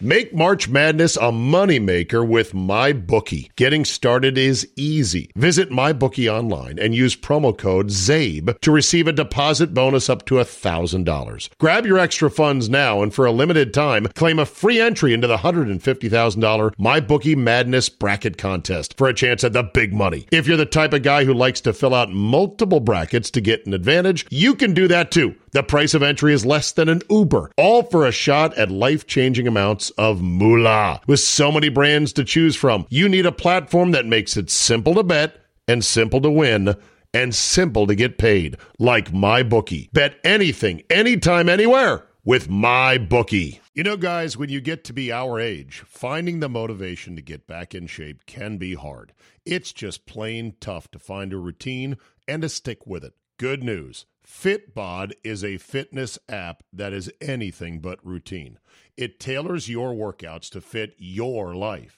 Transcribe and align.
Make 0.00 0.32
March 0.32 0.68
Madness 0.68 1.16
a 1.16 1.32
moneymaker 1.32 2.24
with 2.24 2.52
MyBookie. 2.52 3.50
Getting 3.56 3.84
started 3.84 4.38
is 4.38 4.68
easy. 4.76 5.32
Visit 5.34 5.70
MyBookie 5.70 6.32
online 6.32 6.78
and 6.78 6.94
use 6.94 7.16
promo 7.16 7.56
code 7.56 7.88
ZABE 7.88 8.60
to 8.60 8.70
receive 8.70 9.08
a 9.08 9.12
deposit 9.12 9.74
bonus 9.74 10.08
up 10.08 10.24
to 10.26 10.36
$1,000. 10.36 11.48
Grab 11.58 11.84
your 11.84 11.98
extra 11.98 12.30
funds 12.30 12.68
now 12.68 13.02
and 13.02 13.12
for 13.12 13.26
a 13.26 13.32
limited 13.32 13.74
time, 13.74 14.06
claim 14.14 14.38
a 14.38 14.46
free 14.46 14.80
entry 14.80 15.12
into 15.12 15.26
the 15.26 15.38
$150,000 15.38 16.76
MyBookie 16.76 17.36
Madness 17.36 17.88
bracket 17.88 18.38
contest 18.38 18.96
for 18.96 19.08
a 19.08 19.14
chance 19.14 19.42
at 19.42 19.52
the 19.52 19.64
big 19.64 19.92
money. 19.92 20.28
If 20.30 20.46
you're 20.46 20.56
the 20.56 20.64
type 20.64 20.92
of 20.92 21.02
guy 21.02 21.24
who 21.24 21.34
likes 21.34 21.60
to 21.62 21.72
fill 21.72 21.96
out 21.96 22.12
multiple 22.12 22.78
brackets 22.78 23.32
to 23.32 23.40
get 23.40 23.66
an 23.66 23.74
advantage, 23.74 24.26
you 24.30 24.54
can 24.54 24.74
do 24.74 24.86
that 24.86 25.10
too. 25.10 25.34
The 25.52 25.62
price 25.62 25.94
of 25.94 26.02
entry 26.02 26.34
is 26.34 26.44
less 26.44 26.72
than 26.72 26.88
an 26.88 27.02
Uber, 27.08 27.52
all 27.56 27.82
for 27.82 28.06
a 28.06 28.12
shot 28.12 28.56
at 28.58 28.70
life 28.70 29.06
changing 29.06 29.46
amounts 29.46 29.90
of 29.90 30.20
moolah. 30.20 31.00
With 31.06 31.20
so 31.20 31.50
many 31.50 31.68
brands 31.70 32.12
to 32.14 32.24
choose 32.24 32.54
from, 32.54 32.86
you 32.90 33.08
need 33.08 33.26
a 33.26 33.32
platform 33.32 33.92
that 33.92 34.06
makes 34.06 34.36
it 34.36 34.50
simple 34.50 34.94
to 34.94 35.02
bet 35.02 35.40
and 35.66 35.84
simple 35.84 36.20
to 36.20 36.30
win 36.30 36.74
and 37.14 37.34
simple 37.34 37.86
to 37.86 37.94
get 37.94 38.18
paid, 38.18 38.56
like 38.78 39.12
MyBookie. 39.12 39.92
Bet 39.92 40.18
anything, 40.22 40.82
anytime, 40.90 41.48
anywhere 41.48 42.04
with 42.24 42.48
MyBookie. 42.48 43.60
You 43.74 43.84
know, 43.84 43.96
guys, 43.96 44.36
when 44.36 44.50
you 44.50 44.60
get 44.60 44.84
to 44.84 44.92
be 44.92 45.10
our 45.10 45.40
age, 45.40 45.82
finding 45.86 46.40
the 46.40 46.48
motivation 46.48 47.16
to 47.16 47.22
get 47.22 47.46
back 47.46 47.74
in 47.74 47.86
shape 47.86 48.26
can 48.26 48.58
be 48.58 48.74
hard. 48.74 49.14
It's 49.46 49.72
just 49.72 50.04
plain 50.04 50.54
tough 50.60 50.90
to 50.90 50.98
find 50.98 51.32
a 51.32 51.38
routine 51.38 51.96
and 52.26 52.42
to 52.42 52.50
stick 52.50 52.86
with 52.86 53.02
it. 53.02 53.14
Good 53.38 53.62
news. 53.62 54.04
Fitbod 54.28 55.12
is 55.24 55.42
a 55.42 55.56
fitness 55.56 56.18
app 56.28 56.62
that 56.72 56.92
is 56.92 57.10
anything 57.20 57.80
but 57.80 58.04
routine. 58.04 58.58
It 58.96 59.18
tailors 59.18 59.68
your 59.68 59.94
workouts 59.94 60.50
to 60.50 60.60
fit 60.60 60.94
your 60.98 61.54
life, 61.54 61.97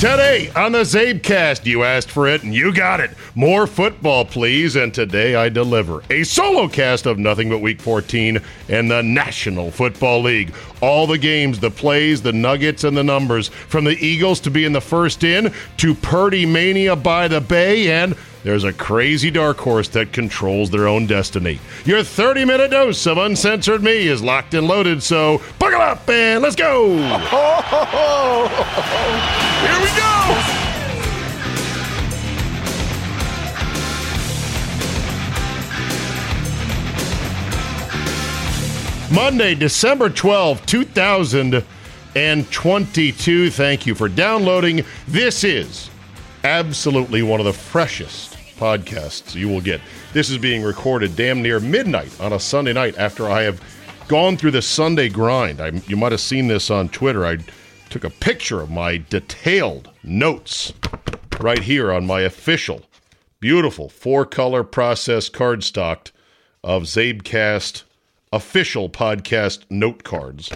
Today 0.00 0.50
on 0.54 0.72
the 0.72 0.80
Zabecast, 0.80 1.64
you 1.64 1.84
asked 1.84 2.10
for 2.10 2.28
it 2.28 2.42
and 2.42 2.54
you 2.54 2.74
got 2.74 3.00
it. 3.00 3.12
More 3.34 3.66
football, 3.66 4.24
please. 4.24 4.76
And 4.76 4.92
today 4.92 5.34
I 5.36 5.48
deliver 5.48 6.02
a 6.10 6.24
solo 6.24 6.68
cast 6.68 7.06
of 7.06 7.18
nothing 7.18 7.48
but 7.48 7.60
Week 7.60 7.80
14 7.80 8.38
and 8.68 8.90
the 8.90 9.02
National 9.02 9.70
Football 9.70 10.22
League. 10.22 10.52
All 10.82 11.06
the 11.06 11.16
games, 11.16 11.58
the 11.60 11.70
plays, 11.70 12.20
the 12.20 12.32
nuggets, 12.32 12.84
and 12.84 12.94
the 12.96 13.04
numbers. 13.04 13.48
From 13.48 13.84
the 13.84 13.96
Eagles 14.04 14.40
to 14.40 14.50
being 14.50 14.72
the 14.72 14.80
first 14.80 15.24
in 15.24 15.54
to 15.78 15.94
Purdy 15.94 16.44
Mania 16.44 16.96
by 16.96 17.26
the 17.28 17.40
Bay 17.40 17.90
and 17.90 18.14
there's 18.44 18.64
a 18.64 18.72
crazy 18.72 19.30
dark 19.30 19.58
horse 19.58 19.88
that 19.88 20.12
controls 20.12 20.70
their 20.70 20.86
own 20.86 21.06
destiny. 21.06 21.58
Your 21.86 22.04
30 22.04 22.44
minute 22.44 22.70
dose 22.70 23.04
of 23.06 23.18
uncensored 23.18 23.82
me 23.82 24.06
is 24.06 24.22
locked 24.22 24.54
and 24.54 24.68
loaded, 24.68 25.02
so 25.02 25.42
buckle 25.58 25.80
up 25.80 26.08
and 26.08 26.40
let's 26.42 26.54
go! 26.54 26.88
Here 29.64 29.80
we 29.80 29.88
go! 29.98 30.60
Monday, 39.10 39.54
December 39.54 40.10
12, 40.10 40.66
2022. 40.66 43.50
Thank 43.50 43.86
you 43.86 43.94
for 43.94 44.08
downloading. 44.08 44.84
This 45.08 45.44
is 45.44 45.88
absolutely 46.42 47.22
one 47.22 47.40
of 47.40 47.46
the 47.46 47.52
freshest 47.52 48.34
podcasts 48.64 49.34
you 49.34 49.46
will 49.46 49.60
get. 49.60 49.78
This 50.14 50.30
is 50.30 50.38
being 50.38 50.62
recorded 50.62 51.14
damn 51.16 51.42
near 51.42 51.60
midnight 51.60 52.18
on 52.18 52.32
a 52.32 52.40
Sunday 52.40 52.72
night 52.72 52.96
after 52.96 53.28
I 53.28 53.42
have 53.42 53.62
gone 54.08 54.38
through 54.38 54.52
the 54.52 54.62
Sunday 54.62 55.10
grind. 55.10 55.60
I, 55.60 55.68
you 55.86 55.98
might 55.98 56.12
have 56.12 56.20
seen 56.22 56.48
this 56.48 56.70
on 56.70 56.88
Twitter. 56.88 57.26
I 57.26 57.36
took 57.90 58.04
a 58.04 58.10
picture 58.10 58.62
of 58.62 58.70
my 58.70 59.04
detailed 59.10 59.90
notes 60.02 60.72
right 61.40 61.62
here 61.62 61.92
on 61.92 62.06
my 62.06 62.22
official, 62.22 62.80
beautiful 63.38 63.90
four 63.90 64.24
color 64.24 64.64
process 64.64 65.28
cardstock 65.28 66.10
of 66.62 66.84
Zabecast 66.84 67.82
official 68.32 68.88
podcast 68.88 69.64
note 69.68 70.04
cards. 70.04 70.50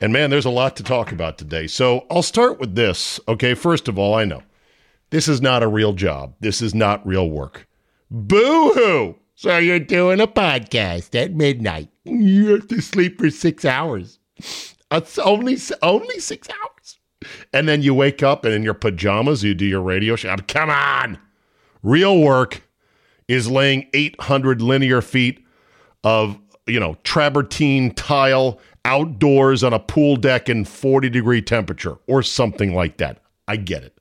And 0.00 0.12
man, 0.12 0.30
there's 0.30 0.46
a 0.46 0.50
lot 0.50 0.74
to 0.78 0.82
talk 0.82 1.12
about 1.12 1.38
today. 1.38 1.68
So 1.68 2.06
I'll 2.10 2.22
start 2.22 2.58
with 2.58 2.74
this. 2.74 3.20
Okay, 3.28 3.54
first 3.54 3.86
of 3.86 4.00
all, 4.00 4.14
I 4.14 4.24
know 4.24 4.42
this 5.10 5.28
is 5.28 5.40
not 5.40 5.62
a 5.62 5.68
real 5.68 5.92
job. 5.92 6.34
This 6.40 6.60
is 6.60 6.74
not 6.74 7.06
real 7.06 7.30
work. 7.30 7.66
Boo 8.10 8.72
hoo! 8.72 9.16
So 9.34 9.58
you're 9.58 9.78
doing 9.78 10.20
a 10.20 10.26
podcast 10.26 11.14
at 11.20 11.34
midnight. 11.34 11.88
You 12.04 12.54
have 12.54 12.68
to 12.68 12.80
sleep 12.80 13.18
for 13.18 13.30
six 13.30 13.64
hours. 13.64 14.18
It's 14.90 15.18
only 15.18 15.58
only 15.82 16.20
six 16.20 16.48
hours. 16.48 16.98
And 17.52 17.68
then 17.68 17.82
you 17.82 17.92
wake 17.94 18.22
up 18.22 18.44
and 18.44 18.54
in 18.54 18.62
your 18.62 18.74
pajamas 18.74 19.42
you 19.42 19.54
do 19.54 19.66
your 19.66 19.82
radio 19.82 20.16
show. 20.16 20.36
Come 20.48 20.70
on. 20.70 21.18
Real 21.82 22.20
work 22.20 22.62
is 23.28 23.50
laying 23.50 23.88
800 23.92 24.62
linear 24.62 25.02
feet 25.02 25.44
of 26.04 26.38
you 26.66 26.80
know, 26.80 26.96
travertine 27.04 27.94
tile 27.94 28.58
outdoors 28.84 29.62
on 29.64 29.72
a 29.72 29.78
pool 29.78 30.16
deck 30.16 30.48
in 30.48 30.64
40 30.64 31.08
degree 31.10 31.42
temperature 31.42 31.96
or 32.06 32.22
something 32.22 32.74
like 32.74 32.98
that. 32.98 33.20
I 33.48 33.56
get 33.56 33.84
it. 33.84 33.95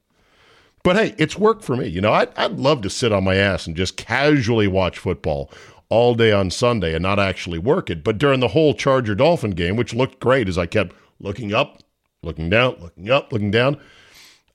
But 0.86 0.98
hey, 0.98 1.16
it's 1.18 1.36
work 1.36 1.64
for 1.64 1.76
me. 1.76 1.88
You 1.88 2.00
know, 2.00 2.14
I'd, 2.14 2.30
I'd 2.38 2.60
love 2.60 2.84
to 2.84 2.92
sit 2.92 3.12
on 3.12 3.24
my 3.24 3.34
ass 3.38 3.66
and 3.66 3.76
just 3.76 3.98
casually 3.98 4.68
watch 4.68 5.00
football 5.00 5.50
all 5.90 6.14
day 6.14 6.32
on 6.32 6.52
Sunday 6.52 6.94
and 6.94 7.02
not 7.02 7.18
actually 7.18 7.58
work 7.58 7.90
it. 7.90 8.04
But 8.04 8.20
during 8.20 8.40
the 8.40 8.50
whole 8.50 8.76
Charger 8.76 9.16
Dolphin 9.16 9.50
game, 9.50 9.78
which 9.78 9.96
looked 9.96 10.20
great 10.20 10.48
as 10.48 10.60
I 10.60 10.68
kept 10.68 10.96
looking 11.20 11.56
up, 11.56 11.82
looking 12.22 12.52
down, 12.52 12.76
looking 12.80 13.10
up, 13.10 13.34
looking 13.34 13.50
down, 13.50 13.82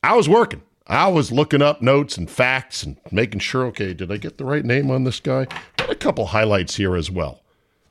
I 0.05 0.15
was 0.15 0.29
working. 0.29 0.63
I 0.87 1.09
was 1.09 1.33
looking 1.33 1.63
up 1.63 1.83
notes 1.83 2.17
and 2.17 2.31
facts 2.31 2.85
and 2.85 2.97
making 3.11 3.41
sure, 3.41 3.67
okay, 3.67 3.93
did 3.93 4.13
I 4.13 4.17
get 4.17 4.39
the 4.39 4.45
right 4.45 4.65
name 4.65 4.89
on 4.89 5.03
this 5.03 5.19
guy? 5.19 5.49
Got 5.79 5.91
a 5.91 5.97
couple 5.97 6.27
highlights 6.27 6.77
here 6.77 6.95
as 6.95 7.11
well. 7.11 7.43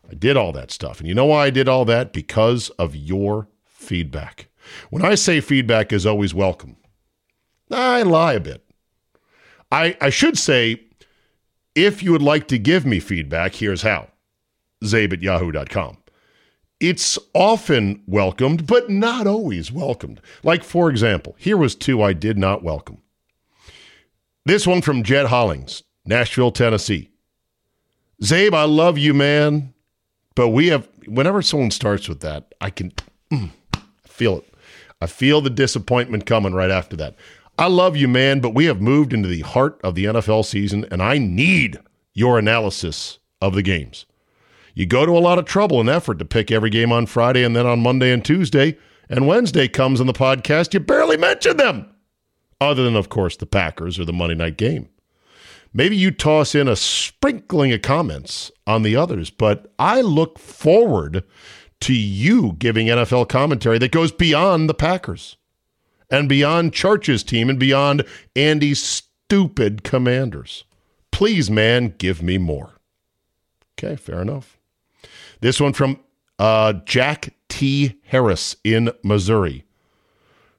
I 0.10 0.14
did 0.14 0.38
all 0.38 0.54
that 0.54 0.72
stuff. 0.72 1.02
And 1.02 1.10
you 1.10 1.14
know 1.14 1.26
why 1.26 1.48
I 1.48 1.50
did 1.50 1.68
all 1.68 1.84
that? 1.84 2.14
Because 2.14 2.70
of 2.80 2.96
your 2.96 3.50
feedback. 3.66 4.48
When 4.90 5.04
I 5.04 5.16
say 5.16 5.42
feedback 5.42 5.92
is 5.92 6.06
always 6.06 6.34
welcome, 6.34 6.78
I 7.72 8.04
lie 8.04 8.34
a 8.34 8.40
bit. 8.40 8.64
I, 9.72 9.96
I 10.02 10.10
should 10.10 10.38
say, 10.38 10.82
if 11.76 12.02
you 12.02 12.12
would 12.12 12.22
like 12.22 12.48
to 12.48 12.58
give 12.58 12.86
me 12.86 13.00
feedback, 13.00 13.54
here's 13.56 13.82
how 13.84 14.08
zabe 14.84 15.14
at 15.14 15.22
yahoo.com. 15.22 15.98
It's 16.80 17.20
often 17.34 18.02
welcomed, 18.08 18.66
but 18.66 18.90
not 18.90 19.28
always 19.28 19.72
welcomed. 19.72 20.22
Like, 20.44 20.64
for 20.64 20.90
example, 20.90 21.36
here 21.38 21.58
was 21.58 21.76
two 21.76 22.02
I 22.02 22.14
did 22.14 22.38
not 22.38 22.64
welcome. 22.64 23.02
This 24.46 24.66
one 24.66 24.82
from 24.82 25.04
Jed 25.04 25.28
Hollings, 25.28 25.84
Nashville, 26.06 26.52
Tennessee. 26.52 27.10
Zabe, 28.24 28.54
I 28.54 28.64
love 28.64 28.98
you, 28.98 29.14
man. 29.14 29.74
But 30.36 30.50
we 30.50 30.68
have, 30.68 30.88
whenever 31.06 31.42
someone 31.42 31.72
starts 31.72 32.08
with 32.08 32.22
that, 32.22 32.54
I 32.62 32.70
can 32.70 32.94
mm, 33.32 33.50
feel 34.06 34.38
it. 34.38 34.54
I 35.02 35.08
feel 35.08 35.42
the 35.42 35.50
disappointment 35.50 36.26
coming 36.26 36.54
right 36.54 36.72
after 36.72 36.96
that. 36.98 37.16
I 37.60 37.68
love 37.68 37.98
you, 37.98 38.08
man, 38.08 38.40
but 38.40 38.56
we 38.56 38.68
have 38.68 38.80
moved 38.80 39.12
into 39.12 39.28
the 39.28 39.42
heart 39.42 39.82
of 39.84 39.94
the 39.94 40.06
NFL 40.06 40.46
season, 40.46 40.86
and 40.90 41.04
I 41.04 41.18
need 41.18 41.78
your 42.14 42.40
analysis 42.40 43.20
of 43.42 43.54
the 43.54 43.62
games. 43.62 44.06
You 44.76 44.86
go 44.86 45.06
to 45.06 45.12
a 45.12 45.20
lot 45.20 45.40
of 45.40 45.44
trouble 45.44 45.82
and 45.82 45.90
effort 45.90 46.20
to 46.20 46.26
pick 46.26 46.52
every 46.52 46.70
game 46.70 46.94
on 46.94 47.06
Friday 47.06 47.44
and 47.44 47.54
then 47.54 47.66
on 47.66 47.82
Monday 47.82 48.14
and 48.14 48.24
Tuesday, 48.24 48.78
and 49.10 49.28
Wednesday 49.28 49.68
comes 49.68 50.00
on 50.00 50.08
the 50.08 50.14
podcast, 50.14 50.74
you 50.74 50.80
barely 50.80 51.18
mention 51.18 51.58
them, 51.58 51.94
other 52.62 52.82
than, 52.82 52.96
of 52.96 53.10
course, 53.10 53.36
the 53.36 53.46
Packers 53.46 54.00
or 54.00 54.06
the 54.06 54.14
Monday 54.14 54.36
night 54.36 54.56
game. 54.56 54.88
Maybe 55.74 55.98
you 55.98 56.12
toss 56.12 56.56
in 56.56 56.70
a 56.70 56.78
sprinkling 56.78 57.74
of 57.74 57.82
comments 57.82 58.54
on 58.68 58.84
the 58.84 58.96
others, 58.96 59.32
but 59.32 59.74
I 59.78 60.00
look 60.00 60.40
forward 60.40 61.26
to 61.82 61.94
you 61.94 62.54
giving 62.54 62.88
NFL 62.88 63.28
commentary 63.28 63.80
that 63.80 63.92
goes 63.92 64.14
beyond 64.14 64.70
the 64.70 64.74
Packers 64.74 65.36
and 66.10 66.30
beyond 66.30 66.74
Church's 66.74 67.24
team 67.24 67.50
and 67.50 67.60
beyond 67.60 68.04
Andy's 68.36 68.82
stupid 68.82 69.84
commanders. 69.84 70.64
Please, 71.12 71.50
man, 71.50 71.94
give 71.98 72.22
me 72.22 72.38
more. 72.38 72.72
Okay, 73.78 73.96
fair 73.96 74.22
enough. 74.22 74.58
This 75.42 75.62
one 75.62 75.74
from 75.74 76.00
uh, 76.38 76.74
Jack 76.86 77.34
T. 77.48 78.00
Harris 78.04 78.56
in 78.64 78.92
Missouri, 79.04 79.64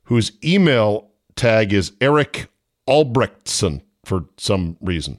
whose 0.05 0.33
email 0.45 1.11
tag 1.37 1.73
is 1.73 1.93
Eric 2.01 2.49
Albrechtson 2.89 3.83
for 4.05 4.27
some 4.37 4.77
reason. 4.81 5.19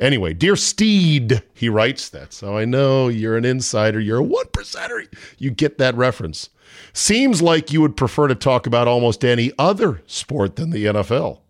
Anyway, 0.00 0.32
dear 0.32 0.56
Steed, 0.56 1.42
he 1.52 1.68
writes, 1.68 2.08
that's 2.08 2.40
how 2.40 2.56
I 2.56 2.64
know 2.64 3.08
you're 3.08 3.36
an 3.36 3.44
insider. 3.44 4.00
You're 4.00 4.18
a 4.18 4.22
one 4.22 4.46
percenter. 4.46 5.06
You 5.38 5.50
get 5.50 5.76
that 5.78 5.94
reference. 5.94 6.48
Seems 6.92 7.40
like 7.40 7.72
you 7.72 7.80
would 7.80 7.96
prefer 7.96 8.28
to 8.28 8.34
talk 8.34 8.66
about 8.66 8.88
almost 8.88 9.24
any 9.24 9.52
other 9.58 10.02
sport 10.06 10.56
than 10.56 10.70
the 10.70 10.86
NFL. 10.86 11.40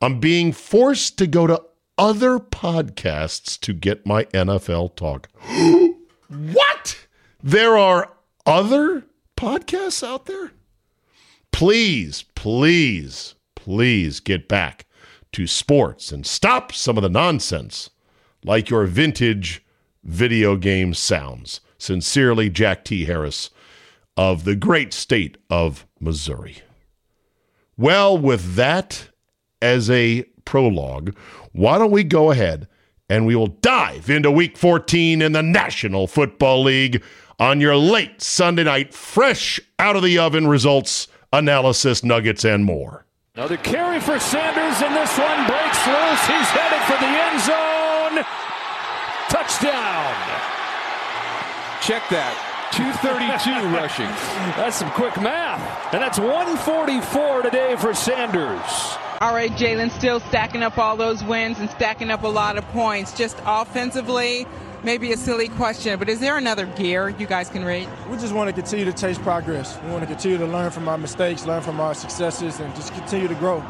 I'm 0.00 0.20
being 0.20 0.52
forced 0.52 1.18
to 1.18 1.26
go 1.26 1.46
to 1.46 1.62
other 1.98 2.38
podcasts 2.38 3.58
to 3.60 3.72
get 3.72 4.06
my 4.06 4.24
NFL 4.26 4.96
talk. 4.96 5.28
what? 6.28 7.06
There 7.42 7.76
are 7.76 8.12
other 8.44 9.04
podcasts 9.36 10.06
out 10.06 10.26
there? 10.26 10.52
Please, 11.52 12.24
please, 12.34 13.34
please 13.54 14.20
get 14.20 14.48
back 14.48 14.86
to 15.32 15.46
sports 15.46 16.12
and 16.12 16.26
stop 16.26 16.72
some 16.72 16.96
of 16.96 17.02
the 17.02 17.08
nonsense 17.08 17.90
like 18.44 18.70
your 18.70 18.84
vintage 18.84 19.64
video 20.04 20.56
game 20.56 20.94
sounds. 20.94 21.60
Sincerely, 21.78 22.48
Jack 22.48 22.84
T. 22.84 23.04
Harris 23.04 23.50
of 24.16 24.44
the 24.44 24.56
great 24.56 24.92
state 24.92 25.36
of 25.50 25.86
Missouri. 26.00 26.58
Well, 27.76 28.16
with 28.16 28.54
that 28.54 29.10
as 29.60 29.90
a 29.90 30.24
prologue, 30.44 31.14
why 31.52 31.78
don't 31.78 31.90
we 31.90 32.04
go 32.04 32.30
ahead 32.30 32.68
and 33.08 33.26
we 33.26 33.36
will 33.36 33.46
dive 33.48 34.10
into 34.10 34.30
week 34.30 34.56
14 34.56 35.22
in 35.22 35.32
the 35.32 35.42
National 35.42 36.06
Football 36.06 36.62
League 36.64 37.02
on 37.38 37.60
your 37.60 37.76
late 37.76 38.22
Sunday 38.22 38.64
night, 38.64 38.94
fresh 38.94 39.60
out 39.78 39.96
of 39.96 40.02
the 40.02 40.18
oven 40.18 40.46
results, 40.46 41.08
analysis, 41.32 42.02
nuggets, 42.02 42.44
and 42.44 42.64
more. 42.64 43.04
Another 43.34 43.58
carry 43.58 44.00
for 44.00 44.18
Sanders, 44.18 44.80
and 44.82 44.96
this 44.96 45.18
one 45.18 45.46
breaks 45.46 45.86
loose. 45.86 46.26
He's 46.26 46.48
headed 46.56 46.82
for 46.88 46.98
the 46.98 47.06
end 47.06 47.40
zone. 47.44 48.24
Touchdown. 49.28 50.14
Check 51.82 52.02
that. 52.08 52.45
232 52.72 53.50
rushing. 53.74 54.06
That's 54.56 54.76
some 54.76 54.90
quick 54.90 55.16
math. 55.20 55.94
And 55.94 56.02
that's 56.02 56.18
144 56.18 57.42
today 57.42 57.76
for 57.76 57.94
Sanders. 57.94 58.60
All 59.20 59.32
right, 59.32 59.50
Jalen 59.52 59.90
still 59.92 60.20
stacking 60.20 60.62
up 60.62 60.76
all 60.76 60.96
those 60.96 61.24
wins 61.24 61.58
and 61.58 61.70
stacking 61.70 62.10
up 62.10 62.22
a 62.22 62.28
lot 62.28 62.58
of 62.58 62.64
points. 62.68 63.16
Just 63.16 63.40
offensively, 63.46 64.46
maybe 64.82 65.12
a 65.12 65.16
silly 65.16 65.48
question, 65.48 65.98
but 65.98 66.08
is 66.08 66.20
there 66.20 66.36
another 66.36 66.66
gear 66.66 67.08
you 67.08 67.26
guys 67.26 67.48
can 67.48 67.64
rate? 67.64 67.88
We 68.10 68.18
just 68.18 68.34
want 68.34 68.48
to 68.48 68.52
continue 68.52 68.84
to 68.84 68.92
taste 68.92 69.22
progress. 69.22 69.78
We 69.84 69.90
want 69.90 70.02
to 70.02 70.06
continue 70.06 70.36
to 70.38 70.46
learn 70.46 70.70
from 70.70 70.88
our 70.88 70.98
mistakes, 70.98 71.46
learn 71.46 71.62
from 71.62 71.80
our 71.80 71.94
successes, 71.94 72.60
and 72.60 72.74
just 72.74 72.92
continue 72.92 73.28
to 73.28 73.34
grow. 73.36 73.64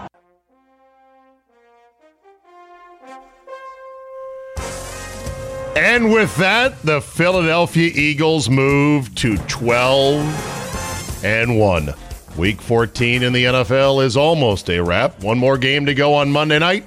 And 5.77 6.11
with 6.11 6.35
that, 6.39 6.81
the 6.83 7.03
Philadelphia 7.03 7.93
Eagles 7.95 8.49
move 8.49 9.15
to 9.17 9.37
12 9.37 11.23
and 11.23 11.59
1. 11.59 11.95
Week 12.39 12.63
14 12.63 13.23
in 13.23 13.35
the 13.35 13.45
NFL 13.45 14.03
is 14.03 14.17
almost 14.17 14.71
a 14.71 14.81
wrap. 14.81 15.23
One 15.23 15.37
more 15.37 15.59
game 15.59 15.85
to 15.85 15.93
go 15.93 16.15
on 16.15 16.33
Monday 16.33 16.59
night. 16.59 16.87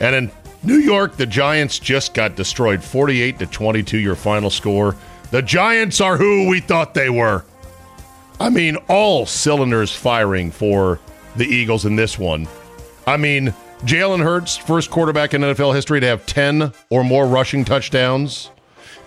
And 0.00 0.16
in 0.16 0.32
New 0.64 0.78
York, 0.78 1.16
the 1.16 1.24
Giants 1.24 1.78
just 1.78 2.14
got 2.14 2.34
destroyed 2.34 2.82
48 2.82 3.38
to 3.38 3.46
22 3.46 3.98
your 3.98 4.16
final 4.16 4.50
score. 4.50 4.96
The 5.30 5.42
Giants 5.42 6.00
are 6.00 6.16
who 6.16 6.48
we 6.48 6.58
thought 6.58 6.94
they 6.94 7.10
were. 7.10 7.44
I 8.40 8.50
mean, 8.50 8.76
all 8.88 9.24
cylinders 9.24 9.94
firing 9.94 10.50
for 10.50 10.98
the 11.36 11.46
Eagles 11.46 11.84
in 11.86 11.94
this 11.94 12.18
one. 12.18 12.48
I 13.06 13.18
mean, 13.18 13.54
Jalen 13.84 14.22
Hurts, 14.22 14.56
first 14.56 14.90
quarterback 14.90 15.34
in 15.34 15.42
NFL 15.42 15.74
history 15.74 16.00
to 16.00 16.06
have 16.06 16.24
10 16.26 16.72
or 16.90 17.04
more 17.04 17.26
rushing 17.26 17.64
touchdowns 17.64 18.50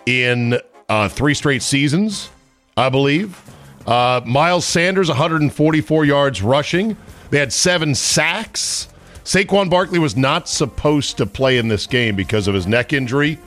in 0.05 0.59
uh, 0.87 1.09
three 1.09 1.33
straight 1.33 1.63
seasons, 1.63 2.29
I 2.77 2.89
believe. 2.89 3.39
Uh, 3.87 4.21
Miles 4.25 4.65
Sanders, 4.65 5.07
144 5.07 6.05
yards 6.05 6.41
rushing. 6.43 6.95
They 7.31 7.39
had 7.39 7.51
seven 7.51 7.95
sacks. 7.95 8.89
Saquon 9.23 9.69
Barkley 9.69 9.99
was 9.99 10.15
not 10.15 10.47
supposed 10.47 11.17
to 11.17 11.25
play 11.25 11.57
in 11.57 11.67
this 11.67 11.87
game 11.87 12.15
because 12.15 12.47
of 12.47 12.53
his 12.53 12.67
neck 12.67 12.93
injury, 12.93 13.39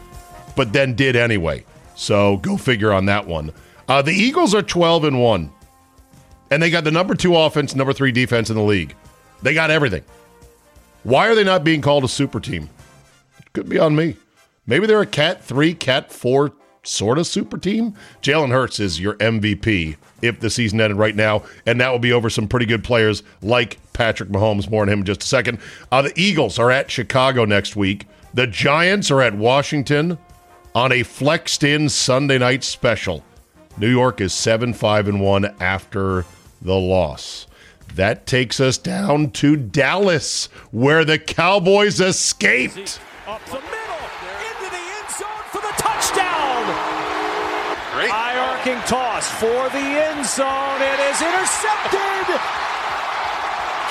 but 0.57 0.73
then 0.73 0.95
did 0.95 1.15
anyway. 1.15 1.65
So 1.95 2.39
go 2.39 2.57
figure 2.57 2.93
on 2.93 3.07
that 3.07 3.27
one. 3.27 3.53
Uh, 3.89 4.03
the 4.03 4.13
Eagles 4.13 4.55
are 4.55 4.63
12 4.63 5.05
and 5.05 5.21
1, 5.21 5.51
and 6.51 6.63
they 6.63 6.71
got 6.71 6.85
the 6.85 6.91
number 6.91 7.15
two 7.15 7.37
offense, 7.37 7.75
number 7.75 7.93
three 7.93 8.13
defense 8.13 8.51
in 8.51 8.57
the 8.57 8.63
league. 8.63 8.95
They 9.43 9.55
got 9.55 9.71
everything. 9.71 10.03
Why 11.05 11.29
are 11.29 11.35
they 11.35 11.45
not 11.45 11.65
being 11.65 11.81
called 11.81 12.05
a 12.05 12.09
super 12.09 12.41
team? 12.41 12.71
Could 13.53 13.69
be 13.69 13.79
on 13.79 13.95
me. 13.97 14.17
Maybe 14.67 14.87
they're 14.87 15.01
a 15.01 15.07
Cat 15.07 15.43
3, 15.45 15.75
Cat 15.75 16.13
4 16.13 16.53
sort 16.85 17.19
of 17.19 17.27
super 17.27 17.59
team. 17.59 17.95
Jalen 18.23 18.51
Hurts 18.51 18.81
is 18.81 19.01
your 19.01 19.15
MVP 19.15 19.97
if 20.21 20.41
the 20.41 20.51
season 20.51 20.81
ended 20.81 20.99
right 20.99 21.15
now, 21.17 21.43
and 21.67 21.81
that 21.81 21.91
will 21.91 21.99
be 21.99 22.13
over 22.13 22.31
some 22.31 22.49
pretty 22.49 22.67
good 22.67 22.85
players 22.85 23.23
like 23.41 23.79
Patrick 23.93 24.31
Mahomes. 24.31 24.71
More 24.71 24.83
on 24.83 24.89
him 24.89 25.01
in 25.01 25.05
just 25.05 25.23
a 25.23 25.27
second. 25.27 25.59
Uh, 25.91 26.03
the 26.03 26.13
Eagles 26.17 26.59
are 26.59 26.71
at 26.71 26.91
Chicago 26.91 27.45
next 27.45 27.77
week. 27.77 28.07
The 28.35 28.47
Giants 28.47 29.11
are 29.11 29.21
at 29.21 29.35
Washington 29.35 30.19
on 30.75 30.93
a 30.93 31.03
flexed 31.03 31.65
in 31.65 31.89
Sunday 31.89 32.39
night 32.39 32.65
special. 32.65 33.25
New 33.77 33.91
York 33.91 34.21
is 34.21 34.33
7 34.33 34.73
5 34.73 35.09
and 35.09 35.21
1 35.21 35.45
after 35.61 36.25
the 36.61 36.75
loss. 36.75 37.47
That 37.95 38.27
takes 38.27 38.59
us 38.59 38.79
down 38.79 39.33
to 39.33 39.55
Dallas, 39.57 40.47
where 40.71 41.05
the 41.05 41.19
Cowboys 41.19 42.01
escaped. 42.01 42.99
Up 43.27 43.45
the 43.45 43.61
middle, 43.61 44.05
into 44.49 44.69
the 44.73 44.81
end 44.81 45.11
zone 45.13 45.45
for 45.53 45.61
the 45.61 45.75
touchdown. 45.77 46.65
Great. 47.93 48.09
High 48.09 48.39
arcing 48.41 48.81
toss 48.89 49.29
for 49.37 49.69
the 49.69 49.87
end 50.09 50.25
zone. 50.25 50.81
It 50.81 51.01
is 51.13 51.21
intercepted. 51.21 52.33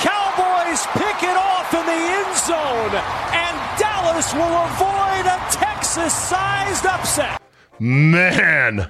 Cowboys 0.01 0.81
pick 0.97 1.21
it 1.21 1.37
off 1.37 1.69
in 1.71 1.85
the 1.85 2.01
end 2.17 2.33
zone, 2.41 2.97
and 3.37 3.55
Dallas 3.77 4.33
will 4.33 4.57
avoid 4.65 5.29
a 5.29 5.37
Texas-sized 5.53 6.87
upset. 6.87 7.39
Man, 7.77 8.89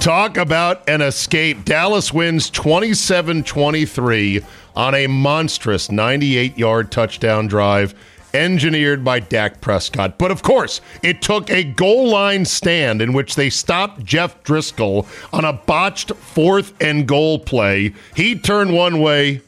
talk 0.00 0.36
about 0.36 0.88
an 0.88 1.00
escape. 1.00 1.64
Dallas 1.64 2.12
wins 2.12 2.50
27 2.50 3.42
23 3.44 4.40
on 4.74 4.94
a 4.94 5.06
monstrous 5.06 5.90
98 5.90 6.56
yard 6.58 6.92
touchdown 6.92 7.46
drive 7.46 7.94
engineered 8.34 9.02
by 9.04 9.20
Dak 9.20 9.60
Prescott. 9.60 10.18
But 10.18 10.30
of 10.30 10.42
course, 10.42 10.80
it 11.02 11.22
took 11.22 11.50
a 11.50 11.64
goal 11.64 12.08
line 12.10 12.44
stand 12.44 13.00
in 13.00 13.12
which 13.12 13.34
they 13.34 13.50
stopped 13.50 14.04
Jeff 14.04 14.42
Driskel 14.44 15.06
on 15.32 15.44
a 15.44 15.52
botched 15.52 16.12
fourth 16.12 16.74
and 16.80 17.08
goal 17.08 17.38
play. 17.38 17.94
He 18.14 18.38
turned 18.38 18.74
one 18.74 19.00
way, 19.00 19.40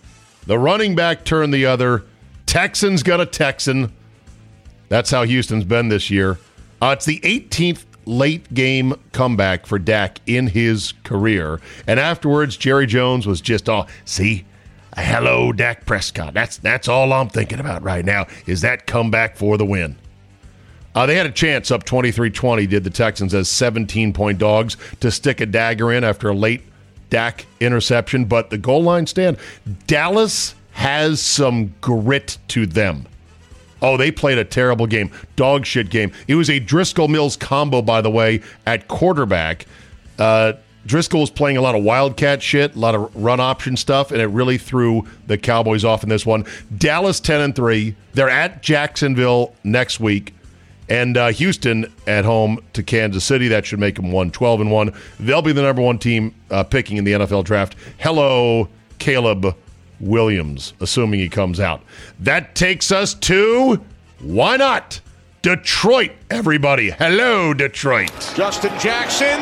the 0.47 0.59
running 0.59 0.95
back 0.95 1.25
turned 1.25 1.53
the 1.53 1.67
other. 1.67 2.05
Texans 2.47 3.03
got 3.03 3.21
a 3.21 3.27
Texan. 3.27 3.93
That's 4.89 5.11
how 5.11 5.25
Houston's 5.25 5.65
been 5.65 5.89
this 5.89 6.11
year. 6.11 6.39
Uh, 6.81 6.95
it's 6.97 7.05
the 7.05 7.21
18th 7.21 7.85
late 8.09 8.53
game 8.55 8.95
comeback 9.13 9.67
for 9.67 9.79
Dak 9.79 10.19
in 10.27 10.49
his 10.49 10.95
career. 11.05 11.61
And 11.87 12.01
afterwards, 12.01 12.57
Jerry 12.57 12.87
Jones 12.87 13.27
was 13.27 13.41
just 13.41 13.69
all, 13.69 13.87
see, 14.05 14.47
hello, 14.97 15.53
Dak 15.53 15.87
Prescott. 15.87 16.35
That's 16.35 16.57
that's 16.57 16.89
all 16.89 17.13
I'm 17.13 17.29
thinking 17.29 17.61
about 17.61 17.83
right 17.83 18.05
now 18.05 18.27
is 18.47 18.63
that 18.63 18.87
comeback 18.87 19.37
for 19.37 19.57
the 19.57 19.67
win. 19.67 19.97
Uh, 20.95 21.07
they 21.07 21.15
had 21.15 21.27
a 21.27 21.31
chance 21.31 21.71
up 21.71 21.85
23-20, 21.85 22.69
did 22.69 22.83
the 22.83 22.91
Texans 22.91 23.33
as 23.33 23.49
17-point 23.49 24.39
dogs 24.39 24.77
to 24.99 25.13
stick 25.13 25.41
a 25.41 25.47
dagger 25.47 25.93
in 25.93 26.03
after 26.03 26.31
a 26.31 26.35
late 26.35 26.63
Dak 27.11 27.47
interception. 27.61 28.25
But 28.25 28.51
the 28.51 28.59
goal 28.59 28.83
line 28.83 29.07
stand, 29.07 29.37
Dallas 29.87 30.55
has 30.73 31.21
some 31.21 31.75
grit 31.81 32.39
to 32.49 32.67
them. 32.67 33.07
Oh, 33.81 33.97
they 33.97 34.11
played 34.11 34.39
a 34.39 34.45
terrible 34.45 34.87
game. 34.87 35.11
Dog 35.37 35.67
shit 35.67 35.91
game. 35.91 36.13
It 36.27 36.35
was 36.35 36.51
a 36.51 36.61
Driskel 36.61 37.09
Mills 37.09 37.37
combo, 37.37 37.83
by 37.83 38.01
the 38.01 38.11
way, 38.11 38.41
at 38.67 38.89
quarterback. 38.89 39.67
Uh, 40.19 40.55
Driskel 40.87 41.21
was 41.21 41.31
playing 41.31 41.59
a 41.59 41.61
lot 41.61 41.75
of 41.75 41.85
wildcat 41.85 42.43
shit, 42.43 42.75
a 42.75 42.79
lot 42.79 42.95
of 42.95 43.15
run 43.15 43.41
option 43.41 43.77
stuff, 43.77 44.11
and 44.11 44.21
it 44.21 44.29
really 44.29 44.59
threw 44.59 45.07
the 45.27 45.37
Cowboys 45.37 45.85
off 45.85 46.03
in 46.03 46.09
this 46.09 46.25
one. 46.25 46.45
Dallas 46.77 47.21
10 47.21 47.41
and 47.41 47.55
3. 47.55 47.95
They're 48.15 48.31
at 48.31 48.63
Jacksonville 48.63 49.55
next 49.65 50.01
week. 50.01 50.35
And 50.89 51.19
uh, 51.19 51.29
Houston 51.29 51.93
at 52.07 52.25
home 52.25 52.59
to 52.73 52.83
Kansas 52.83 53.23
City. 53.23 53.49
That 53.49 53.67
should 53.67 53.79
make 53.79 53.97
them 53.97 54.11
1 54.11 54.31
12 54.31 54.63
and 54.63 54.71
1. 54.71 54.95
They'll 55.21 55.43
be 55.43 55.53
the 55.53 55.61
number 55.61 55.83
one 55.83 55.99
team 55.99 56.35
uh, 56.51 56.65
picking 56.65 56.97
in 56.97 57.05
the 57.05 57.13
NFL 57.13 57.45
draft. 57.45 57.77
Hello, 57.99 58.71
Caleb 58.99 59.55
Williams, 60.01 60.75
assuming 60.81 61.21
he 61.21 61.29
comes 61.29 61.61
out. 61.61 61.83
That 62.21 62.55
takes 62.55 62.93
us 62.93 63.15
to 63.15 63.81
why 64.21 64.57
not? 64.57 65.01
Detroit, 65.43 66.11
everybody. 66.31 66.91
Hello, 66.91 67.55
Detroit. 67.55 68.11
Justin 68.35 68.77
Jackson 68.81 69.41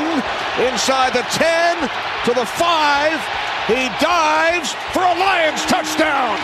inside 0.71 1.15
the 1.15 1.23
10 1.31 1.89
to 2.27 2.35
the 2.35 2.45
5. 2.45 3.13
He 3.67 3.89
dives 4.05 4.73
for 4.93 5.01
a 5.01 5.19
Lions 5.19 5.65
touchdown. 5.65 6.39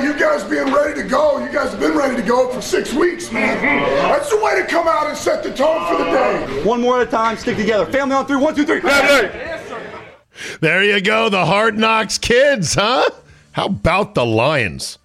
About 0.00 0.14
you 0.14 0.20
guys 0.20 0.44
being 0.44 0.72
ready 0.72 1.00
to 1.02 1.06
go. 1.06 1.38
You 1.38 1.50
guys 1.52 1.70
have 1.70 1.80
been 1.80 1.96
ready 1.96 2.16
to 2.16 2.26
go 2.26 2.48
for 2.52 2.60
six 2.60 2.92
weeks, 2.92 3.30
man. 3.32 3.60
That's 4.08 4.30
the 4.30 4.42
way 4.42 4.60
to 4.60 4.66
come 4.66 4.88
out 4.88 5.06
and 5.06 5.16
set 5.16 5.42
the 5.42 5.52
tone 5.52 5.86
for 5.86 5.98
the 6.02 6.10
day. 6.10 6.64
One 6.64 6.80
more 6.80 7.00
at 7.00 7.08
a 7.08 7.10
time, 7.10 7.36
stick 7.36 7.56
together. 7.56 7.86
Family 7.90 8.14
on 8.14 8.26
three. 8.26 8.36
three, 8.36 8.44
one, 8.44 8.54
two, 8.54 8.64
three. 8.64 8.80
There 10.60 10.82
you 10.82 11.00
go, 11.00 11.28
the 11.28 11.44
Hard 11.44 11.76
Knocks 11.76 12.16
kids, 12.16 12.74
huh? 12.74 13.10
How 13.52 13.66
about 13.66 14.14
the 14.14 14.24
Lions? 14.24 14.98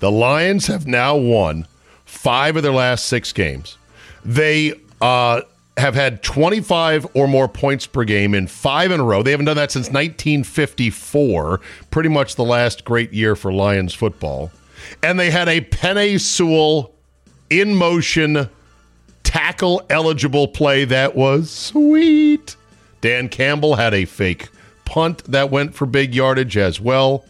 The 0.00 0.10
Lions 0.10 0.66
have 0.66 0.86
now 0.86 1.16
won 1.16 1.66
five 2.04 2.56
of 2.56 2.62
their 2.62 2.72
last 2.72 3.06
six 3.06 3.32
games. 3.32 3.78
They 4.24 4.74
uh, 5.00 5.42
have 5.76 5.94
had 5.94 6.22
25 6.22 7.06
or 7.14 7.26
more 7.26 7.48
points 7.48 7.86
per 7.86 8.04
game 8.04 8.34
in 8.34 8.46
five 8.46 8.90
in 8.90 9.00
a 9.00 9.04
row. 9.04 9.22
They 9.22 9.32
haven't 9.32 9.46
done 9.46 9.56
that 9.56 9.72
since 9.72 9.86
1954, 9.86 11.60
pretty 11.90 12.08
much 12.08 12.36
the 12.36 12.44
last 12.44 12.84
great 12.84 13.12
year 13.12 13.34
for 13.34 13.52
Lions 13.52 13.92
football. 13.92 14.52
And 15.02 15.18
they 15.18 15.30
had 15.30 15.48
a 15.48 15.60
Penei 15.60 16.20
Sewell 16.20 16.92
in 17.50 17.74
motion 17.74 18.48
tackle 19.22 19.82
eligible 19.90 20.46
play 20.46 20.84
that 20.84 21.16
was 21.16 21.50
sweet. 21.50 22.56
Dan 23.00 23.28
Campbell 23.28 23.74
had 23.74 23.92
a 23.92 24.04
fake 24.04 24.48
punt 24.84 25.24
that 25.24 25.50
went 25.50 25.74
for 25.74 25.86
big 25.86 26.14
yardage 26.14 26.56
as 26.56 26.80
well. 26.80 27.24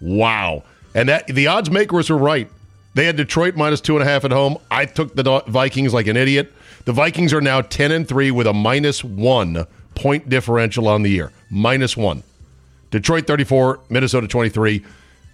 Wow. 0.00 0.64
And 0.94 1.08
that 1.08 1.26
the 1.26 1.46
odds 1.46 1.70
makers 1.70 2.10
were 2.10 2.18
right. 2.18 2.48
They 2.94 3.04
had 3.04 3.16
Detroit 3.16 3.54
minus 3.56 3.80
two 3.80 3.96
and 3.96 4.02
a 4.02 4.10
half 4.10 4.24
at 4.24 4.30
home. 4.30 4.58
I 4.70 4.84
took 4.86 5.14
the 5.14 5.42
Vikings 5.46 5.94
like 5.94 6.06
an 6.06 6.16
idiot. 6.16 6.52
The 6.84 6.92
Vikings 6.92 7.32
are 7.32 7.40
now 7.40 7.60
10 7.60 7.92
and 7.92 8.08
3 8.08 8.30
with 8.30 8.46
a 8.46 8.52
minus 8.52 9.04
one 9.04 9.66
point 9.94 10.28
differential 10.28 10.88
on 10.88 11.02
the 11.02 11.10
year. 11.10 11.32
Minus 11.50 11.96
one. 11.96 12.22
Detroit 12.90 13.26
34, 13.26 13.80
Minnesota 13.88 14.26
23. 14.26 14.84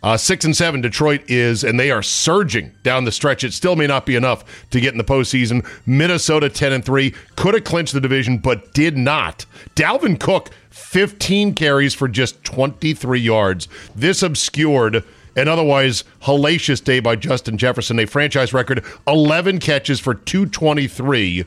Uh, 0.00 0.16
six 0.16 0.44
and 0.44 0.56
seven, 0.56 0.80
Detroit 0.80 1.22
is, 1.28 1.64
and 1.64 1.78
they 1.78 1.90
are 1.90 2.04
surging 2.04 2.72
down 2.84 3.04
the 3.04 3.10
stretch. 3.10 3.42
It 3.42 3.52
still 3.52 3.74
may 3.74 3.88
not 3.88 4.06
be 4.06 4.14
enough 4.14 4.68
to 4.70 4.80
get 4.80 4.94
in 4.94 4.98
the 4.98 5.02
postseason. 5.02 5.66
Minnesota 5.86 6.48
ten 6.48 6.72
and 6.72 6.84
three 6.84 7.14
could 7.34 7.54
have 7.54 7.64
clinched 7.64 7.94
the 7.94 8.00
division, 8.00 8.38
but 8.38 8.72
did 8.74 8.96
not. 8.96 9.44
Dalvin 9.74 10.20
Cook, 10.20 10.50
fifteen 10.70 11.52
carries 11.52 11.94
for 11.94 12.06
just 12.06 12.44
twenty 12.44 12.94
three 12.94 13.18
yards. 13.18 13.66
This 13.96 14.22
obscured 14.22 15.02
an 15.38 15.48
otherwise 15.48 16.04
hellacious 16.22 16.82
day 16.82 17.00
by 17.00 17.14
Justin 17.16 17.56
Jefferson, 17.56 17.98
a 18.00 18.06
franchise 18.06 18.52
record, 18.52 18.84
eleven 19.06 19.58
catches 19.60 20.00
for 20.00 20.14
two 20.14 20.46
twenty 20.46 20.88
three. 20.88 21.44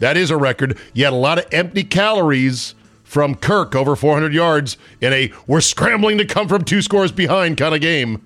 That 0.00 0.16
is 0.16 0.30
a 0.30 0.36
record. 0.36 0.76
Yet 0.92 1.12
a 1.12 1.16
lot 1.16 1.38
of 1.38 1.46
empty 1.52 1.84
calories 1.84 2.74
from 3.04 3.34
Kirk 3.36 3.76
over 3.76 3.94
400 3.94 4.34
yards 4.34 4.76
in 5.00 5.12
a 5.12 5.30
we're 5.46 5.60
scrambling 5.60 6.18
to 6.18 6.24
come 6.24 6.48
from 6.48 6.64
two 6.64 6.82
scores 6.82 7.12
behind 7.12 7.58
kind 7.58 7.74
of 7.74 7.80
game. 7.80 8.24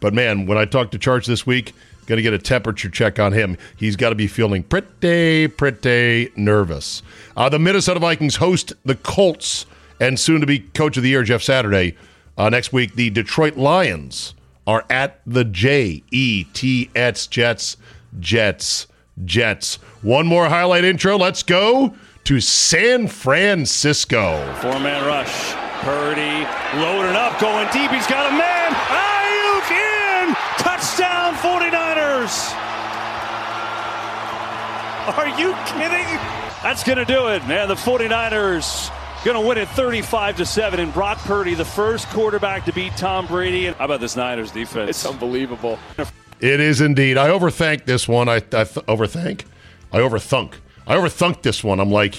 But 0.00 0.14
man, 0.14 0.46
when 0.46 0.58
I 0.58 0.64
talked 0.64 0.92
to 0.92 0.98
Charge 0.98 1.26
this 1.26 1.46
week, 1.46 1.72
going 2.06 2.18
to 2.18 2.22
get 2.22 2.32
a 2.32 2.38
temperature 2.38 2.90
check 2.90 3.18
on 3.18 3.32
him. 3.32 3.56
He's 3.76 3.96
got 3.96 4.10
to 4.10 4.14
be 4.14 4.26
feeling 4.26 4.62
pretty, 4.62 5.48
pretty 5.48 6.30
nervous. 6.36 7.02
Uh, 7.36 7.48
the 7.48 7.58
Minnesota 7.58 8.00
Vikings 8.00 8.36
host 8.36 8.72
the 8.84 8.96
Colts 8.96 9.66
and 9.98 10.20
soon 10.20 10.40
to 10.40 10.46
be 10.46 10.58
coach 10.60 10.96
of 10.96 11.02
the 11.02 11.08
year, 11.08 11.22
Jeff 11.22 11.42
Saturday. 11.42 11.96
Uh, 12.36 12.48
next 12.48 12.72
week, 12.72 12.94
the 12.94 13.10
Detroit 13.10 13.56
Lions 13.56 14.34
are 14.66 14.84
at 14.88 15.20
the 15.26 15.44
J 15.44 16.02
E 16.10 16.44
T 16.52 16.90
S 16.94 17.26
Jets, 17.26 17.76
Jets, 18.20 18.86
Jets. 19.24 19.76
One 20.02 20.26
more 20.26 20.48
highlight 20.48 20.84
intro. 20.84 21.16
Let's 21.16 21.42
go 21.42 21.94
to 22.24 22.40
San 22.40 23.08
Francisco. 23.08 24.54
Four 24.60 24.78
man 24.80 25.04
rush. 25.06 25.52
Purdy 25.82 26.46
loading 26.80 27.16
up, 27.16 27.38
going 27.40 27.66
deep. 27.72 27.90
He's 27.90 28.06
got 28.06 28.32
a 28.32 28.36
man. 28.36 28.72
Aiyuk 28.72 29.70
in. 29.72 30.34
Touchdown 30.58 31.34
49ers. 31.34 32.54
Are 35.18 35.28
you 35.40 35.54
kidding? 35.66 36.06
That's 36.62 36.84
going 36.84 36.98
to 36.98 37.04
do 37.04 37.26
it, 37.28 37.44
man. 37.48 37.66
The 37.66 37.74
49ers 37.74 38.92
going 39.24 39.40
to 39.40 39.46
win 39.46 39.58
it 39.58 39.68
35 39.68 40.38
to 40.38 40.46
7 40.46 40.80
and 40.80 40.92
Brock 40.92 41.18
Purdy 41.18 41.54
the 41.54 41.64
first 41.64 42.08
quarterback 42.08 42.64
to 42.64 42.72
beat 42.72 42.96
Tom 42.96 43.26
Brady. 43.26 43.66
How 43.66 43.84
about 43.84 44.00
this 44.00 44.16
Niners 44.16 44.50
defense? 44.50 44.90
It's 44.90 45.06
unbelievable. 45.06 45.78
It 46.40 46.58
is 46.58 46.80
indeed. 46.80 47.16
I 47.18 47.28
overthink 47.28 47.84
this 47.84 48.08
one. 48.08 48.28
I, 48.28 48.36
I 48.36 48.40
th- 48.40 48.84
overthink. 48.86 49.44
I 49.92 49.98
overthunk. 49.98 50.54
I 50.86 50.96
overthunk 50.96 51.42
this 51.42 51.62
one. 51.62 51.78
I'm 51.78 51.90
like, 51.90 52.16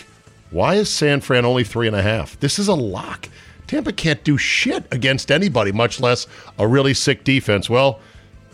why 0.50 0.76
is 0.76 0.90
San 0.90 1.20
Fran 1.20 1.44
only 1.44 1.66
three 1.66 1.88
and 1.88 1.96
a 1.96 2.02
half? 2.02 2.40
This 2.40 2.58
is 2.58 2.70
a 2.70 2.74
lock. 2.74 3.28
Tampa 3.68 3.92
can't 3.92 4.24
do 4.24 4.38
shit 4.38 4.86
against 4.92 5.32
anybody, 5.32 5.72
much 5.72 6.00
less 6.00 6.28
a 6.58 6.68
really 6.68 6.94
sick 6.94 7.24
defense. 7.26 7.70
Well, 7.70 8.00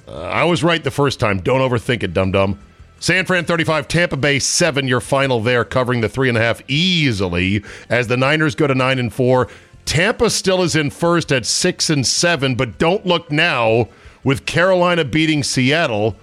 uh, 0.07 0.21
I 0.21 0.45
was 0.45 0.63
right 0.63 0.83
the 0.83 0.91
first 0.91 1.19
time. 1.19 1.39
Don't 1.39 1.61
overthink 1.61 2.01
it, 2.01 2.13
dum 2.13 2.31
dum. 2.31 2.59
San 2.99 3.25
Fran 3.25 3.45
35, 3.45 3.87
Tampa 3.87 4.17
Bay 4.17 4.39
7, 4.39 4.87
your 4.87 4.99
final 4.99 5.39
there, 5.39 5.63
covering 5.63 6.01
the 6.01 6.09
three 6.09 6.27
and 6.27 6.37
a 6.37 6.41
half 6.41 6.61
easily 6.67 7.63
as 7.89 8.07
the 8.07 8.17
Niners 8.17 8.55
go 8.55 8.67
to 8.67 8.75
9 8.75 8.99
and 8.99 9.13
4. 9.13 9.47
Tampa 9.85 10.29
still 10.29 10.61
is 10.61 10.75
in 10.75 10.89
first 10.89 11.31
at 11.31 11.45
6 11.45 11.89
and 11.89 12.05
7, 12.05 12.55
but 12.55 12.77
don't 12.77 13.05
look 13.05 13.31
now 13.31 13.87
with 14.25 14.45
Carolina 14.45 15.05
beating 15.05 15.43
Seattle. 15.43 16.15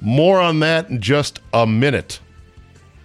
More 0.00 0.40
on 0.40 0.60
that 0.60 0.90
in 0.90 1.00
just 1.00 1.40
a 1.52 1.66
minute. 1.66 2.18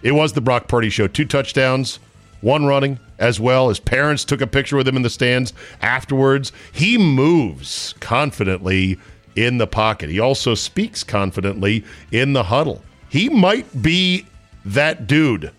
It 0.01 0.13
was 0.13 0.33
the 0.33 0.41
Brock 0.41 0.67
Purdy 0.67 0.89
show. 0.89 1.07
Two 1.07 1.25
touchdowns, 1.25 1.99
one 2.41 2.65
running 2.65 2.99
as 3.19 3.39
well. 3.39 3.69
His 3.69 3.79
parents 3.79 4.25
took 4.25 4.41
a 4.41 4.47
picture 4.47 4.77
with 4.77 4.87
him 4.87 4.95
in 4.95 5.03
the 5.03 5.11
stands 5.11 5.53
afterwards. 5.79 6.51
He 6.71 6.97
moves 6.97 7.93
confidently 7.99 8.97
in 9.35 9.59
the 9.59 9.67
pocket. 9.67 10.09
He 10.09 10.19
also 10.19 10.55
speaks 10.55 11.03
confidently 11.03 11.85
in 12.11 12.33
the 12.33 12.43
huddle. 12.43 12.81
He 13.11 13.27
might 13.27 13.81
be 13.81 14.25
that 14.63 15.05
dude. 15.05 15.51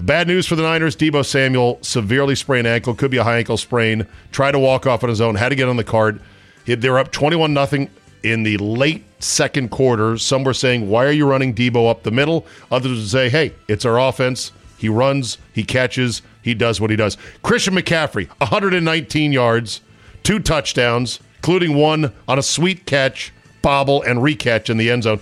Bad 0.00 0.26
news 0.26 0.48
for 0.48 0.56
the 0.56 0.64
Niners. 0.64 0.96
Deebo 0.96 1.24
Samuel 1.24 1.78
severely 1.80 2.34
sprained 2.34 2.66
ankle. 2.66 2.92
Could 2.92 3.12
be 3.12 3.18
a 3.18 3.22
high 3.22 3.38
ankle 3.38 3.56
sprain. 3.56 4.04
Tried 4.32 4.52
to 4.52 4.58
walk 4.58 4.84
off 4.84 5.04
on 5.04 5.10
his 5.10 5.20
own. 5.20 5.36
Had 5.36 5.50
to 5.50 5.54
get 5.54 5.68
on 5.68 5.76
the 5.76 5.84
cart. 5.84 6.20
They're 6.66 6.98
up 6.98 7.12
21 7.12 7.54
nothing 7.54 7.88
in 8.24 8.42
the 8.42 8.56
late 8.56 9.04
second 9.22 9.70
quarter. 9.70 10.18
Some 10.18 10.42
were 10.42 10.54
saying, 10.54 10.90
Why 10.90 11.04
are 11.04 11.12
you 11.12 11.24
running 11.24 11.54
Deebo 11.54 11.88
up 11.88 12.02
the 12.02 12.10
middle? 12.10 12.44
Others 12.72 12.98
would 12.98 13.08
say, 13.08 13.28
Hey, 13.28 13.54
it's 13.68 13.84
our 13.84 14.00
offense. 14.00 14.50
He 14.76 14.88
runs, 14.88 15.38
he 15.52 15.62
catches, 15.62 16.20
he 16.42 16.52
does 16.52 16.80
what 16.80 16.90
he 16.90 16.96
does. 16.96 17.16
Christian 17.44 17.76
McCaffrey, 17.76 18.28
119 18.40 19.30
yards, 19.30 19.82
two 20.24 20.40
touchdowns, 20.40 21.20
including 21.36 21.76
one 21.76 22.12
on 22.26 22.40
a 22.40 22.42
sweet 22.42 22.86
catch, 22.86 23.32
bobble, 23.62 24.02
and 24.02 24.18
recatch 24.18 24.68
in 24.68 24.78
the 24.78 24.90
end 24.90 25.04
zone. 25.04 25.20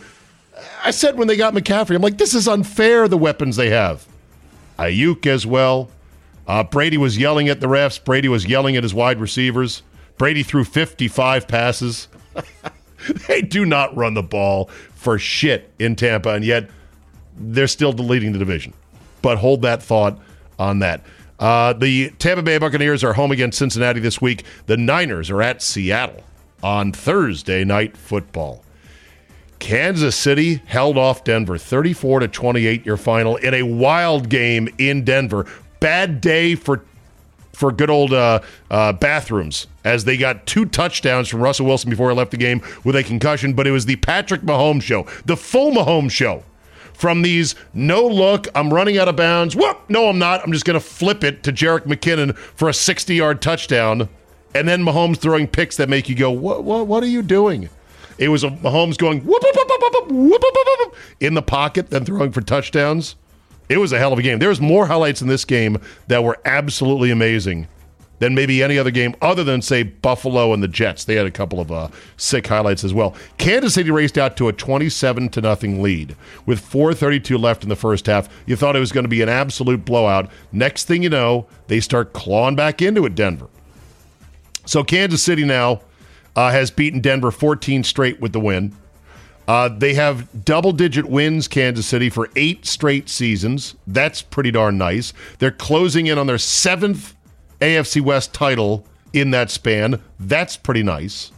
I 0.85 0.91
said 0.91 1.17
when 1.17 1.29
they 1.29 1.37
got 1.37 1.55
McCaffrey, 1.55 1.95
I'm 1.95 2.03
like, 2.03 2.19
this 2.19 2.35
is 2.35 2.49
unfair, 2.49 3.09
the 3.09 3.17
weapons 3.17 3.57
they 3.57 3.71
have. 3.71 4.07
Aiyuk 4.79 5.27
as 5.27 5.47
well. 5.47 5.91
Uh, 6.47 6.65
Brady 6.65 6.99
was 6.99 7.17
yelling 7.17 7.49
at 7.49 7.61
the 7.61 7.69
refs. 7.69 8.03
Brady 8.03 8.29
was 8.29 8.47
yelling 8.47 8.77
at 8.77 8.83
his 8.83 8.93
wide 8.93 9.21
receivers. 9.21 9.83
Brady 10.19 10.43
threw 10.43 10.65
55 10.65 11.47
passes. 11.47 12.09
they 13.29 13.43
do 13.43 13.65
not 13.65 13.97
run 13.97 14.15
the 14.15 14.23
ball 14.23 14.67
for 14.95 15.19
shit 15.19 15.71
in 15.79 15.95
Tampa, 15.95 16.31
and 16.31 16.45
yet 16.45 16.69
they're 17.37 17.69
still 17.69 17.93
leading 17.93 18.33
the 18.33 18.39
division. 18.39 18.73
But 19.23 19.39
hold 19.39 19.63
that 19.63 19.83
thought 19.83 20.19
on 20.59 20.81
that. 20.81 21.03
Uh, 21.39 21.73
the 21.73 22.11
Tampa 22.19 22.43
Bay 22.43 22.59
Buccaneers 22.59 23.03
are 23.03 23.13
home 23.13 23.33
against 23.33 23.59
Cincinnati 23.59 24.01
this 24.01 24.21
week. 24.21 24.45
The 24.67 24.77
Niners 24.77 25.31
are 25.31 25.43
at 25.43 25.63
Seattle 25.63 26.23
on 26.63 26.93
Thursday 26.93 27.65
night 27.65 27.97
football. 27.97 28.65
Kansas 29.63 30.17
City 30.17 30.61
held 30.67 30.99
off 30.99 31.23
Denver 31.23 31.57
34 31.57 32.19
to 32.19 32.29
28 32.29 32.85
your 32.85 32.97
final 32.97 33.37
in 33.37 33.55
a 33.55 33.63
wild 33.63 34.29
game 34.29 34.69
in 34.77 35.05
Denver. 35.05 35.47
Bad 35.79 36.21
day 36.21 36.57
for 36.57 36.83
for 37.53 37.71
good 37.71 37.89
old 37.89 38.13
uh, 38.13 38.41
uh, 38.73 38.93
bathrooms 38.95 39.69
as 39.85 40.05
they 40.05 40.17
got 40.17 40.47
two 40.47 40.65
touchdowns 40.67 41.29
from 41.29 41.41
Russell 41.41 41.67
Wilson 41.67 41.91
before 41.91 42.11
he 42.11 42.17
left 42.17 42.33
the 42.33 42.39
game 42.39 42.61
with 42.83 42.97
a 42.97 43.05
concussion. 43.05 43.53
But 43.53 43.69
it 43.69 43.71
was 43.71 43.87
the 43.87 43.95
Patrick 43.97 44.41
Mahomes 44.41 44.83
show, 44.83 45.07
the 45.27 45.37
full 45.37 45.71
Mahomes 45.71 46.11
show. 46.11 46.43
From 46.93 47.23
these 47.23 47.55
no 47.73 48.05
look, 48.05 48.49
I'm 48.57 48.75
running 48.75 48.99
out 48.99 49.07
of 49.07 49.15
bounds. 49.15 49.55
Whoop! 49.55 49.79
No, 49.89 50.09
I'm 50.09 50.19
not. 50.19 50.43
I'm 50.43 50.53
just 50.53 50.65
going 50.65 50.79
to 50.79 50.85
flip 50.85 51.23
it 51.23 51.45
to 51.45 51.53
Jerick 51.53 51.83
McKinnon 51.83 52.37
for 52.37 52.69
a 52.69 52.75
60 52.75 53.15
yard 53.15 53.41
touchdown 53.41 54.09
and 54.57 54.69
then 54.69 54.83
Mahomes 54.83 55.19
throwing 55.19 55.47
picks 55.47 55.77
that 55.77 55.89
make 55.89 56.09
you 56.09 56.17
go, 56.17 56.33
"What? 56.33 56.65
What? 56.65 56.89
What 56.89 57.05
are 57.05 57.09
you 57.09 57.23
doing?" 57.23 57.69
It 58.19 58.29
was 58.29 58.45
a 58.45 58.51
Mahomes 58.51 58.99
going 58.99 59.21
whoop, 59.21 59.43
whoop, 59.43 59.57
whoop, 59.57 60.11
whoop, 60.11 60.97
in 61.21 61.35
the 61.35 61.43
pocket, 61.43 61.91
then 61.91 62.05
throwing 62.05 62.33
for 62.33 62.41
touchdowns. 62.41 63.17
It 63.69 63.79
was 63.79 63.93
a 63.93 63.99
hell 63.99 64.13
of 64.13 64.19
a 64.19 64.23
game. 64.23 64.39
There 64.39 64.49
was 64.49 64.61
more 64.61 64.87
highlights 64.87 65.23
in 65.23 65.29
this 65.29 65.45
game 65.45 65.79
that 66.09 66.23
were 66.23 66.39
absolutely 66.45 67.11
amazing 67.11 67.69
than 68.23 68.37
maybe 68.37 68.63
any 68.63 68.79
other 68.79 68.93
game 68.93 69.17
other 69.21 69.43
than 69.43 69.61
say 69.61 69.83
Buffalo 69.83 70.53
and 70.53 70.63
the 70.63 70.69
Jets. 70.69 71.05
They 71.05 71.17
had 71.17 71.27
a 71.27 71.31
couple 71.31 71.59
of 71.59 71.73
uh, 71.73 71.89
sick 72.17 72.47
highlights 72.47 72.85
as 72.85 72.95
well. 72.95 73.17
Kansas 73.37 73.75
City 73.75 73.91
raced 73.91 74.17
out 74.17 74.37
to 74.37 74.47
a 74.47 74.53
27 74.53 75.29
to 75.31 75.41
nothing 75.41 75.83
lead 75.83 76.15
with 76.47 76.61
4:32 76.61 77.37
left 77.37 77.65
in 77.65 77.69
the 77.69 77.75
first 77.75 78.07
half. 78.07 78.29
You 78.47 78.55
thought 78.55 78.77
it 78.77 78.81
was 78.81 78.93
going 78.93 79.05
to 79.05 79.09
be 79.09 79.23
an 79.23 79.29
absolute 79.29 79.85
blowout. 79.85 80.31
Next 80.53 80.87
thing 80.87 81.03
you 81.03 81.11
know, 81.11 81.47
they 81.67 81.81
start 81.81 82.13
clawing 82.13 82.55
back 82.55 82.81
into 82.81 83.05
it 83.07 83.17
Denver. 83.17 83.49
So 84.67 84.85
Kansas 84.85 85.23
City 85.23 85.45
now 85.45 85.81
uh, 86.37 86.51
has 86.51 86.71
beaten 86.71 87.01
Denver 87.01 87.31
14 87.31 87.85
straight 87.85 88.21
with 88.21 88.33
the 88.33 88.41
win. 88.41 88.75
Uh, 89.49 89.69
they 89.69 89.95
have 89.95 90.45
double 90.45 90.73
digit 90.73 91.07
wins, 91.07 91.49
Kansas 91.49 91.87
City, 91.87 92.09
for 92.09 92.29
eight 92.37 92.65
straight 92.65 93.09
seasons. 93.09 93.75
That's 93.87 94.23
pretty 94.23 94.51
darn 94.51 94.79
nice. 94.79 95.13
They're 95.39 95.51
closing 95.51 96.07
in 96.07 96.17
on 96.17 96.27
their 96.27 96.39
seventh 96.39 97.15
AFC 97.61 98.01
West 98.01 98.33
title 98.33 98.87
in 99.13 99.31
that 99.33 99.51
span. 99.51 100.01
That's 100.19 100.57
pretty 100.57 100.83
nice. 100.83 101.33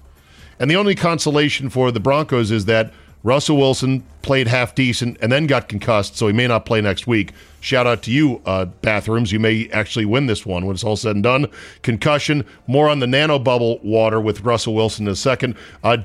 And 0.58 0.70
the 0.70 0.76
only 0.76 0.94
consolation 0.94 1.70
for 1.70 1.90
the 1.90 2.00
Broncos 2.00 2.50
is 2.50 2.66
that 2.66 2.92
Russell 3.24 3.56
Wilson 3.56 4.04
played 4.20 4.46
half 4.46 4.74
decent 4.74 5.16
and 5.20 5.32
then 5.32 5.46
got 5.46 5.68
concussed, 5.68 6.16
so 6.16 6.26
he 6.26 6.32
may 6.34 6.46
not 6.46 6.66
play 6.66 6.82
next 6.82 7.06
week. 7.06 7.32
Shout 7.60 7.86
out 7.86 8.02
to 8.02 8.10
you, 8.10 8.42
uh, 8.44 8.66
bathrooms. 8.66 9.32
You 9.32 9.40
may 9.40 9.68
actually 9.70 10.04
win 10.04 10.26
this 10.26 10.44
one 10.44 10.66
when 10.66 10.74
it's 10.74 10.84
all 10.84 10.94
said 10.94 11.16
and 11.16 11.22
done. 11.22 11.46
Concussion, 11.80 12.44
more 12.66 12.88
on 12.88 12.98
the 12.98 13.06
nano 13.06 13.38
bubble 13.38 13.78
water 13.82 14.20
with 14.20 14.42
Russell 14.42 14.74
Wilson 14.74 15.06
in 15.06 15.12
a 15.12 15.16
second. 15.16 15.56
Uh, 15.82 15.98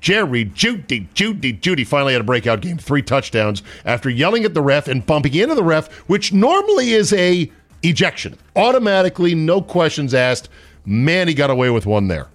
Jerry 0.00 0.46
Jeudy, 0.46 1.08
Judy, 1.12 1.52
Judy 1.52 1.84
finally 1.84 2.12
had 2.12 2.22
a 2.22 2.24
breakout 2.24 2.60
game, 2.60 2.78
three 2.78 3.02
touchdowns 3.02 3.62
after 3.84 4.08
yelling 4.08 4.44
at 4.44 4.54
the 4.54 4.62
ref 4.62 4.86
and 4.86 5.04
bumping 5.04 5.34
into 5.34 5.56
the 5.56 5.64
ref, 5.64 5.92
which 6.08 6.32
normally 6.32 6.92
is 6.92 7.12
a 7.12 7.50
ejection. 7.82 8.38
Automatically, 8.54 9.34
no 9.34 9.60
questions 9.60 10.14
asked. 10.14 10.48
Man, 10.86 11.26
he 11.26 11.34
got 11.34 11.50
away 11.50 11.68
with 11.68 11.84
one 11.84 12.08
there. 12.08 12.28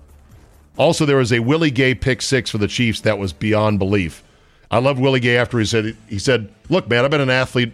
Also, 0.78 1.06
there 1.06 1.18
was 1.18 1.32
a 1.32 1.40
Willie 1.40 1.72
Gay 1.72 1.96
pick 1.96 2.22
six 2.22 2.50
for 2.50 2.58
the 2.58 2.68
Chiefs 2.68 3.02
that 3.02 3.18
was 3.18 3.34
beyond 3.34 3.80
belief. 3.80 4.24
I 4.70 4.80
loved 4.80 5.00
Willie 5.00 5.20
Gay 5.20 5.38
after 5.38 5.60
he 5.60 5.66
said 5.66 5.96
he 6.10 6.20
said, 6.20 6.50
"Look, 6.70 6.90
man, 6.90 7.06
I've 7.06 7.12
been 7.12 7.22
an 7.22 7.30
athlete 7.30 7.72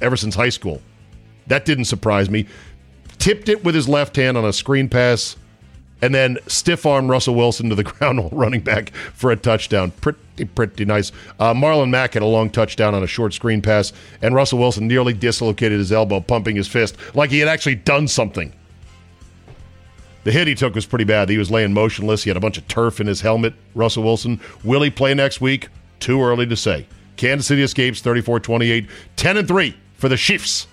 ever 0.00 0.16
since 0.16 0.34
high 0.34 0.50
school. 0.50 0.80
That 1.46 1.64
didn't 1.64 1.86
surprise 1.86 2.30
me." 2.30 2.46
Tipped 3.18 3.48
it 3.48 3.64
with 3.64 3.74
his 3.74 3.88
left 3.88 4.16
hand 4.16 4.36
on 4.36 4.44
a 4.44 4.52
screen 4.52 4.88
pass, 4.88 5.36
and 6.02 6.14
then 6.14 6.36
stiff 6.46 6.84
arm 6.84 7.10
Russell 7.10 7.34
Wilson 7.34 7.70
to 7.70 7.74
the 7.74 7.82
ground 7.84 8.20
while 8.20 8.30
running 8.30 8.60
back 8.60 8.92
for 9.14 9.30
a 9.30 9.36
touchdown. 9.36 9.90
Pretty, 9.92 10.44
pretty 10.44 10.84
nice. 10.84 11.10
Uh, 11.40 11.54
Marlon 11.54 11.90
Mack 11.90 12.14
had 12.14 12.22
a 12.22 12.26
long 12.26 12.50
touchdown 12.50 12.94
on 12.94 13.02
a 13.02 13.06
short 13.06 13.32
screen 13.32 13.62
pass, 13.62 13.92
and 14.20 14.34
Russell 14.34 14.58
Wilson 14.58 14.86
nearly 14.86 15.14
dislocated 15.14 15.78
his 15.78 15.92
elbow, 15.92 16.20
pumping 16.20 16.56
his 16.56 16.68
fist 16.68 16.96
like 17.14 17.30
he 17.30 17.38
had 17.38 17.48
actually 17.48 17.76
done 17.76 18.06
something. 18.06 18.52
The 20.24 20.32
hit 20.32 20.48
he 20.48 20.54
took 20.54 20.74
was 20.74 20.86
pretty 20.86 21.04
bad. 21.04 21.28
He 21.28 21.38
was 21.38 21.50
laying 21.50 21.72
motionless. 21.72 22.24
He 22.24 22.30
had 22.30 22.36
a 22.36 22.40
bunch 22.40 22.58
of 22.58 22.66
turf 22.66 23.00
in 23.00 23.06
his 23.06 23.20
helmet. 23.20 23.54
Russell 23.74 24.02
Wilson. 24.02 24.40
Will 24.64 24.82
he 24.82 24.90
play 24.90 25.14
next 25.14 25.40
week? 25.40 25.68
Too 26.00 26.22
early 26.22 26.46
to 26.46 26.56
say. 26.56 26.86
Kansas 27.16 27.46
City 27.46 27.62
escapes 27.62 28.00
34 28.00 28.40
28. 28.40 28.88
10 29.16 29.36
and 29.36 29.46
3 29.46 29.76
for 29.94 30.08
the 30.08 30.16
Chiefs. 30.16 30.66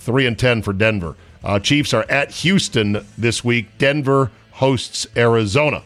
3 0.00 0.26
and 0.26 0.38
10 0.38 0.62
for 0.62 0.72
Denver. 0.72 1.16
Uh, 1.44 1.58
Chiefs 1.60 1.94
are 1.94 2.04
at 2.10 2.30
Houston 2.32 3.04
this 3.16 3.44
week. 3.44 3.66
Denver 3.78 4.30
hosts 4.52 5.06
Arizona. 5.16 5.82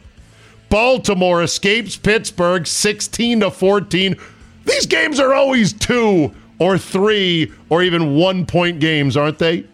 Baltimore 0.71 1.43
escapes 1.43 1.97
Pittsburgh 1.97 2.67
16 2.67 3.41
to 3.41 3.51
14. 3.51 4.17
These 4.65 4.87
games 4.87 5.21
are 5.21 5.35
always 5.35 5.75
two 5.75 6.35
or 6.59 6.79
three 6.79 7.53
or 7.69 7.83
even 7.83 8.15
one 8.15 8.47
point 8.47 8.81
games, 8.81 9.17
aren't 9.17 9.39
they? 9.39 9.67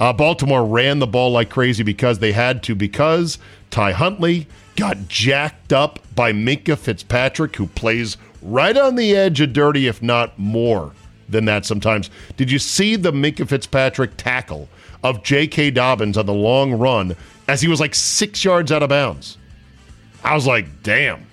Uh, 0.00 0.12
Baltimore 0.12 0.66
ran 0.66 0.98
the 0.98 1.06
ball 1.06 1.30
like 1.30 1.50
crazy 1.50 1.82
because 1.82 2.18
they 2.18 2.32
had 2.32 2.62
to, 2.64 2.74
because 2.74 3.38
Ty 3.70 3.92
Huntley 3.92 4.46
got 4.76 5.08
jacked 5.08 5.72
up 5.72 6.00
by 6.14 6.32
Minkah 6.32 6.76
Fitzpatrick, 6.76 7.56
who 7.56 7.66
plays 7.68 8.16
right 8.42 8.76
on 8.76 8.96
the 8.96 9.14
edge 9.14 9.40
of 9.40 9.52
dirty, 9.52 9.86
if 9.86 10.02
not 10.02 10.38
more 10.38 10.92
than 11.28 11.44
that 11.46 11.64
sometimes. 11.64 12.10
Did 12.36 12.50
you 12.50 12.58
see 12.58 12.96
the 12.96 13.12
Minkah 13.12 13.48
Fitzpatrick 13.48 14.16
tackle 14.16 14.68
of 15.02 15.22
J.K. 15.22 15.70
Dobbins 15.70 16.18
on 16.18 16.26
the 16.26 16.34
long 16.34 16.72
run 16.72 17.16
as 17.46 17.60
he 17.60 17.68
was 17.68 17.80
like 17.80 17.94
six 17.94 18.44
yards 18.44 18.72
out 18.72 18.82
of 18.82 18.88
bounds? 18.88 19.38
I 20.22 20.34
was 20.34 20.46
like, 20.46 20.82
damn. 20.82 21.26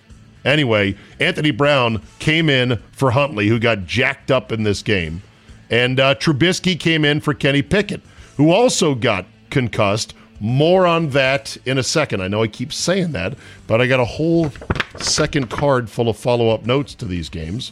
Anyway, 0.43 0.97
Anthony 1.19 1.51
Brown 1.51 2.01
came 2.19 2.49
in 2.49 2.77
for 2.91 3.11
Huntley, 3.11 3.47
who 3.47 3.59
got 3.59 3.85
jacked 3.85 4.31
up 4.31 4.51
in 4.51 4.63
this 4.63 4.81
game. 4.81 5.21
And 5.69 5.99
uh, 5.99 6.15
Trubisky 6.15 6.77
came 6.77 7.05
in 7.05 7.21
for 7.21 7.33
Kenny 7.33 7.61
Pickett, 7.61 8.01
who 8.41 8.49
also 8.49 8.95
got 8.95 9.27
concussed. 9.51 10.15
More 10.39 10.87
on 10.87 11.11
that 11.11 11.57
in 11.63 11.77
a 11.77 11.83
second. 11.83 12.23
I 12.23 12.27
know 12.27 12.41
I 12.41 12.47
keep 12.47 12.73
saying 12.73 13.11
that, 13.11 13.37
but 13.67 13.79
I 13.79 13.85
got 13.85 13.99
a 13.99 14.05
whole 14.05 14.51
second 14.97 15.51
card 15.51 15.91
full 15.91 16.09
of 16.09 16.17
follow 16.17 16.49
up 16.49 16.65
notes 16.65 16.95
to 16.95 17.05
these 17.05 17.29
games. 17.29 17.71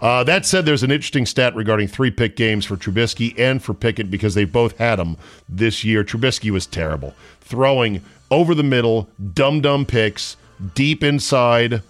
Uh, 0.00 0.22
that 0.22 0.46
said, 0.46 0.64
there's 0.64 0.84
an 0.84 0.92
interesting 0.92 1.26
stat 1.26 1.56
regarding 1.56 1.88
three 1.88 2.12
pick 2.12 2.36
games 2.36 2.64
for 2.64 2.76
Trubisky 2.76 3.36
and 3.36 3.60
for 3.60 3.74
Pickett 3.74 4.12
because 4.12 4.36
they 4.36 4.44
both 4.44 4.78
had 4.78 5.00
them 5.00 5.16
this 5.48 5.82
year. 5.82 6.04
Trubisky 6.04 6.52
was 6.52 6.66
terrible, 6.66 7.12
throwing 7.40 8.00
over 8.30 8.54
the 8.54 8.62
middle, 8.62 9.08
dumb 9.34 9.60
dumb 9.60 9.84
picks, 9.84 10.36
deep 10.76 11.02
inside, 11.02 11.82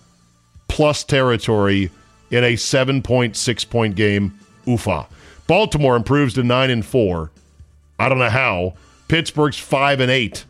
plus 0.68 1.04
territory 1.04 1.90
in 2.30 2.44
a 2.44 2.54
7.6 2.54 3.68
point 3.68 3.94
game. 3.94 4.38
Oofa. 4.64 5.06
Baltimore 5.46 5.96
improves 5.96 6.32
to 6.32 6.42
9 6.42 6.70
and 6.70 6.86
4. 6.86 7.30
I 8.00 8.08
don't 8.08 8.18
know 8.18 8.30
how. 8.30 8.74
Pittsburgh's 9.08 9.58
5 9.58 10.00
and 10.00 10.10
8. 10.10 10.44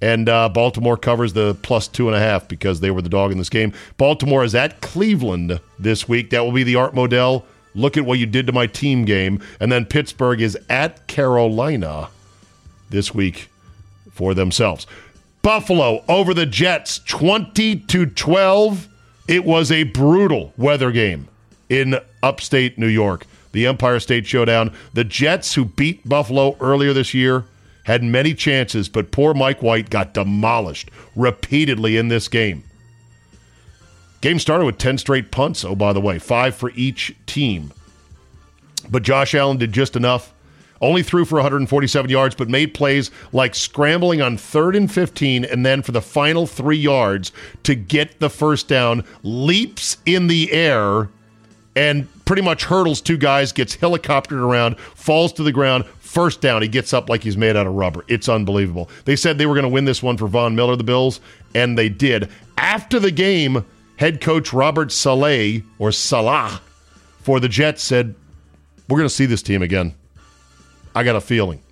And 0.00 0.28
uh, 0.28 0.48
Baltimore 0.48 0.96
covers 0.96 1.32
the 1.32 1.56
plus 1.62 1.88
two 1.88 2.06
and 2.06 2.16
a 2.16 2.20
half 2.20 2.48
because 2.48 2.80
they 2.80 2.90
were 2.90 3.02
the 3.02 3.08
dog 3.08 3.32
in 3.32 3.38
this 3.38 3.50
game. 3.50 3.72
Baltimore 3.98 4.44
is 4.44 4.54
at 4.54 4.80
Cleveland 4.80 5.60
this 5.78 6.08
week. 6.08 6.30
That 6.30 6.42
will 6.44 6.52
be 6.52 6.62
the 6.62 6.76
Art 6.76 6.94
Modell. 6.94 7.42
Look 7.74 7.96
at 7.96 8.04
what 8.04 8.18
you 8.18 8.26
did 8.26 8.46
to 8.46 8.52
my 8.52 8.66
team 8.66 9.04
game. 9.04 9.42
And 9.58 9.70
then 9.70 9.84
Pittsburgh 9.84 10.40
is 10.40 10.56
at 10.70 11.06
Carolina 11.06 12.08
this 12.88 13.12
week 13.12 13.48
for 14.12 14.32
themselves. 14.32 14.86
Buffalo 15.42 16.04
over 16.08 16.32
the 16.34 16.46
Jets 16.46 17.00
20 17.00 17.76
to 17.76 18.06
12. 18.06 18.88
It 19.28 19.44
was 19.44 19.70
a 19.70 19.82
brutal 19.84 20.52
weather 20.56 20.92
game 20.92 21.28
in 21.68 21.98
upstate 22.22 22.78
New 22.78 22.86
York. 22.86 23.26
The 23.52 23.66
Empire 23.66 24.00
State 24.00 24.26
Showdown. 24.26 24.72
The 24.92 25.04
Jets, 25.04 25.54
who 25.54 25.64
beat 25.64 26.08
Buffalo 26.08 26.56
earlier 26.60 26.92
this 26.92 27.14
year, 27.14 27.44
had 27.84 28.02
many 28.02 28.34
chances, 28.34 28.88
but 28.88 29.10
poor 29.10 29.34
Mike 29.34 29.62
White 29.62 29.90
got 29.90 30.14
demolished 30.14 30.90
repeatedly 31.16 31.96
in 31.96 32.08
this 32.08 32.28
game. 32.28 32.62
Game 34.20 34.38
started 34.38 34.66
with 34.66 34.78
10 34.78 34.98
straight 34.98 35.30
punts, 35.30 35.64
oh, 35.64 35.74
by 35.74 35.92
the 35.92 36.00
way, 36.00 36.18
five 36.18 36.54
for 36.54 36.70
each 36.74 37.14
team. 37.26 37.72
But 38.90 39.02
Josh 39.02 39.34
Allen 39.34 39.56
did 39.56 39.72
just 39.72 39.96
enough. 39.96 40.34
Only 40.82 41.02
threw 41.02 41.24
for 41.24 41.36
147 41.36 42.10
yards, 42.10 42.34
but 42.34 42.48
made 42.48 42.72
plays 42.72 43.10
like 43.32 43.54
scrambling 43.54 44.22
on 44.22 44.36
third 44.36 44.74
and 44.74 44.90
15, 44.90 45.44
and 45.44 45.64
then 45.64 45.82
for 45.82 45.92
the 45.92 46.00
final 46.00 46.46
three 46.46 46.78
yards 46.78 47.32
to 47.64 47.74
get 47.74 48.18
the 48.18 48.30
first 48.30 48.68
down, 48.68 49.04
leaps 49.22 49.98
in 50.06 50.26
the 50.26 50.52
air 50.52 51.08
and 51.80 52.06
pretty 52.26 52.42
much 52.42 52.64
hurdles 52.64 53.00
two 53.00 53.16
guys, 53.16 53.52
gets 53.52 53.76
helicoptered 53.76 54.40
around, 54.40 54.78
falls 54.78 55.32
to 55.34 55.42
the 55.42 55.52
ground, 55.52 55.84
First 56.10 56.40
down, 56.40 56.60
he 56.60 56.66
gets 56.66 56.92
up 56.92 57.08
like 57.08 57.22
he's 57.22 57.36
made 57.36 57.54
out 57.54 57.68
of 57.68 57.74
rubber. 57.74 58.04
It's 58.08 58.28
unbelievable. 58.28 58.90
They 59.04 59.14
said 59.14 59.38
they 59.38 59.46
were 59.46 59.54
going 59.54 59.62
to 59.62 59.68
win 59.68 59.84
this 59.84 60.02
one 60.02 60.16
for 60.16 60.26
Von 60.26 60.56
Miller, 60.56 60.74
the 60.74 60.82
Bills, 60.82 61.20
and 61.54 61.78
they 61.78 61.88
did. 61.88 62.28
After 62.58 62.98
the 62.98 63.12
game, 63.12 63.64
head 63.94 64.20
coach 64.20 64.52
Robert 64.52 64.90
Saleh, 64.90 65.62
or 65.78 65.92
Salah, 65.92 66.62
for 67.20 67.38
the 67.38 67.48
Jets 67.48 67.84
said, 67.84 68.16
We're 68.88 68.98
going 68.98 69.08
to 69.08 69.14
see 69.14 69.26
this 69.26 69.40
team 69.40 69.62
again. 69.62 69.94
I 70.96 71.04
got 71.04 71.14
a 71.14 71.20
feeling. 71.20 71.62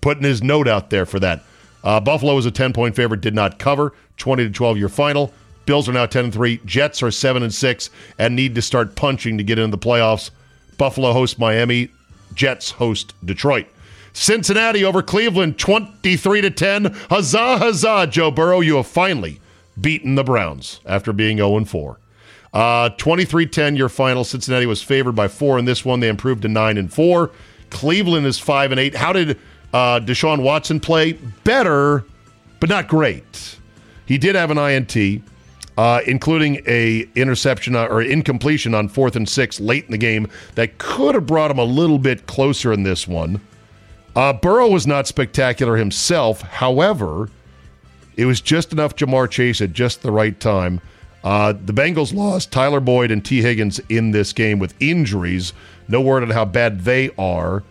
Putting 0.00 0.22
his 0.22 0.44
note 0.44 0.68
out 0.68 0.90
there 0.90 1.04
for 1.04 1.18
that. 1.18 1.42
Uh, 1.82 1.98
Buffalo 1.98 2.36
was 2.36 2.46
a 2.46 2.52
10 2.52 2.72
point 2.72 2.94
favorite, 2.94 3.20
did 3.20 3.34
not 3.34 3.58
cover. 3.58 3.94
20 4.18 4.44
to 4.44 4.50
12 4.50 4.78
year 4.78 4.88
final. 4.88 5.34
Bills 5.66 5.88
are 5.88 5.92
now 5.92 6.06
10 6.06 6.24
and 6.24 6.32
3. 6.32 6.60
Jets 6.64 7.02
are 7.02 7.10
7 7.10 7.42
and 7.42 7.52
6 7.54 7.90
and 8.18 8.34
need 8.34 8.54
to 8.54 8.62
start 8.62 8.96
punching 8.96 9.38
to 9.38 9.44
get 9.44 9.58
into 9.58 9.76
the 9.76 9.78
playoffs. 9.78 10.30
Buffalo 10.78 11.12
hosts 11.12 11.38
Miami. 11.38 11.90
Jets 12.34 12.72
host 12.72 13.14
Detroit. 13.24 13.66
Cincinnati 14.12 14.84
over 14.84 15.02
Cleveland 15.02 15.58
23 15.58 16.40
to 16.40 16.50
10. 16.50 16.84
Huzzah, 17.10 17.58
huzzah, 17.58 18.08
Joe 18.10 18.30
Burrow, 18.30 18.60
you 18.60 18.76
have 18.76 18.86
finally 18.86 19.40
beaten 19.80 20.14
the 20.14 20.24
Browns 20.24 20.80
after 20.86 21.12
being 21.12 21.38
0 21.38 21.64
4. 21.64 21.98
Uh, 22.52 22.88
23 22.90 23.46
10, 23.46 23.76
your 23.76 23.88
final. 23.88 24.24
Cincinnati 24.24 24.66
was 24.66 24.82
favored 24.82 25.14
by 25.14 25.28
four 25.28 25.58
in 25.58 25.64
this 25.64 25.84
one. 25.84 26.00
They 26.00 26.08
improved 26.08 26.42
to 26.42 26.48
9 26.48 26.78
and 26.78 26.92
4. 26.92 27.30
Cleveland 27.70 28.26
is 28.26 28.38
5 28.38 28.72
and 28.72 28.80
8. 28.80 28.94
How 28.96 29.12
did 29.12 29.38
uh, 29.72 30.00
Deshaun 30.00 30.42
Watson 30.42 30.80
play? 30.80 31.12
Better, 31.12 32.04
but 32.58 32.68
not 32.68 32.88
great. 32.88 33.56
He 34.06 34.18
did 34.18 34.34
have 34.34 34.50
an 34.50 34.58
INT, 34.58 35.22
uh, 35.80 36.02
including 36.06 36.60
a 36.66 37.08
interception 37.14 37.74
uh, 37.74 37.86
or 37.86 38.02
incompletion 38.02 38.74
on 38.74 38.86
fourth 38.86 39.16
and 39.16 39.26
six 39.26 39.58
late 39.58 39.86
in 39.86 39.92
the 39.92 39.96
game 39.96 40.28
that 40.54 40.76
could 40.76 41.14
have 41.14 41.24
brought 41.24 41.50
him 41.50 41.58
a 41.58 41.64
little 41.64 41.98
bit 41.98 42.26
closer 42.26 42.70
in 42.70 42.82
this 42.82 43.08
one. 43.08 43.40
Uh, 44.14 44.30
Burrow 44.34 44.68
was 44.68 44.86
not 44.86 45.06
spectacular 45.06 45.78
himself. 45.78 46.42
However, 46.42 47.30
it 48.14 48.26
was 48.26 48.42
just 48.42 48.72
enough 48.74 48.94
Ja'Marr 48.94 49.30
Chase 49.30 49.62
at 49.62 49.72
just 49.72 50.02
the 50.02 50.12
right 50.12 50.38
time. 50.38 50.82
Uh, 51.24 51.54
the 51.54 51.72
Bengals 51.72 52.12
lost 52.12 52.52
Tyler 52.52 52.80
Boyd 52.80 53.10
and 53.10 53.24
Tee 53.24 53.40
Higgins 53.40 53.80
in 53.88 54.10
this 54.10 54.34
game 54.34 54.58
with 54.58 54.74
injuries. 54.80 55.54
No 55.88 56.02
word 56.02 56.22
on 56.22 56.28
how 56.28 56.44
bad 56.44 56.80
they 56.82 57.08
are. 57.16 57.62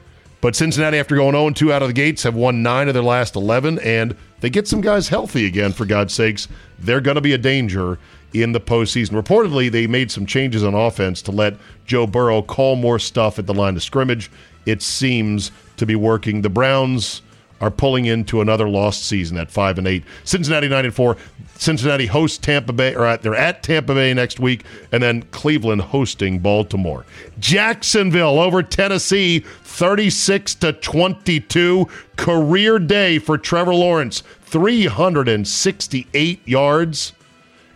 But 0.42 0.56
Cincinnati, 0.56 0.98
after 0.98 1.16
going 1.16 1.34
0 1.34 1.50
2 1.52 1.74
out 1.74 1.82
of 1.82 1.90
the 1.90 1.94
gates, 1.94 2.24
have 2.24 2.36
won 2.36 2.64
nine 2.64 2.88
of 2.88 2.94
their 2.94 3.04
last 3.04 3.36
11, 3.36 3.80
and 3.80 4.16
they 4.40 4.50
get 4.50 4.68
some 4.68 4.82
guys 4.82 5.10
healthy 5.10 5.46
again, 5.46 5.74
for 5.74 5.86
God's 5.86 6.14
sakes. 6.14 6.48
They're 6.80 7.02
going 7.02 7.16
to 7.16 7.22
be 7.22 7.34
a 7.34 7.38
danger 7.38 8.00
in 8.34 8.54
the 8.54 8.60
postseason. 8.62 9.22
Reportedly, 9.22 9.70
they 9.70 9.88
made 9.88 10.12
some 10.12 10.26
changes 10.26 10.64
on 10.64 10.74
offense 10.74 11.22
to 11.24 11.32
let 11.32 11.56
Joe 11.86 12.08
Burrow 12.08 12.42
call 12.42 12.76
more 12.76 13.00
stuff 13.00 13.38
at 13.38 13.48
the 13.48 13.54
line 13.54 13.76
of 13.76 13.84
scrimmage. 13.84 14.32
It 14.66 14.82
seems 14.82 15.52
to 15.78 15.86
be 15.86 15.96
working. 15.96 16.42
The 16.42 16.50
Browns 16.50 17.22
are 17.62 17.72
pulling 17.72 18.06
into 18.06 18.42
another 18.42 18.70
lost 18.70 19.06
season 19.06 19.38
at 19.38 19.52
five 19.52 19.78
and 19.78 19.88
eight. 19.88 20.04
Cincinnati 20.24 20.68
nine 20.68 20.86
and 20.86 20.94
four. 20.94 21.18
Cincinnati 21.56 22.06
hosts 22.06 22.38
Tampa 22.38 22.72
Bay, 22.72 22.96
or 22.96 23.06
at, 23.06 23.22
they're 23.22 23.36
at 23.36 23.64
Tampa 23.64 23.94
Bay 23.94 24.14
next 24.14 24.40
week, 24.40 24.64
and 24.94 25.04
then 25.04 25.24
Cleveland 25.24 25.82
hosting 25.82 26.40
Baltimore. 26.40 27.06
Jacksonville 27.38 28.40
over 28.40 28.64
Tennessee, 28.64 29.40
thirty 29.40 30.10
six 30.10 30.56
to 30.56 30.72
twenty 30.72 31.40
two. 31.42 31.88
Career 32.16 32.80
day 32.80 33.20
for 33.20 33.38
Trevor 33.38 33.74
Lawrence, 33.74 34.24
three 34.42 34.86
hundred 34.86 35.28
and 35.28 35.46
sixty 35.48 36.08
eight 36.14 36.46
yards, 36.48 37.12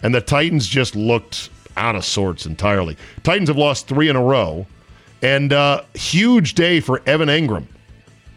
and 0.01 0.15
the 0.15 0.21
Titans 0.21 0.67
just 0.67 0.95
looked 0.95 1.49
out 1.75 1.95
of 1.95 2.05
sorts 2.05 2.45
entirely. 2.45 2.95
Titans 3.23 3.49
have 3.49 3.57
lost 3.57 3.87
three 3.87 4.07
in 4.07 4.15
a 4.15 4.23
row, 4.23 4.65
and 5.21 5.51
uh, 5.51 5.81
huge 5.93 6.53
day 6.53 6.79
for 6.79 7.01
Evan 7.05 7.27
Engram. 7.27 7.67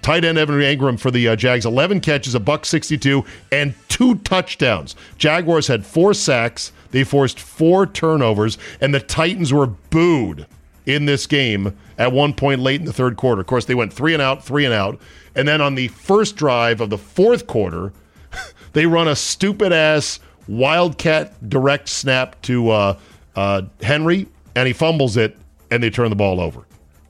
Tight 0.06 0.24
end 0.24 0.38
Evan 0.38 0.60
Engram 0.60 1.00
for 1.00 1.10
the 1.10 1.26
uh, 1.26 1.34
Jags, 1.34 1.66
11 1.66 1.98
catches, 1.98 2.36
a 2.36 2.38
buck 2.38 2.64
62, 2.64 3.24
and 3.50 3.74
two 3.88 4.14
touchdowns. 4.18 4.94
Jaguars 5.18 5.66
had 5.66 5.84
four 5.84 6.14
sacks. 6.14 6.70
They 6.92 7.02
forced 7.02 7.40
four 7.40 7.88
turnovers, 7.88 8.56
and 8.80 8.94
the 8.94 9.00
Titans 9.00 9.52
were 9.52 9.66
booed 9.66 10.46
in 10.86 11.06
this 11.06 11.26
game 11.26 11.76
at 11.98 12.12
one 12.12 12.34
point 12.34 12.60
late 12.60 12.78
in 12.78 12.86
the 12.86 12.92
third 12.92 13.16
quarter. 13.16 13.40
Of 13.40 13.48
course, 13.48 13.64
they 13.64 13.74
went 13.74 13.92
three 13.92 14.12
and 14.12 14.22
out, 14.22 14.44
three 14.44 14.64
and 14.64 14.72
out. 14.72 15.00
And 15.34 15.48
then 15.48 15.60
on 15.60 15.74
the 15.74 15.88
first 15.88 16.36
drive 16.36 16.80
of 16.80 16.88
the 16.88 16.98
fourth 16.98 17.48
quarter, 17.48 17.92
they 18.74 18.86
run 18.86 19.08
a 19.08 19.16
stupid 19.16 19.72
ass 19.72 20.20
wildcat 20.46 21.50
direct 21.50 21.88
snap 21.88 22.40
to 22.42 22.70
uh, 22.70 22.98
uh, 23.34 23.62
Henry, 23.82 24.28
and 24.54 24.68
he 24.68 24.72
fumbles 24.72 25.16
it, 25.16 25.36
and 25.72 25.82
they 25.82 25.90
turn 25.90 26.10
the 26.10 26.14
ball 26.14 26.40
over. 26.40 26.64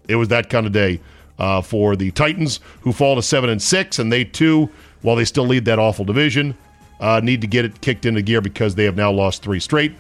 It 0.09 0.17
was 0.17 0.29
that 0.29 0.49
kind 0.49 0.65
of 0.65 0.73
day 0.73 1.03
uh, 1.39 1.61
for 1.61 1.97
the 1.97 2.11
Titans, 2.13 2.61
who 2.81 2.93
fall 2.93 3.17
to 3.17 3.23
seven 3.23 3.51
and 3.51 3.61
six, 3.61 3.99
and 3.99 4.13
they 4.13 4.25
too, 4.25 4.71
while 5.03 5.17
they 5.17 5.25
still 5.25 5.47
lead 5.47 5.65
that 5.67 5.79
awful 5.79 6.05
division, 6.05 6.57
uh, 7.01 7.21
need 7.23 7.41
to 7.41 7.47
get 7.47 7.65
it 7.65 7.81
kicked 7.81 8.07
into 8.07 8.23
gear 8.23 8.41
because 8.41 8.75
they 8.75 8.85
have 8.85 8.97
now 8.97 9.11
lost 9.11 9.43
three 9.43 9.61
straight. 9.61 9.93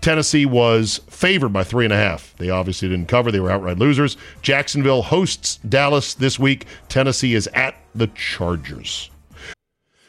Tennessee 0.00 0.46
was 0.46 0.98
favored 1.08 1.50
by 1.50 1.62
three 1.62 1.84
and 1.84 1.92
a 1.92 1.96
half. 1.96 2.34
They 2.38 2.48
obviously 2.48 2.88
didn't 2.88 3.08
cover; 3.08 3.30
they 3.30 3.40
were 3.40 3.50
outright 3.50 3.78
losers. 3.78 4.16
Jacksonville 4.40 5.02
hosts 5.02 5.56
Dallas 5.68 6.14
this 6.14 6.38
week. 6.38 6.66
Tennessee 6.88 7.34
is 7.34 7.46
at 7.48 7.76
the 7.94 8.06
Chargers. 8.08 9.10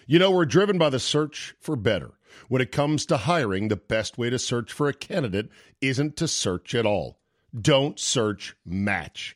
You 0.08 0.20
know, 0.20 0.32
we're 0.32 0.46
driven 0.46 0.78
by 0.78 0.90
the 0.90 1.00
search 1.00 1.56
for 1.60 1.76
better. 1.76 2.12
When 2.48 2.62
it 2.62 2.72
comes 2.72 3.06
to 3.06 3.18
hiring, 3.18 3.68
the 3.68 3.76
best 3.78 4.18
way 4.18 4.30
to 4.30 4.40
search 4.40 4.72
for 4.72 4.88
a 4.88 4.94
candidate 4.94 5.50
isn't 5.80 6.18
to 6.18 6.28
search 6.28 6.76
at 6.76 6.86
all. 6.86 7.20
Don't 7.62 8.00
search, 8.00 8.56
match 8.66 9.36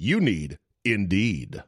You 0.00 0.20
need 0.20 0.58
Indeed. 0.84 1.64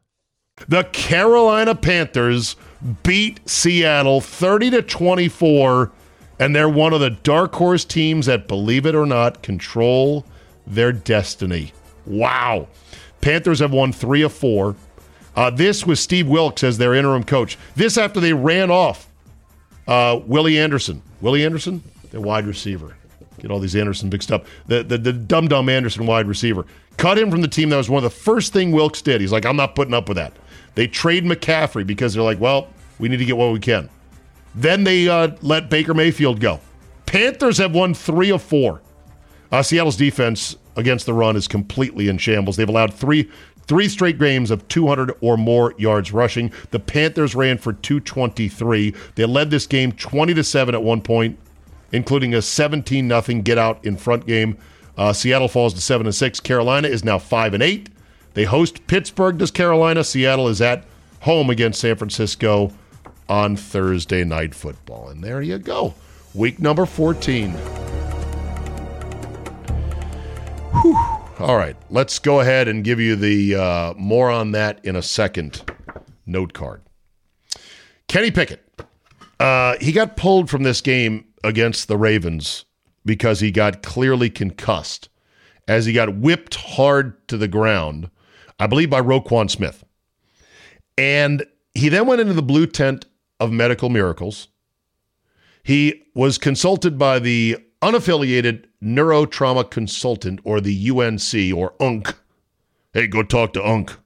The 0.68 0.84
Carolina 0.84 1.74
Panthers 1.74 2.54
beat 3.02 3.46
Seattle 3.48 4.20
30 4.20 4.70
to 4.70 4.82
24 4.82 5.90
and 6.38 6.54
they're 6.54 6.68
one 6.68 6.92
of 6.92 7.00
the 7.00 7.10
dark 7.10 7.54
horse 7.54 7.84
teams 7.84 8.26
that 8.26 8.46
believe 8.46 8.86
it 8.86 8.94
or 8.94 9.04
not 9.04 9.42
control 9.42 10.24
their 10.66 10.92
destiny. 10.92 11.72
Wow. 12.06 12.68
Panthers 13.20 13.58
have 13.58 13.72
won 13.72 13.92
3 13.92 14.22
of 14.22 14.32
4. 14.32 14.76
Uh, 15.34 15.50
this 15.50 15.84
was 15.84 15.98
Steve 15.98 16.28
Wilks 16.28 16.62
as 16.62 16.78
their 16.78 16.94
interim 16.94 17.24
coach. 17.24 17.58
This 17.74 17.98
after 17.98 18.20
they 18.20 18.32
ran 18.32 18.70
off 18.70 19.10
uh, 19.88 20.20
Willie 20.24 20.58
Anderson. 20.58 21.02
Willie 21.20 21.44
Anderson, 21.44 21.82
the 22.10 22.20
wide 22.20 22.46
receiver. 22.46 22.96
Get 23.38 23.50
all 23.50 23.58
these 23.58 23.76
Anderson 23.76 24.08
mixed 24.08 24.30
up. 24.30 24.46
The 24.66 24.82
the, 24.82 24.98
the 24.98 25.12
dumb 25.12 25.48
dumb 25.48 25.68
Anderson 25.68 26.06
wide 26.06 26.26
receiver. 26.26 26.66
Cut 26.96 27.18
him 27.18 27.31
from 27.31 27.40
the 27.40 27.48
team. 27.48 27.70
That 27.70 27.76
was 27.76 27.88
one 27.88 28.05
of 28.05 28.11
the 28.11 28.18
first 28.18 28.53
thing 28.53 28.72
Wilks 28.72 29.00
did. 29.03 29.20
He's 29.20 29.33
like, 29.33 29.46
I'm 29.46 29.57
not 29.57 29.74
putting 29.74 29.94
up 29.94 30.09
with 30.09 30.16
that. 30.16 30.35
They 30.74 30.87
trade 30.87 31.24
McCaffrey 31.24 31.87
because 31.87 32.14
they're 32.14 32.22
like, 32.22 32.40
well, 32.40 32.68
we 32.98 33.09
need 33.09 33.16
to 33.18 33.24
get 33.24 33.37
what 33.37 33.53
we 33.53 33.59
can. 33.59 33.88
Then 34.55 34.85
they 34.85 35.09
uh, 35.09 35.31
let 35.42 35.70
Baker 35.70 35.94
Mayfield 35.94 36.40
go. 36.40 36.61
Panthers 37.07 37.59
have 37.59 37.74
won 37.74 37.94
three 37.94 38.31
of 38.31 38.42
four. 38.42 38.83
Uh, 39.50 39.62
Seattle's 39.62 39.96
defense 39.96 40.57
against 40.76 41.07
the 41.07 41.14
run 41.14 41.37
is 41.37 41.48
completely 41.48 42.09
in 42.09 42.18
shambles. 42.18 42.57
They've 42.57 42.68
allowed 42.68 42.94
three 42.94 43.31
three 43.66 43.88
straight 43.88 44.18
games 44.18 44.50
of 44.50 44.66
200 44.66 45.12
or 45.20 45.37
more 45.37 45.74
yards 45.79 46.12
rushing. 46.12 46.53
The 46.72 46.81
Panthers 46.81 47.37
ran 47.37 47.57
for 47.57 47.72
223. 47.72 48.92
They 49.14 49.24
led 49.24 49.50
this 49.50 49.66
game 49.68 49.92
20 49.92 50.35
to 50.35 50.42
seven 50.42 50.74
at 50.74 50.83
one 50.83 51.00
point, 51.00 51.38
including 51.92 52.35
a 52.35 52.42
17 52.42 53.07
nothing 53.07 53.42
get 53.42 53.59
out 53.59 53.85
in 53.85 53.96
front 53.96 54.26
game. 54.26 54.59
Uh, 54.96 55.12
Seattle 55.12 55.48
falls 55.48 55.74
to 55.74 55.81
seven 55.81 56.07
and 56.07 56.14
six. 56.14 56.40
Carolina 56.40 56.88
is 56.88 57.05
now 57.05 57.18
five 57.18 57.55
and 57.55 57.62
eight. 57.62 57.88
They 58.35 58.44
host 58.44 58.87
Pittsburgh. 58.87 59.38
Does 59.38 59.50
Carolina? 59.50 60.05
Seattle 60.05 60.48
is 60.48 60.61
at 60.61 60.85
home 61.20 61.50
against 61.50 61.81
San 61.81 61.96
Francisco 61.96 62.72
on 63.29 63.57
Thursday 63.57 64.24
night 64.24 64.55
football. 64.55 65.09
And 65.09 65.22
there 65.22 65.42
you 65.42 65.59
go. 65.59 65.94
Week 66.35 66.59
number 66.61 66.87
14. 66.87 67.53
Whew. 70.83 70.96
All 71.40 71.57
right, 71.57 71.76
let's 71.88 72.18
go 72.18 72.40
ahead 72.40 72.68
and 72.68 72.85
give 72.85 73.00
you 73.00 73.16
the 73.16 73.55
uh, 73.55 73.94
more 73.96 74.31
on 74.31 74.53
that 74.53 74.85
in 74.85 74.94
a 74.94 75.03
second 75.03 75.62
note 76.26 76.53
card. 76.53 76.83
Kenny 78.09 78.31
Pickett. 78.31 78.62
Uh, 79.38 79.76
he 79.81 79.90
got 79.90 80.16
pulled 80.18 80.50
from 80.50 80.64
this 80.64 80.83
game 80.83 81.24
against 81.42 81.88
the 81.88 81.96
Ravens 81.96 82.66
because 83.04 83.40
he 83.40 83.50
got 83.50 83.82
clearly 83.82 84.30
concussed 84.30 85.08
as 85.68 85.86
he 85.86 85.92
got 85.92 86.16
whipped 86.16 86.56
hard 86.56 87.26
to 87.28 87.36
the 87.36 87.48
ground, 87.48 88.10
I 88.58 88.66
believe 88.66 88.90
by 88.90 89.00
Roquan 89.00 89.48
Smith. 89.48 89.84
And 90.98 91.44
he 91.74 91.88
then 91.88 92.06
went 92.06 92.20
into 92.20 92.34
the 92.34 92.42
blue 92.42 92.66
tent 92.66 93.06
of 93.38 93.52
medical 93.52 93.88
miracles. 93.88 94.48
He 95.62 96.02
was 96.14 96.38
consulted 96.38 96.98
by 96.98 97.18
the 97.18 97.56
unaffiliated 97.82 98.66
neurotrauma 98.82 99.70
consultant 99.70 100.40
or 100.44 100.60
the 100.60 100.90
UNC 100.90 101.56
or 101.56 101.74
UNC. 101.80 102.14
Hey, 102.92 103.06
go 103.06 103.22
talk 103.22 103.52
to 103.52 103.64
UNC, 103.64 103.96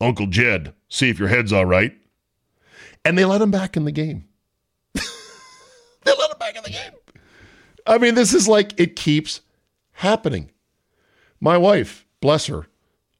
Uncle 0.00 0.26
Jed, 0.28 0.72
see 0.88 1.10
if 1.10 1.18
your 1.18 1.28
head's 1.28 1.52
all 1.52 1.66
right. 1.66 1.92
And 3.04 3.18
they 3.18 3.24
let 3.24 3.42
him 3.42 3.50
back 3.50 3.76
in 3.76 3.84
the 3.84 3.92
game. 3.92 4.28
they 4.94 5.00
let 6.06 6.30
him 6.30 6.38
back 6.38 6.56
in 6.56 6.62
the 6.62 6.70
game. 6.70 6.92
I 7.90 7.98
mean, 7.98 8.14
this 8.14 8.32
is 8.32 8.46
like 8.46 8.78
it 8.78 8.94
keeps 8.94 9.40
happening? 9.94 10.52
My 11.40 11.58
wife, 11.58 12.06
bless 12.20 12.46
her, 12.46 12.68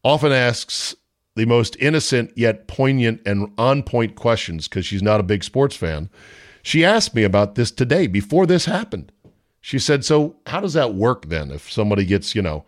often 0.04 0.30
asks 0.30 0.94
the 1.34 1.44
most 1.44 1.76
innocent 1.80 2.30
yet 2.36 2.68
poignant 2.68 3.20
and 3.26 3.50
on 3.58 3.82
point 3.82 4.14
questions 4.14 4.68
because 4.68 4.86
she's 4.86 5.02
not 5.02 5.18
a 5.18 5.24
big 5.24 5.42
sports 5.42 5.74
fan. 5.74 6.08
She 6.62 6.84
asked 6.84 7.16
me 7.16 7.24
about 7.24 7.56
this 7.56 7.72
today 7.72 8.06
before 8.06 8.46
this 8.46 8.66
happened. 8.66 9.10
She 9.60 9.80
said, 9.80 10.04
So, 10.04 10.36
how 10.46 10.60
does 10.60 10.74
that 10.74 10.94
work 10.94 11.26
then 11.26 11.50
if 11.50 11.70
somebody 11.70 12.04
gets, 12.04 12.36
you 12.36 12.42
know, 12.42 12.64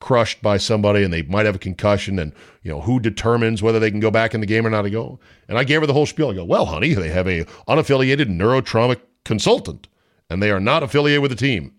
crushed 0.00 0.40
by 0.40 0.56
somebody 0.56 1.04
and 1.04 1.12
they 1.12 1.22
might 1.22 1.44
have 1.44 1.56
a 1.56 1.58
concussion 1.58 2.18
and, 2.18 2.32
you 2.62 2.70
know, 2.70 2.80
who 2.80 2.98
determines 2.98 3.62
whether 3.62 3.78
they 3.78 3.90
can 3.90 4.00
go 4.00 4.10
back 4.10 4.32
in 4.32 4.40
the 4.40 4.46
game 4.46 4.66
or 4.66 4.70
not 4.70 4.82
to 4.82 4.90
go? 4.90 5.20
And 5.48 5.58
I 5.58 5.64
gave 5.64 5.82
her 5.82 5.86
the 5.86 5.92
whole 5.92 6.06
spiel. 6.06 6.30
I 6.30 6.34
go, 6.34 6.44
Well, 6.44 6.64
honey, 6.64 6.94
they 6.94 7.10
have 7.10 7.28
a 7.28 7.44
unaffiliated 7.68 8.34
neurotrauma 8.34 8.98
consultant 9.26 9.86
and 10.32 10.42
they 10.42 10.50
are 10.50 10.60
not 10.60 10.82
affiliated 10.82 11.22
with 11.22 11.30
the 11.30 11.36
team. 11.36 11.72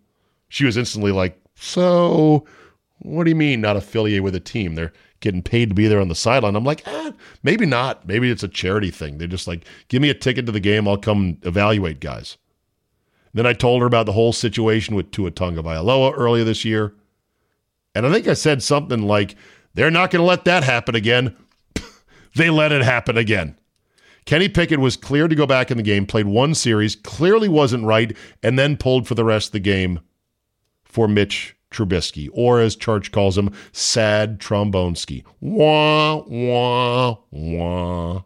She 0.49 0.65
was 0.65 0.77
instantly 0.77 1.11
like, 1.11 1.39
So, 1.55 2.45
what 2.99 3.23
do 3.23 3.29
you 3.29 3.35
mean 3.35 3.61
not 3.61 3.75
affiliated 3.75 4.23
with 4.23 4.35
a 4.35 4.39
team? 4.39 4.75
They're 4.75 4.93
getting 5.19 5.41
paid 5.41 5.69
to 5.69 5.75
be 5.75 5.87
there 5.87 6.01
on 6.01 6.09
the 6.09 6.15
sideline. 6.15 6.55
I'm 6.55 6.65
like, 6.65 6.85
eh, 6.87 7.11
maybe 7.43 7.65
not. 7.65 8.05
Maybe 8.07 8.29
it's 8.29 8.43
a 8.43 8.47
charity 8.47 8.91
thing. 8.91 9.17
They're 9.17 9.27
just 9.27 9.47
like, 9.47 9.65
give 9.87 10.01
me 10.01 10.09
a 10.09 10.13
ticket 10.13 10.45
to 10.45 10.51
the 10.51 10.59
game. 10.59 10.87
I'll 10.87 10.97
come 10.97 11.37
evaluate 11.43 11.99
guys. 11.99 12.37
Then 13.33 13.45
I 13.45 13.53
told 13.53 13.81
her 13.81 13.87
about 13.87 14.05
the 14.05 14.11
whole 14.11 14.33
situation 14.33 14.95
with 14.95 15.11
Tua 15.11 15.31
Tagovailoa 15.31 16.13
earlier 16.15 16.43
this 16.43 16.63
year. 16.63 16.93
And 17.95 18.05
I 18.05 18.11
think 18.11 18.27
I 18.27 18.33
said 18.33 18.61
something 18.61 19.03
like, 19.03 19.35
they're 19.73 19.89
not 19.89 20.11
going 20.11 20.21
to 20.21 20.27
let 20.27 20.45
that 20.45 20.63
happen 20.63 20.93
again. 20.93 21.35
they 22.35 22.49
let 22.49 22.71
it 22.71 22.83
happen 22.83 23.17
again. 23.17 23.57
Kenny 24.25 24.49
Pickett 24.49 24.79
was 24.79 24.95
cleared 24.97 25.29
to 25.29 25.36
go 25.36 25.45
back 25.45 25.69
in 25.69 25.77
the 25.77 25.83
game, 25.83 26.05
played 26.05 26.27
one 26.27 26.55
series, 26.55 26.95
clearly 26.95 27.49
wasn't 27.49 27.86
right, 27.86 28.15
and 28.41 28.57
then 28.57 28.77
pulled 28.77 29.07
for 29.07 29.15
the 29.15 29.25
rest 29.25 29.49
of 29.49 29.53
the 29.53 29.59
game 29.59 29.99
for 30.83 31.07
Mitch 31.07 31.55
Trubisky, 31.71 32.29
or 32.31 32.59
as 32.59 32.75
Church 32.75 33.12
calls 33.12 33.38
him, 33.38 33.51
Sad 33.71 34.39
Trombonski. 34.39 35.23
Wah, 35.41 36.23
wah, 36.27 37.17
wah. 37.31 38.21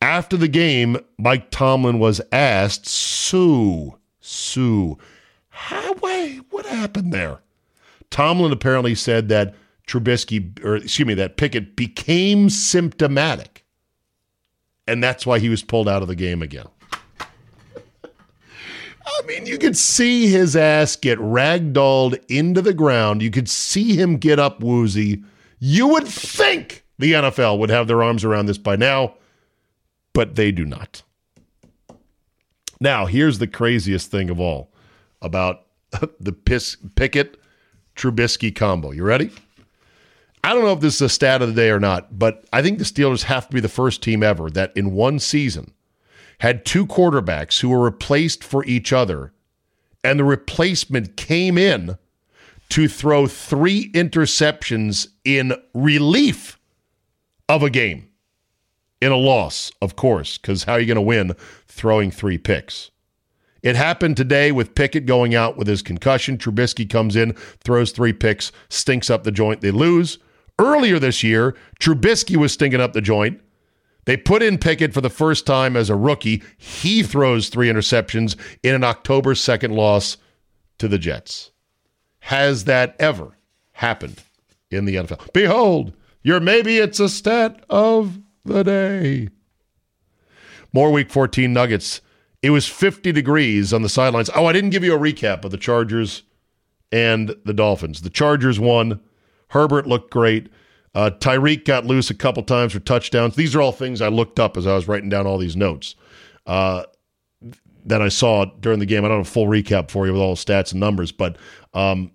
After 0.00 0.36
the 0.36 0.48
game, 0.48 0.98
Mike 1.18 1.50
Tomlin 1.50 1.98
was 1.98 2.20
asked, 2.30 2.86
Sue, 2.86 3.98
Sue, 4.20 4.98
how, 5.48 5.94
wait, 5.94 6.42
what 6.50 6.66
happened 6.66 7.12
there? 7.12 7.40
Tomlin 8.10 8.52
apparently 8.52 8.94
said 8.94 9.28
that 9.30 9.54
Trubisky, 9.86 10.62
or 10.64 10.76
excuse 10.76 11.06
me, 11.06 11.14
that 11.14 11.36
Pickett 11.36 11.74
became 11.74 12.50
symptomatic. 12.50 13.63
And 14.86 15.02
that's 15.02 15.24
why 15.24 15.38
he 15.38 15.48
was 15.48 15.62
pulled 15.62 15.88
out 15.88 16.02
of 16.02 16.08
the 16.08 16.16
game 16.16 16.42
again. 16.42 16.66
I 19.06 19.26
mean, 19.26 19.46
you 19.46 19.58
could 19.58 19.76
see 19.76 20.28
his 20.28 20.56
ass 20.56 20.96
get 20.96 21.18
ragdolled 21.18 22.22
into 22.28 22.62
the 22.62 22.74
ground. 22.74 23.22
You 23.22 23.30
could 23.30 23.48
see 23.48 23.96
him 23.96 24.16
get 24.16 24.38
up 24.38 24.60
woozy. 24.60 25.22
You 25.58 25.88
would 25.88 26.06
think 26.08 26.84
the 26.98 27.12
NFL 27.12 27.58
would 27.58 27.70
have 27.70 27.86
their 27.86 28.02
arms 28.02 28.24
around 28.24 28.46
this 28.46 28.58
by 28.58 28.76
now, 28.76 29.14
but 30.12 30.36
they 30.36 30.52
do 30.52 30.64
not. 30.64 31.02
Now, 32.80 33.06
here's 33.06 33.38
the 33.38 33.46
craziest 33.46 34.10
thing 34.10 34.30
of 34.30 34.40
all 34.40 34.72
about 35.22 35.62
the 36.20 36.32
Pis- 36.32 36.76
Pickett 36.96 37.40
Trubisky 37.96 38.54
combo. 38.54 38.90
You 38.90 39.04
ready? 39.04 39.30
I 40.44 40.52
don't 40.52 40.62
know 40.62 40.74
if 40.74 40.80
this 40.80 40.96
is 40.96 41.00
a 41.00 41.08
stat 41.08 41.40
of 41.40 41.48
the 41.48 41.54
day 41.54 41.70
or 41.70 41.80
not, 41.80 42.18
but 42.18 42.44
I 42.52 42.60
think 42.60 42.76
the 42.76 42.84
Steelers 42.84 43.22
have 43.22 43.48
to 43.48 43.54
be 43.54 43.60
the 43.60 43.68
first 43.68 44.02
team 44.02 44.22
ever 44.22 44.50
that 44.50 44.76
in 44.76 44.92
one 44.92 45.18
season 45.18 45.72
had 46.40 46.66
two 46.66 46.86
quarterbacks 46.86 47.60
who 47.60 47.70
were 47.70 47.82
replaced 47.82 48.44
for 48.44 48.62
each 48.66 48.92
other, 48.92 49.32
and 50.04 50.20
the 50.20 50.24
replacement 50.24 51.16
came 51.16 51.56
in 51.56 51.96
to 52.68 52.88
throw 52.88 53.26
three 53.26 53.90
interceptions 53.92 55.08
in 55.24 55.54
relief 55.72 56.58
of 57.48 57.62
a 57.62 57.70
game. 57.70 58.10
In 59.00 59.12
a 59.12 59.16
loss, 59.16 59.72
of 59.80 59.96
course, 59.96 60.36
because 60.36 60.64
how 60.64 60.74
are 60.74 60.80
you 60.80 60.86
going 60.86 60.96
to 60.96 61.00
win 61.00 61.32
throwing 61.68 62.10
three 62.10 62.36
picks? 62.36 62.90
It 63.62 63.76
happened 63.76 64.18
today 64.18 64.52
with 64.52 64.74
Pickett 64.74 65.06
going 65.06 65.34
out 65.34 65.56
with 65.56 65.68
his 65.68 65.80
concussion. 65.80 66.36
Trubisky 66.36 66.88
comes 66.88 67.16
in, 67.16 67.32
throws 67.64 67.92
three 67.92 68.12
picks, 68.12 68.52
stinks 68.68 69.08
up 69.08 69.24
the 69.24 69.32
joint. 69.32 69.62
They 69.62 69.70
lose. 69.70 70.18
Earlier 70.58 70.98
this 70.98 71.22
year, 71.22 71.56
Trubisky 71.80 72.36
was 72.36 72.52
stinking 72.52 72.80
up 72.80 72.92
the 72.92 73.00
joint. 73.00 73.40
They 74.04 74.16
put 74.16 74.42
in 74.42 74.58
Pickett 74.58 74.92
for 74.92 75.00
the 75.00 75.10
first 75.10 75.46
time 75.46 75.76
as 75.76 75.90
a 75.90 75.96
rookie. 75.96 76.42
He 76.56 77.02
throws 77.02 77.48
three 77.48 77.68
interceptions 77.68 78.36
in 78.62 78.74
an 78.74 78.84
October 78.84 79.34
2nd 79.34 79.74
loss 79.74 80.18
to 80.78 80.88
the 80.88 80.98
Jets. 80.98 81.50
Has 82.20 82.64
that 82.64 82.96
ever 82.98 83.36
happened 83.72 84.22
in 84.70 84.84
the 84.84 84.96
NFL? 84.96 85.32
Behold, 85.32 85.94
your 86.22 86.40
maybe 86.40 86.78
it's 86.78 87.00
a 87.00 87.08
stat 87.08 87.64
of 87.68 88.18
the 88.44 88.62
day. 88.62 89.28
More 90.72 90.90
week 90.90 91.10
14 91.10 91.52
Nuggets. 91.52 92.00
It 92.42 92.50
was 92.50 92.66
50 92.66 93.12
degrees 93.12 93.72
on 93.72 93.82
the 93.82 93.88
sidelines. 93.88 94.28
Oh, 94.34 94.46
I 94.46 94.52
didn't 94.52 94.70
give 94.70 94.84
you 94.84 94.94
a 94.94 94.98
recap 94.98 95.44
of 95.44 95.50
the 95.50 95.56
Chargers 95.56 96.24
and 96.92 97.34
the 97.44 97.54
Dolphins. 97.54 98.02
The 98.02 98.10
Chargers 98.10 98.60
won. 98.60 99.00
Herbert 99.54 99.86
looked 99.86 100.10
great. 100.10 100.48
Uh, 100.96 101.10
Tyreek 101.20 101.64
got 101.64 101.86
loose 101.86 102.10
a 102.10 102.14
couple 102.14 102.42
times 102.42 102.72
for 102.72 102.80
touchdowns. 102.80 103.36
These 103.36 103.54
are 103.54 103.62
all 103.62 103.70
things 103.70 104.02
I 104.02 104.08
looked 104.08 104.40
up 104.40 104.56
as 104.56 104.66
I 104.66 104.74
was 104.74 104.88
writing 104.88 105.08
down 105.08 105.28
all 105.28 105.38
these 105.38 105.54
notes 105.54 105.94
uh, 106.46 106.82
that 107.86 108.02
I 108.02 108.08
saw 108.08 108.46
during 108.46 108.80
the 108.80 108.86
game. 108.86 109.04
I 109.04 109.08
don't 109.08 109.18
have 109.18 109.28
a 109.28 109.30
full 109.30 109.46
recap 109.46 109.92
for 109.92 110.06
you 110.06 110.12
with 110.12 110.20
all 110.20 110.34
the 110.34 110.40
stats 110.40 110.72
and 110.72 110.80
numbers, 110.80 111.12
but 111.12 111.38
um, 111.72 112.10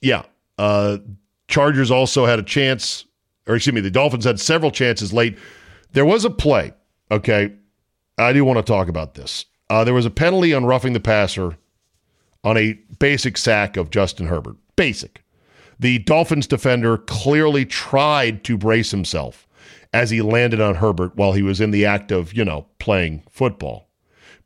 yeah. 0.00 0.22
Uh, 0.58 0.98
Chargers 1.46 1.92
also 1.92 2.26
had 2.26 2.40
a 2.40 2.42
chance, 2.42 3.04
or 3.46 3.54
excuse 3.54 3.72
me, 3.72 3.80
the 3.80 3.90
Dolphins 3.90 4.24
had 4.24 4.40
several 4.40 4.72
chances 4.72 5.12
late. 5.12 5.38
There 5.92 6.04
was 6.04 6.24
a 6.24 6.30
play, 6.30 6.72
okay? 7.12 7.52
I 8.18 8.32
do 8.32 8.44
want 8.44 8.56
to 8.58 8.64
talk 8.64 8.88
about 8.88 9.14
this. 9.14 9.44
Uh, 9.70 9.84
there 9.84 9.94
was 9.94 10.06
a 10.06 10.10
penalty 10.10 10.52
on 10.52 10.64
roughing 10.64 10.92
the 10.92 11.00
passer 11.00 11.56
on 12.42 12.56
a 12.56 12.72
basic 12.98 13.36
sack 13.36 13.76
of 13.76 13.90
Justin 13.90 14.26
Herbert. 14.26 14.56
Basic. 14.74 15.23
The 15.78 15.98
Dolphins 15.98 16.46
defender 16.46 16.98
clearly 16.98 17.64
tried 17.64 18.44
to 18.44 18.56
brace 18.56 18.90
himself 18.90 19.46
as 19.92 20.10
he 20.10 20.22
landed 20.22 20.60
on 20.60 20.76
Herbert 20.76 21.16
while 21.16 21.32
he 21.32 21.42
was 21.42 21.60
in 21.60 21.70
the 21.70 21.86
act 21.86 22.10
of, 22.10 22.32
you 22.32 22.44
know, 22.44 22.66
playing 22.78 23.22
football. 23.30 23.88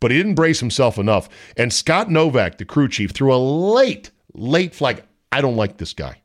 But 0.00 0.10
he 0.10 0.16
didn't 0.16 0.34
brace 0.34 0.60
himself 0.60 0.98
enough. 0.98 1.28
And 1.56 1.72
Scott 1.72 2.10
Novak, 2.10 2.58
the 2.58 2.64
crew 2.64 2.88
chief, 2.88 3.10
threw 3.10 3.34
a 3.34 3.36
late, 3.36 4.10
late 4.34 4.74
flag. 4.74 5.02
I 5.32 5.40
don't 5.40 5.56
like 5.56 5.78
this 5.78 5.92
guy. 5.92 6.22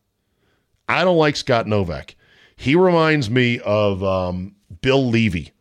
I 0.87 1.03
don't 1.03 1.17
like 1.17 1.35
Scott 1.35 1.67
Novak. 1.67 2.15
He 2.55 2.75
reminds 2.75 3.29
me 3.29 3.59
of 3.61 4.03
um, 4.03 4.55
Bill 4.81 5.09
Leavy 5.09 5.51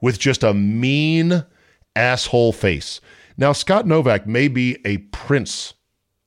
with 0.00 0.18
just 0.18 0.42
a 0.42 0.54
mean 0.54 1.44
asshole 1.96 2.52
face. 2.52 3.00
Now, 3.36 3.52
Scott 3.52 3.86
Novak 3.86 4.26
may 4.26 4.48
be 4.48 4.78
a 4.84 4.98
prince 4.98 5.74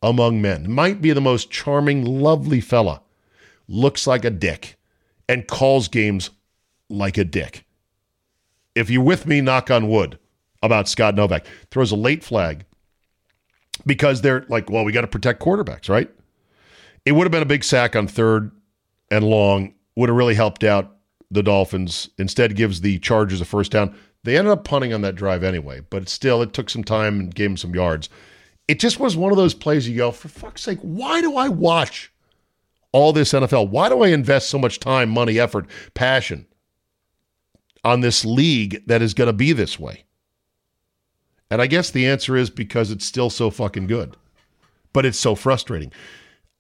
among 0.06 0.40
men, 0.40 0.72
might 0.72 1.02
be 1.02 1.12
the 1.12 1.20
most 1.20 1.50
charming, 1.50 2.06
lovely 2.06 2.62
fella, 2.62 3.02
looks 3.68 4.06
like 4.06 4.24
a 4.24 4.30
dick, 4.30 4.78
and 5.28 5.48
calls 5.48 5.88
games 5.88 6.30
like 6.90 7.18
a 7.18 7.24
dick. 7.24 7.66
If 8.76 8.92
you're 8.92 9.02
with 9.02 9.26
me, 9.26 9.42
knock 9.42 9.72
on 9.72 9.90
wood 9.90 10.20
about 10.62 10.88
Scott 10.88 11.16
Novak, 11.16 11.48
throws 11.72 11.92
a 11.92 11.96
late 11.96 12.24
flag 12.24 12.66
because 13.88 14.22
they're 14.22 14.46
like, 14.48 14.70
well, 14.70 14.86
we 14.86 14.92
got 14.92 15.02
to 15.02 15.08
protect 15.08 15.42
quarterbacks, 15.42 15.90
right? 15.90 16.10
It 17.04 17.14
would 17.14 17.24
have 17.24 17.32
been 17.32 17.42
a 17.42 17.48
big 17.48 17.64
sack 17.64 17.96
on 17.96 18.08
third 18.08 18.52
and 19.10 19.26
long, 19.26 19.74
would 19.96 20.10
have 20.10 20.18
really 20.18 20.36
helped 20.36 20.64
out 20.64 20.98
the 21.32 21.42
Dolphins. 21.42 22.10
Instead, 22.20 22.56
gives 22.56 22.82
the 22.82 23.00
Chargers 23.00 23.42
a 23.42 23.46
first 23.46 23.72
down. 23.72 23.96
They 24.24 24.38
ended 24.38 24.52
up 24.52 24.66
punting 24.66 24.94
on 24.94 25.02
that 25.02 25.16
drive 25.16 25.44
anyway, 25.44 25.82
but 25.90 26.10
still, 26.10 26.44
it 26.44 26.54
took 26.54 26.70
some 26.70 26.84
time 26.84 27.20
and 27.20 27.34
gave 27.34 27.50
them 27.50 27.58
some 27.58 27.74
yards. 27.74 28.08
It 28.68 28.80
just 28.80 29.00
was 29.00 29.16
one 29.16 29.32
of 29.32 29.38
those 29.38 29.54
plays 29.54 29.88
you 29.88 29.98
go, 29.98 30.12
for 30.12 30.28
fuck's 30.28 30.64
sake, 30.64 30.80
why 30.82 31.22
do 31.22 31.38
I 31.38 31.50
watch 31.50 32.12
all 32.92 33.14
this 33.14 33.34
NFL? 33.34 33.70
Why 33.70 33.90
do 33.90 34.04
I 34.04 34.08
invest 34.08 34.50
so 34.50 34.58
much 34.58 34.80
time, 34.80 35.10
money, 35.10 35.40
effort, 35.40 35.68
passion 35.94 36.48
on 37.84 38.02
this 38.02 38.26
league 38.26 38.82
that 38.88 39.02
is 39.02 39.14
going 39.14 39.28
to 39.28 39.34
be 39.34 39.52
this 39.52 39.80
way? 39.80 40.06
And 41.52 41.62
I 41.62 41.68
guess 41.68 41.92
the 41.92 42.08
answer 42.08 42.36
is 42.36 42.50
because 42.50 42.90
it's 42.90 43.06
still 43.06 43.30
so 43.30 43.52
fucking 43.52 43.88
good, 43.88 44.18
but 44.94 45.06
it's 45.06 45.20
so 45.20 45.36
frustrating. 45.36 45.92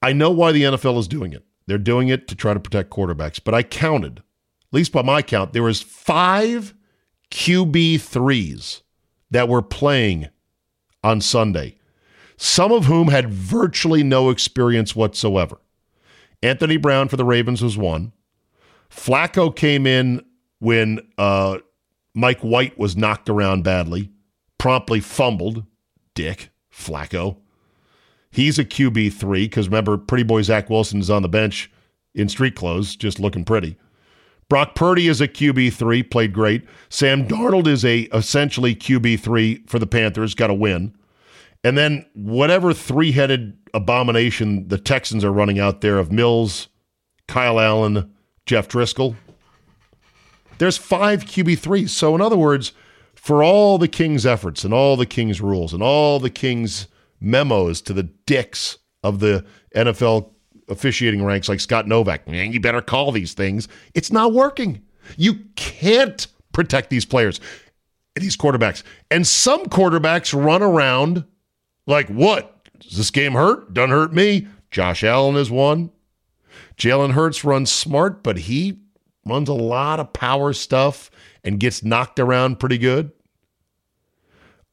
I 0.01 0.13
know 0.13 0.29
why 0.29 0.51
the 0.51 0.63
NFL 0.63 0.99
is 0.99 1.07
doing 1.07 1.33
it. 1.33 1.43
They're 1.65 1.77
doing 1.79 2.09
it 2.09 2.27
to 2.27 2.35
try 2.35 2.53
to 2.53 2.59
protect 2.59 2.91
quarterbacks, 2.91 3.41
but 3.43 3.55
I 3.55 3.63
counted, 3.63 4.19
at 4.19 4.23
least 4.71 4.91
by 4.91 5.01
my 5.01 5.23
count, 5.23 5.53
there 5.53 5.63
was 5.63 5.81
five 5.81 6.75
QB 7.31 8.01
threes 8.01 8.83
that 9.31 9.49
were 9.49 9.63
playing 9.63 10.29
on 11.03 11.21
Sunday, 11.21 11.77
some 12.37 12.71
of 12.71 12.85
whom 12.85 13.07
had 13.07 13.29
virtually 13.29 14.03
no 14.03 14.29
experience 14.29 14.95
whatsoever. 14.95 15.59
Anthony 16.43 16.77
Brown 16.77 17.07
for 17.07 17.17
the 17.17 17.25
Ravens 17.25 17.61
was 17.61 17.77
one. 17.77 18.11
Flacco 18.89 19.55
came 19.55 19.87
in 19.87 20.23
when 20.59 20.99
uh, 21.17 21.57
Mike 22.13 22.41
White 22.41 22.77
was 22.77 22.95
knocked 22.95 23.29
around 23.29 23.63
badly, 23.63 24.11
promptly 24.57 24.99
fumbled. 24.99 25.65
Dick 26.13 26.49
Flacco. 26.71 27.37
He's 28.31 28.57
a 28.57 28.65
QB3 28.65 29.43
because 29.43 29.67
remember, 29.67 29.97
pretty 29.97 30.23
boy 30.23 30.41
Zach 30.41 30.69
Wilson 30.69 30.99
is 30.99 31.09
on 31.09 31.21
the 31.21 31.29
bench 31.29 31.71
in 32.13 32.29
street 32.29 32.55
clothes, 32.55 32.95
just 32.95 33.19
looking 33.19 33.45
pretty. 33.45 33.77
Brock 34.47 34.75
Purdy 34.75 35.07
is 35.07 35.21
a 35.21 35.27
QB3, 35.27 36.09
played 36.09 36.31
great. 36.33 36.63
Sam 36.89 37.27
Darnold 37.27 37.67
is 37.67 37.83
a 37.83 38.01
essentially 38.13 38.75
QB3 38.75 39.67
for 39.69 39.79
the 39.79 39.87
Panthers, 39.87 40.35
got 40.35 40.49
a 40.49 40.53
win. 40.53 40.95
And 41.65 41.75
then 41.75 42.05
whatever 42.13 42.75
three-headed 42.75 43.57
abomination 43.73 44.67
the 44.67 44.77
Texans 44.77 45.23
are 45.23 45.33
running 45.33 45.57
out 45.59 45.81
there 45.81 45.97
of 45.97 46.11
Mills, 46.11 46.67
Kyle 47.27 47.59
Allen, 47.59 48.13
Jeff 48.45 48.67
Driskel, 48.67 49.15
there's 50.59 50.77
five 50.77 51.25
QB3s. 51.25 51.89
So 51.89 52.13
in 52.13 52.21
other 52.21 52.37
words, 52.37 52.71
for 53.15 53.43
all 53.43 53.79
the 53.79 53.87
King's 53.87 54.27
efforts 54.27 54.63
and 54.63 54.75
all 54.75 54.95
the 54.95 55.07
King's 55.07 55.41
rules 55.41 55.73
and 55.73 55.81
all 55.81 56.19
the 56.19 56.29
King's 56.29 56.87
memos 57.19 57.81
to 57.81 57.93
the 57.93 58.03
dicks 58.03 58.77
of 59.01 59.19
the 59.19 59.43
NFL 59.75 60.29
officiating 60.69 61.25
ranks 61.25 61.49
like 61.49 61.59
Scott 61.59 61.87
Novack. 61.87 62.27
Man, 62.27 62.51
you 62.51 62.59
better 62.59 62.79
call 62.79 63.11
these 63.11 63.33
things. 63.33 63.67
It's 63.95 64.11
not 64.11 64.33
working. 64.33 64.83
You 65.17 65.39
can't 65.55 66.27
protect 66.53 66.91
these 66.91 67.05
players, 67.05 67.41
these 68.15 68.37
quarterbacks. 68.37 68.83
And 69.09 69.25
some 69.25 69.65
quarterbacks 69.65 70.31
run 70.31 70.61
around 70.61 71.25
like, 71.87 72.09
what? 72.09 72.51
Does 72.79 72.97
this 72.97 73.11
game 73.11 73.33
hurt? 73.33 73.73
Doesn't 73.73 73.91
hurt 73.91 74.13
me. 74.13 74.47
Josh 74.71 75.03
Allen 75.03 75.35
is 75.35 75.49
one. 75.49 75.91
Jalen 76.77 77.11
Hurts 77.11 77.43
runs 77.43 77.71
smart, 77.71 78.23
but 78.23 78.37
he 78.37 78.79
runs 79.25 79.49
a 79.49 79.53
lot 79.53 79.99
of 79.99 80.13
power 80.13 80.53
stuff 80.53 81.09
and 81.43 81.59
gets 81.59 81.83
knocked 81.83 82.19
around 82.19 82.59
pretty 82.59 82.77
good. 82.77 83.11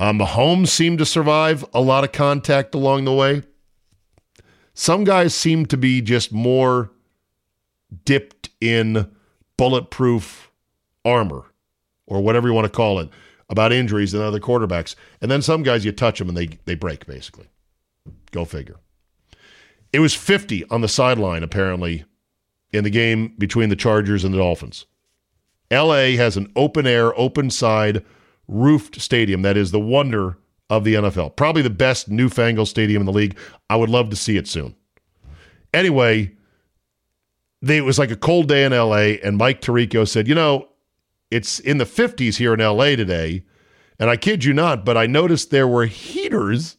Um, 0.01 0.19
Mahomes 0.19 0.69
seemed 0.69 0.99
to 0.99 1.07
survive 1.07 1.65
a 1.73 1.81
lot 1.81 2.03
of 2.03 2.11
contact 2.13 2.75
along 2.75 3.05
the 3.05 3.13
way. 3.13 3.43
Some 4.75 5.05
guys 5.05 5.35
seem 5.35 5.67
to 5.67 5.77
be 5.77 6.01
just 6.01 6.33
more 6.33 6.91
dipped 8.05 8.51
in 8.61 9.11
bulletproof 9.57 10.51
armor 11.05 11.45
or 12.07 12.21
whatever 12.21 12.49
you 12.49 12.55
want 12.55 12.65
to 12.65 12.77
call 12.77 12.99
it 12.99 13.11
about 13.53 13.71
injuries 13.71 14.13
than 14.13 14.23
other 14.23 14.41
quarterbacks. 14.41 14.97
And 15.21 15.31
then 15.31 15.43
some 15.43 15.63
guys, 15.63 15.85
you 15.85 15.93
touch 15.93 16.19
them 16.19 16.29
and 16.29 16.37
they, 16.37 16.59
they 16.65 16.75
break, 16.75 17.07
basically. 17.07 17.49
Go 18.33 18.47
figure. 18.47 18.77
It 19.93 20.01
was 20.01 20.15
50 20.15 20.65
on 20.71 20.81
the 20.81 20.89
sideline, 20.89 21.43
apparently, 21.43 22.05
in 22.73 22.83
the 22.83 22.91
game 22.91 23.35
between 23.37 23.69
the 23.69 23.77
Chargers 23.77 24.25
and 24.25 24.33
the 24.33 24.39
Dolphins. 24.39 24.87
LA 25.71 26.17
has 26.17 26.39
an 26.39 26.51
open 26.57 26.87
air, 26.87 27.17
open 27.19 27.51
side 27.51 28.03
roofed 28.49 29.01
stadium 29.01 29.43
that 29.43 29.57
is 29.57 29.71
the 29.71 29.79
wonder 29.79 30.39
of 30.71 30.85
the 30.85 30.95
NFL. 30.95 31.37
Probably 31.37 31.61
the 31.61 31.71
best 31.71 32.09
newfangled 32.09 32.69
stadium 32.69 33.03
in 33.03 33.07
the 33.07 33.13
league. 33.13 33.37
I 33.69 33.77
would 33.77 33.91
love 33.91 34.09
to 34.11 34.17
see 34.17 34.39
it 34.39 34.49
soon. 34.49 34.75
Anyway, 35.75 36.33
they, 37.61 37.77
it 37.77 37.85
was 37.85 37.99
like 37.99 38.11
a 38.11 38.17
cold 38.17 38.49
day 38.49 38.65
in 38.65 38.73
LA, 38.73 39.19
and 39.23 39.37
Mike 39.37 39.61
Tirico 39.61 40.09
said, 40.09 40.27
You 40.27 40.35
know, 40.35 40.69
it's 41.33 41.59
in 41.59 41.79
the 41.79 41.85
50s 41.85 42.37
here 42.37 42.53
in 42.53 42.61
LA 42.61 42.97
today. 42.97 43.45
And 43.99 44.11
I 44.11 44.17
kid 44.17 44.45
you 44.45 44.53
not, 44.53 44.85
but 44.85 44.97
I 44.97 45.07
noticed 45.07 45.51
there 45.51 45.69
were 45.69 45.87
heaters 45.87 46.77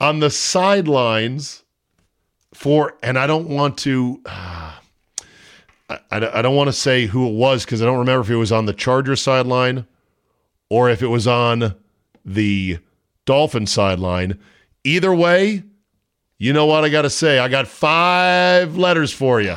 on 0.00 0.20
the 0.20 0.30
sidelines 0.30 1.64
for, 2.52 2.96
and 3.02 3.18
I 3.18 3.26
don't 3.26 3.48
want 3.48 3.78
to. 3.78 4.20
Uh, 4.26 4.72
I, 5.88 5.98
I 6.10 6.42
don't 6.42 6.56
want 6.56 6.68
to 6.68 6.72
say 6.72 7.06
who 7.06 7.28
it 7.28 7.34
was 7.34 7.64
because 7.64 7.80
I 7.80 7.86
don't 7.86 7.98
remember 7.98 8.20
if 8.20 8.30
it 8.30 8.36
was 8.36 8.52
on 8.52 8.66
the 8.66 8.74
Charger 8.74 9.16
sideline 9.16 9.86
or 10.68 10.90
if 10.90 11.02
it 11.02 11.06
was 11.06 11.26
on 11.26 11.74
the 12.24 12.78
Dolphin 13.24 13.66
sideline. 13.66 14.38
Either 14.84 15.14
way, 15.14 15.62
you 16.36 16.52
know 16.52 16.66
what 16.66 16.84
I 16.84 16.90
got 16.90 17.02
to 17.02 17.10
say. 17.10 17.38
I 17.38 17.48
got 17.48 17.66
five 17.68 18.76
letters 18.76 19.12
for 19.12 19.40
you. 19.40 19.56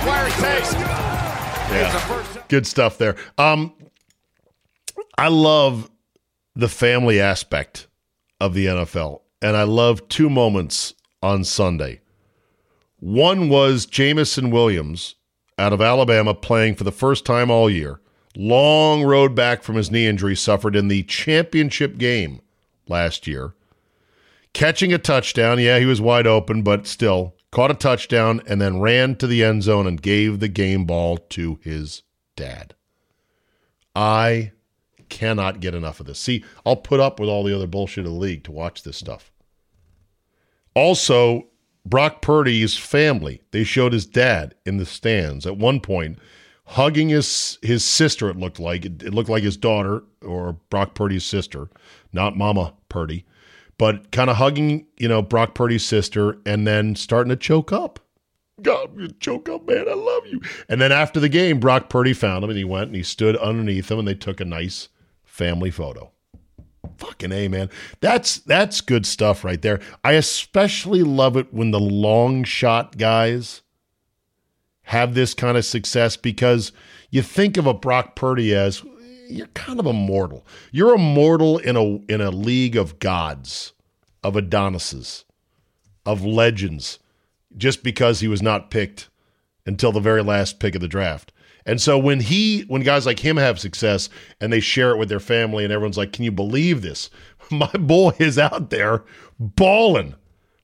You, 0.00 0.06
John, 0.06 0.14
they're 0.14 0.26
an 0.26 0.32
acquired 0.32 0.32
taste. 0.32 0.78
Yeah. 1.70 2.44
Good 2.48 2.66
stuff 2.66 2.98
there. 2.98 3.16
Um, 3.38 3.72
I 5.16 5.28
love 5.28 5.90
the 6.56 6.68
family 6.68 7.20
aspect 7.20 7.86
of 8.40 8.54
the 8.54 8.66
NFL, 8.66 9.20
and 9.42 9.56
I 9.56 9.62
love 9.64 10.08
two 10.08 10.30
moments 10.30 10.94
on 11.22 11.44
Sunday. 11.44 12.00
One 12.98 13.48
was 13.48 13.86
Jameson 13.86 14.50
Williams 14.50 15.14
out 15.58 15.72
of 15.72 15.80
Alabama 15.80 16.34
playing 16.34 16.74
for 16.74 16.84
the 16.84 16.92
first 16.92 17.24
time 17.24 17.50
all 17.50 17.70
year. 17.70 18.00
Long 18.36 19.02
road 19.02 19.34
back 19.34 19.62
from 19.62 19.76
his 19.76 19.90
knee 19.90 20.06
injury 20.06 20.36
suffered 20.36 20.76
in 20.76 20.88
the 20.88 21.02
championship 21.04 21.98
game 21.98 22.40
last 22.88 23.26
year. 23.26 23.54
Catching 24.52 24.92
a 24.92 24.98
touchdown. 24.98 25.58
Yeah, 25.58 25.78
he 25.78 25.86
was 25.86 26.00
wide 26.00 26.26
open, 26.26 26.62
but 26.62 26.86
still 26.86 27.34
caught 27.50 27.70
a 27.70 27.74
touchdown 27.74 28.40
and 28.46 28.60
then 28.60 28.80
ran 28.80 29.16
to 29.16 29.26
the 29.26 29.44
end 29.44 29.62
zone 29.62 29.86
and 29.86 30.02
gave 30.02 30.40
the 30.40 30.48
game 30.48 30.84
ball 30.84 31.16
to 31.16 31.58
his 31.62 32.02
dad. 32.36 32.74
I 33.94 34.52
cannot 35.08 35.60
get 35.60 35.74
enough 35.74 36.00
of 36.00 36.06
this. 36.06 36.18
See, 36.18 36.44
I'll 36.64 36.76
put 36.76 37.00
up 37.00 37.18
with 37.18 37.28
all 37.28 37.42
the 37.42 37.54
other 37.54 37.66
bullshit 37.66 38.06
of 38.06 38.12
the 38.12 38.18
league 38.18 38.44
to 38.44 38.52
watch 38.52 38.82
this 38.82 38.96
stuff. 38.96 39.32
Also, 40.74 41.48
Brock 41.84 42.22
Purdy's 42.22 42.76
family, 42.76 43.42
they 43.50 43.64
showed 43.64 43.92
his 43.92 44.06
dad 44.06 44.54
in 44.64 44.76
the 44.76 44.86
stands 44.86 45.46
at 45.46 45.56
one 45.56 45.80
point 45.80 46.18
hugging 46.70 47.08
his 47.08 47.58
his 47.62 47.84
sister 47.84 48.30
it 48.30 48.36
looked 48.36 48.60
like 48.60 48.84
it, 48.84 49.02
it 49.02 49.12
looked 49.12 49.28
like 49.28 49.42
his 49.42 49.56
daughter 49.56 50.04
or 50.22 50.52
Brock 50.70 50.94
Purdy's 50.94 51.24
sister, 51.24 51.68
not 52.12 52.36
Mama 52.36 52.74
Purdy, 52.88 53.24
but 53.80 54.10
kind 54.10 54.28
of 54.28 54.36
hugging, 54.36 54.86
you 54.98 55.08
know, 55.08 55.22
Brock 55.22 55.54
Purdy's 55.54 55.86
sister 55.86 56.36
and 56.44 56.66
then 56.66 56.94
starting 56.94 57.30
to 57.30 57.36
choke 57.36 57.72
up. 57.72 57.98
God, 58.60 59.18
choke 59.20 59.48
up, 59.48 59.66
man. 59.66 59.88
I 59.88 59.94
love 59.94 60.26
you. 60.26 60.42
And 60.68 60.82
then 60.82 60.92
after 60.92 61.18
the 61.18 61.30
game, 61.30 61.58
Brock 61.58 61.88
Purdy 61.88 62.12
found 62.12 62.44
him 62.44 62.50
and 62.50 62.58
he 62.58 62.64
went 62.64 62.88
and 62.88 62.94
he 62.94 63.02
stood 63.02 63.38
underneath 63.38 63.90
him 63.90 63.98
and 63.98 64.06
they 64.06 64.14
took 64.14 64.38
a 64.38 64.44
nice 64.44 64.90
family 65.24 65.70
photo. 65.70 66.12
Fucking 66.98 67.32
A, 67.32 67.48
man. 67.48 67.70
That's 68.00 68.40
that's 68.40 68.82
good 68.82 69.06
stuff 69.06 69.44
right 69.44 69.62
there. 69.62 69.80
I 70.04 70.12
especially 70.12 71.02
love 71.02 71.38
it 71.38 71.50
when 71.50 71.70
the 71.70 71.80
long 71.80 72.44
shot 72.44 72.98
guys 72.98 73.62
have 74.82 75.14
this 75.14 75.32
kind 75.32 75.56
of 75.56 75.64
success 75.64 76.18
because 76.18 76.72
you 77.08 77.22
think 77.22 77.56
of 77.56 77.66
a 77.66 77.72
Brock 77.72 78.14
Purdy 78.14 78.54
as 78.54 78.84
you're 79.30 79.46
kind 79.48 79.80
of 79.80 79.86
a 79.86 79.92
mortal. 79.92 80.46
You're 80.72 80.94
a 80.94 80.98
mortal 80.98 81.58
in 81.58 81.76
a 81.76 81.82
in 82.12 82.20
a 82.20 82.30
league 82.30 82.76
of 82.76 82.98
gods, 82.98 83.72
of 84.22 84.36
Adonises, 84.36 85.24
of 86.04 86.24
legends, 86.24 86.98
just 87.56 87.82
because 87.82 88.20
he 88.20 88.28
was 88.28 88.42
not 88.42 88.70
picked 88.70 89.08
until 89.66 89.92
the 89.92 90.00
very 90.00 90.22
last 90.22 90.58
pick 90.58 90.74
of 90.74 90.80
the 90.80 90.88
draft. 90.88 91.32
And 91.66 91.80
so 91.80 91.98
when 91.98 92.20
he 92.20 92.62
when 92.62 92.82
guys 92.82 93.06
like 93.06 93.20
him 93.20 93.36
have 93.36 93.60
success 93.60 94.08
and 94.40 94.52
they 94.52 94.60
share 94.60 94.90
it 94.90 94.98
with 94.98 95.08
their 95.08 95.20
family 95.20 95.64
and 95.64 95.72
everyone's 95.72 95.98
like, 95.98 96.12
"Can 96.12 96.24
you 96.24 96.32
believe 96.32 96.82
this? 96.82 97.10
My 97.50 97.70
boy 97.72 98.12
is 98.18 98.38
out 98.38 98.70
there 98.70 99.04
balling 99.38 100.14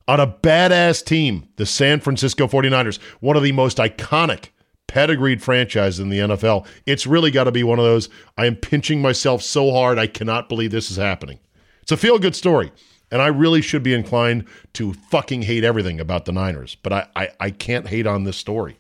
on 0.08 0.20
a 0.20 0.26
badass 0.26 1.04
team, 1.04 1.48
the 1.56 1.66
San 1.66 2.00
Francisco 2.00 2.46
49ers, 2.46 3.00
one 3.20 3.36
of 3.36 3.42
the 3.42 3.52
most 3.52 3.78
iconic 3.78 4.50
pedigreed 4.86 5.42
franchise 5.42 5.98
in 6.00 6.08
the 6.08 6.18
NFL. 6.18 6.66
It's 6.86 7.06
really 7.06 7.30
got 7.30 7.44
to 7.44 7.52
be 7.52 7.64
one 7.64 7.78
of 7.78 7.84
those 7.84 8.08
I 8.36 8.46
am 8.46 8.56
pinching 8.56 9.02
myself 9.02 9.42
so 9.42 9.72
hard 9.72 9.98
I 9.98 10.06
cannot 10.06 10.48
believe 10.48 10.70
this 10.70 10.90
is 10.90 10.96
happening. 10.96 11.38
It's 11.82 11.92
a 11.92 11.96
feel 11.96 12.18
good 12.18 12.34
story. 12.34 12.72
And 13.10 13.22
I 13.22 13.28
really 13.28 13.62
should 13.62 13.84
be 13.84 13.94
inclined 13.94 14.46
to 14.72 14.92
fucking 14.92 15.42
hate 15.42 15.62
everything 15.62 16.00
about 16.00 16.24
the 16.24 16.32
Niners, 16.32 16.76
but 16.82 16.92
I, 16.92 17.06
I, 17.14 17.28
I 17.38 17.50
can't 17.50 17.86
hate 17.86 18.06
on 18.06 18.24
this 18.24 18.36
story. 18.36 18.76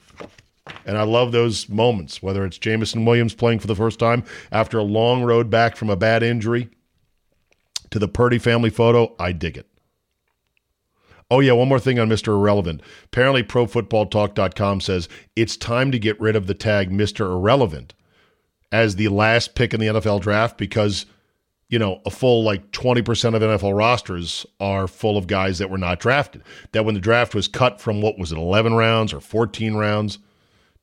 And 0.84 0.98
I 0.98 1.04
love 1.04 1.30
those 1.30 1.68
moments, 1.68 2.22
whether 2.22 2.44
it's 2.44 2.58
Jameson 2.58 3.04
Williams 3.04 3.34
playing 3.34 3.60
for 3.60 3.68
the 3.68 3.76
first 3.76 4.00
time 4.00 4.24
after 4.50 4.78
a 4.78 4.82
long 4.82 5.22
road 5.22 5.48
back 5.48 5.76
from 5.76 5.90
a 5.90 5.96
bad 5.96 6.24
injury 6.24 6.68
to 7.90 8.00
the 8.00 8.08
Purdy 8.08 8.38
family 8.38 8.70
photo. 8.70 9.14
I 9.18 9.30
dig 9.30 9.56
it. 9.56 9.66
Oh, 11.30 11.40
yeah, 11.40 11.52
one 11.52 11.68
more 11.68 11.80
thing 11.80 11.98
on 11.98 12.08
Mr. 12.08 12.28
Irrelevant. 12.28 12.82
Apparently, 13.04 13.42
ProFootballTalk.com 13.42 14.80
says 14.80 15.08
it's 15.34 15.56
time 15.56 15.90
to 15.90 15.98
get 15.98 16.20
rid 16.20 16.36
of 16.36 16.46
the 16.46 16.54
tag 16.54 16.90
Mr. 16.90 17.32
Irrelevant 17.32 17.94
as 18.70 18.96
the 18.96 19.08
last 19.08 19.54
pick 19.54 19.74
in 19.74 19.80
the 19.80 19.86
NFL 19.86 20.20
draft 20.20 20.56
because, 20.56 21.04
you 21.68 21.78
know, 21.80 22.00
a 22.06 22.10
full 22.10 22.44
like 22.44 22.70
20% 22.70 23.00
of 23.34 23.42
NFL 23.42 23.76
rosters 23.76 24.46
are 24.60 24.86
full 24.86 25.16
of 25.16 25.26
guys 25.26 25.58
that 25.58 25.70
were 25.70 25.78
not 25.78 25.98
drafted. 25.98 26.42
That 26.70 26.84
when 26.84 26.94
the 26.94 27.00
draft 27.00 27.34
was 27.34 27.48
cut 27.48 27.80
from 27.80 28.00
what 28.00 28.18
was 28.18 28.30
it, 28.30 28.38
11 28.38 28.74
rounds 28.74 29.12
or 29.12 29.20
14 29.20 29.74
rounds 29.74 30.18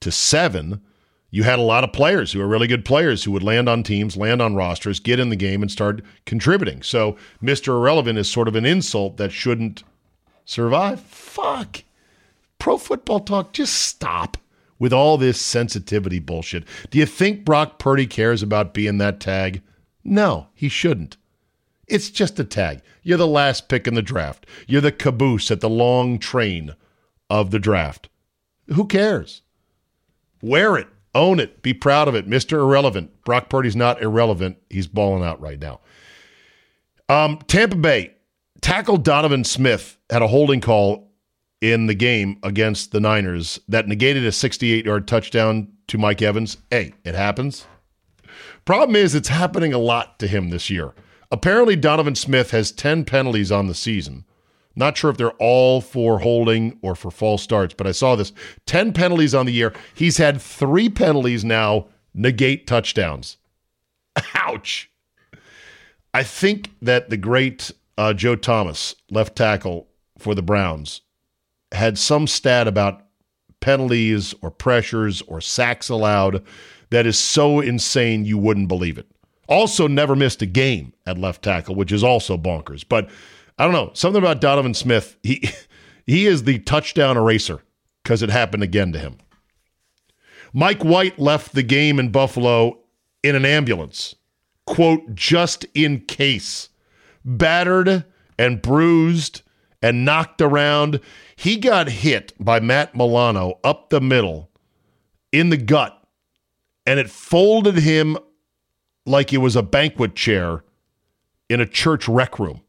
to 0.02 0.12
seven, 0.12 0.82
you 1.30 1.44
had 1.44 1.58
a 1.58 1.64
lot 1.64 1.86
of 1.86 1.94
players 1.94 2.34
who 2.34 2.42
are 2.42 2.48
really 2.48 2.68
good 2.68 2.84
players 2.84 3.24
who 3.24 3.32
would 3.32 3.44
land 3.44 3.70
on 3.70 3.82
teams, 3.82 4.18
land 4.18 4.42
on 4.42 4.56
rosters, 4.56 5.00
get 5.00 5.20
in 5.20 5.30
the 5.30 5.36
game, 5.38 5.62
and 5.62 5.72
start 5.72 6.02
contributing. 6.26 6.84
So 6.84 7.16
Mr. 7.42 7.70
Irrelevant 7.70 8.20
is 8.20 8.30
sort 8.30 8.50
of 8.50 8.56
an 8.56 8.66
insult 8.66 9.18
that 9.18 9.32
shouldn't 9.32 9.84
survive. 10.46 11.00
Fuck. 11.02 11.84
Pro 12.60 12.78
football 12.78 13.20
talk, 13.20 13.54
just 13.54 13.74
stop 13.74 14.38
with 14.80 14.94
all 14.94 15.18
this 15.18 15.40
sensitivity 15.40 16.20
bullshit. 16.20 16.66
Do 16.90 16.98
you 16.98 17.06
think 17.06 17.46
Brock 17.46 17.80
Purdy 17.80 18.08
cares 18.08 18.42
about 18.42 18.74
being 18.74 18.98
that 18.98 19.20
tag? 19.20 19.62
No, 20.04 20.48
he 20.54 20.70
shouldn't. 20.70 21.18
It's 21.88 22.10
just 22.10 22.40
a 22.40 22.44
tag. 22.44 22.82
You're 23.02 23.18
the 23.18 23.28
last 23.28 23.68
pick 23.68 23.88
in 23.88 23.94
the 23.94 24.02
draft. 24.02 24.46
You're 24.68 24.82
the 24.82 24.92
caboose 24.92 25.52
at 25.52 25.62
the 25.62 25.70
long 25.70 26.18
train 26.20 26.76
of 27.30 27.52
the 27.52 27.60
draft. 27.60 28.10
Who 28.68 28.86
cares? 28.86 29.42
Wear 30.42 30.78
it. 30.78 30.88
Own 31.16 31.40
it. 31.40 31.62
Be 31.62 31.74
proud 31.74 32.08
of 32.08 32.16
it. 32.16 32.28
Mr. 32.28 32.54
Irrelevant. 32.60 33.24
Brock 33.24 33.50
Purdy's 33.50 33.76
not 33.76 34.02
irrelevant. 34.02 34.58
He's 34.70 34.88
balling 34.88 35.24
out 35.24 35.40
right 35.42 35.60
now. 35.60 35.82
Um, 37.10 37.40
Tampa 37.48 37.76
Bay 37.76 38.16
tackle 38.64 38.98
Donovan 38.98 39.44
Smith 39.44 39.98
had 40.10 40.22
a 40.22 40.28
holding 40.28 40.62
call 40.62 41.12
in 41.62 41.86
the 41.86 41.94
game 41.94 42.40
against 42.44 42.92
the 42.92 43.00
Niners 43.00 43.60
that 43.68 43.88
negated 43.88 44.26
a 44.26 44.32
68 44.32 44.86
yard 44.86 45.08
touchdown 45.08 45.68
to 45.88 45.98
Mike 45.98 46.22
Evans. 46.22 46.58
Hey, 46.72 46.94
it 47.04 47.14
happens. 47.14 47.68
Problem 48.66 48.96
is, 48.96 49.14
it's 49.14 49.28
happening 49.28 49.74
a 49.74 49.78
lot 49.78 50.18
to 50.20 50.28
him 50.28 50.50
this 50.50 50.70
year. 50.70 50.94
Apparently, 51.30 51.76
Donovan 51.76 52.16
Smith 52.16 52.52
has 52.52 52.72
10 52.72 53.06
penalties 53.06 53.52
on 53.52 53.68
the 53.68 53.74
season. 53.74 54.24
Not 54.76 54.98
sure 54.98 55.12
if 55.12 55.18
they're 55.18 55.32
all 55.32 55.82
for 55.82 56.20
holding 56.20 56.80
or 56.82 56.96
for 56.96 57.12
false 57.12 57.44
starts, 57.44 57.74
but 57.74 57.86
I 57.86 57.92
saw 57.92 58.16
this 58.16 58.32
10 58.66 58.94
penalties 58.94 59.36
on 59.36 59.46
the 59.46 59.54
year. 59.54 59.74
He's 59.94 60.18
had 60.18 60.42
three 60.42 60.90
penalties 60.90 61.44
now 61.44 61.88
negate 62.14 62.66
touchdowns. 62.66 63.38
Ouch. 64.36 64.90
I 66.14 66.24
think 66.24 66.72
that 66.82 67.10
the 67.10 67.18
great 67.18 67.72
uh, 67.98 68.14
Joe 68.14 68.36
Thomas, 68.36 68.96
left 69.10 69.36
tackle 69.36 69.88
for 70.18 70.36
the 70.36 70.42
Browns, 70.42 71.02
had 71.72 71.98
some 71.98 72.28
stat 72.28 72.68
about 72.68 73.06
penalties 73.60 74.34
or 74.42 74.52
pressures 74.52 75.22
or 75.24 75.42
sacks 75.42 75.90
allowed 75.90 76.44
that 76.90 77.06
is 77.06 77.18
so 77.18 77.60
insane 77.60 78.26
you 78.26 78.38
wouldn't 78.38 78.68
believe 78.68 78.98
it. 78.98 79.08
Also, 79.48 79.88
never 79.88 80.16
missed 80.16 80.42
a 80.42 80.46
game 80.46 80.94
at 81.06 81.18
left 81.18 81.42
tackle, 81.44 81.76
which 81.76 81.92
is 81.92 82.04
also 82.04 82.38
bonkers. 82.38 82.86
But 82.88 83.10
I 83.58 83.64
don't 83.64 83.74
know 83.74 83.92
something 83.94 84.22
about 84.22 84.42
Donovan 84.42 84.74
Smith. 84.74 85.18
He 85.24 85.50
he 86.06 86.26
is 86.26 86.44
the 86.44 86.60
touchdown 86.60 87.18
eraser 87.18 87.62
because 88.04 88.22
it 88.22 88.30
happened 88.30 88.64
again 88.64 88.92
to 88.94 89.00
him. 89.00 89.18
Mike 90.54 90.84
White 90.84 91.18
left 91.18 91.54
the 91.54 91.64
game 91.64 92.00
in 92.00 92.10
Buffalo 92.10 92.80
in 93.24 93.36
an 93.36 93.46
ambulance, 93.46 94.16
quote, 94.66 95.16
just 95.16 95.66
in 95.74 96.02
case, 96.02 96.70
battered 97.24 98.06
and 98.38 98.62
bruised 98.62 99.42
and 99.82 100.06
knocked 100.06 100.42
around. 100.42 101.00
He 101.36 101.58
got 101.58 101.90
hit 101.90 102.34
by 102.40 102.60
Matt 102.60 102.96
Milano 102.96 103.60
up 103.64 103.90
the 103.90 104.02
middle 104.02 104.50
in 105.32 105.50
the 105.50 105.58
gut, 105.58 106.02
and 106.86 107.00
it 107.00 107.10
folded 107.10 107.76
him 107.76 108.18
like 109.06 109.34
it 109.34 109.40
was 109.40 109.56
a 109.56 109.64
banquet 109.64 110.16
chair 110.16 110.64
in 111.50 111.60
a 111.60 111.66
church 111.66 112.08
rec 112.08 112.40
room. 112.40 112.62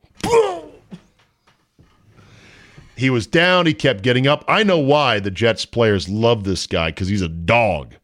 he 2.96 3.10
was 3.10 3.26
down. 3.26 3.66
He 3.66 3.74
kept 3.74 4.02
getting 4.02 4.26
up. 4.26 4.44
I 4.48 4.62
know 4.62 4.78
why 4.78 5.20
the 5.20 5.30
Jets 5.30 5.64
players 5.64 6.08
love 6.08 6.44
this 6.44 6.66
guy 6.66 6.88
because 6.88 7.08
he's 7.08 7.22
a 7.22 7.28
dog 7.28 7.94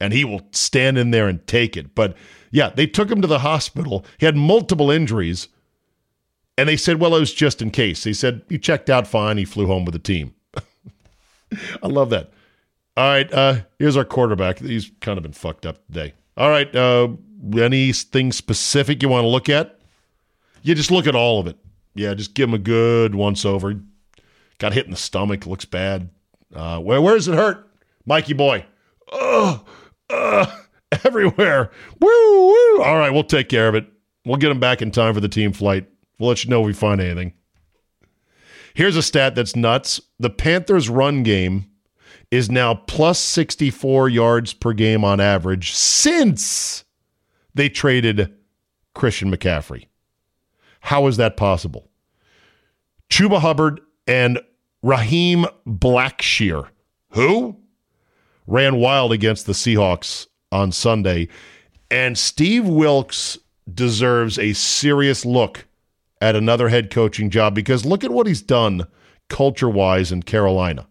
and 0.00 0.12
he 0.12 0.24
will 0.24 0.42
stand 0.52 0.98
in 0.98 1.10
there 1.10 1.28
and 1.28 1.46
take 1.46 1.76
it. 1.76 1.94
But 1.94 2.16
yeah, 2.50 2.70
they 2.70 2.86
took 2.86 3.10
him 3.10 3.20
to 3.22 3.28
the 3.28 3.40
hospital. 3.40 4.04
He 4.18 4.26
had 4.26 4.36
multiple 4.36 4.90
injuries. 4.90 5.48
And 6.58 6.68
they 6.68 6.76
said, 6.76 7.00
well, 7.00 7.14
it 7.14 7.20
was 7.20 7.34
just 7.34 7.60
in 7.60 7.70
case. 7.70 8.04
They 8.04 8.12
said 8.12 8.42
he 8.48 8.58
checked 8.58 8.88
out 8.88 9.06
fine. 9.06 9.36
He 9.36 9.44
flew 9.44 9.66
home 9.66 9.84
with 9.84 9.92
the 9.92 9.98
team. 9.98 10.34
I 11.82 11.86
love 11.86 12.10
that. 12.10 12.30
All 12.96 13.08
right, 13.08 13.30
uh, 13.32 13.56
here's 13.78 13.96
our 13.96 14.06
quarterback. 14.06 14.58
He's 14.58 14.90
kind 15.00 15.18
of 15.18 15.22
been 15.22 15.32
fucked 15.32 15.66
up 15.66 15.84
today. 15.86 16.14
All 16.38 16.48
right, 16.48 16.74
uh, 16.74 17.08
anything 17.54 18.32
specific 18.32 19.02
you 19.02 19.10
want 19.10 19.24
to 19.24 19.28
look 19.28 19.50
at? 19.50 19.78
You 20.62 20.74
just 20.74 20.90
look 20.90 21.06
at 21.06 21.14
all 21.14 21.38
of 21.38 21.46
it. 21.46 21.58
Yeah, 21.94 22.14
just 22.14 22.32
give 22.32 22.48
him 22.48 22.54
a 22.54 22.58
good 22.58 23.14
once 23.14 23.44
over. 23.44 23.78
Got 24.58 24.72
hit 24.72 24.86
in 24.86 24.90
the 24.92 24.96
stomach, 24.96 25.46
looks 25.46 25.66
bad. 25.66 26.08
Uh, 26.54 26.78
where 26.78 27.02
where 27.02 27.14
does 27.14 27.28
it 27.28 27.34
hurt, 27.34 27.68
Mikey 28.06 28.32
boy? 28.32 28.64
Oh, 29.12 29.62
uh, 30.08 30.46
everywhere. 31.04 31.70
Woo 32.00 32.46
woo. 32.46 32.82
All 32.82 32.96
right, 32.96 33.10
we'll 33.10 33.24
take 33.24 33.50
care 33.50 33.68
of 33.68 33.74
it. 33.74 33.86
We'll 34.24 34.36
get 34.36 34.50
him 34.50 34.60
back 34.60 34.80
in 34.80 34.90
time 34.90 35.12
for 35.12 35.20
the 35.20 35.28
team 35.28 35.52
flight. 35.52 35.86
We'll 36.18 36.28
let 36.28 36.44
you 36.44 36.50
know 36.50 36.60
if 36.60 36.66
we 36.66 36.72
find 36.72 37.00
anything. 37.00 37.34
Here's 38.74 38.96
a 38.96 39.02
stat 39.02 39.34
that's 39.34 39.56
nuts. 39.56 40.00
The 40.18 40.30
Panthers' 40.30 40.88
run 40.88 41.22
game 41.22 41.66
is 42.30 42.50
now 42.50 42.74
plus 42.74 43.18
64 43.18 44.08
yards 44.08 44.52
per 44.52 44.72
game 44.72 45.04
on 45.04 45.20
average 45.20 45.72
since 45.72 46.84
they 47.54 47.68
traded 47.68 48.34
Christian 48.94 49.30
McCaffrey. 49.30 49.86
How 50.80 51.06
is 51.06 51.16
that 51.16 51.36
possible? 51.36 51.88
Chuba 53.08 53.40
Hubbard 53.40 53.80
and 54.06 54.40
Raheem 54.82 55.46
Blackshear, 55.66 56.68
who 57.10 57.56
ran 58.46 58.76
wild 58.76 59.12
against 59.12 59.46
the 59.46 59.52
Seahawks 59.52 60.26
on 60.52 60.72
Sunday. 60.72 61.28
And 61.90 62.18
Steve 62.18 62.66
Wilks 62.66 63.38
deserves 63.72 64.38
a 64.38 64.52
serious 64.52 65.24
look 65.24 65.66
at 66.20 66.36
another 66.36 66.68
head 66.68 66.90
coaching 66.90 67.30
job 67.30 67.54
because 67.54 67.84
look 67.84 68.04
at 68.04 68.10
what 68.10 68.26
he's 68.26 68.42
done 68.42 68.86
culture 69.28 69.68
wise 69.68 70.12
in 70.12 70.22
Carolina. 70.22 70.86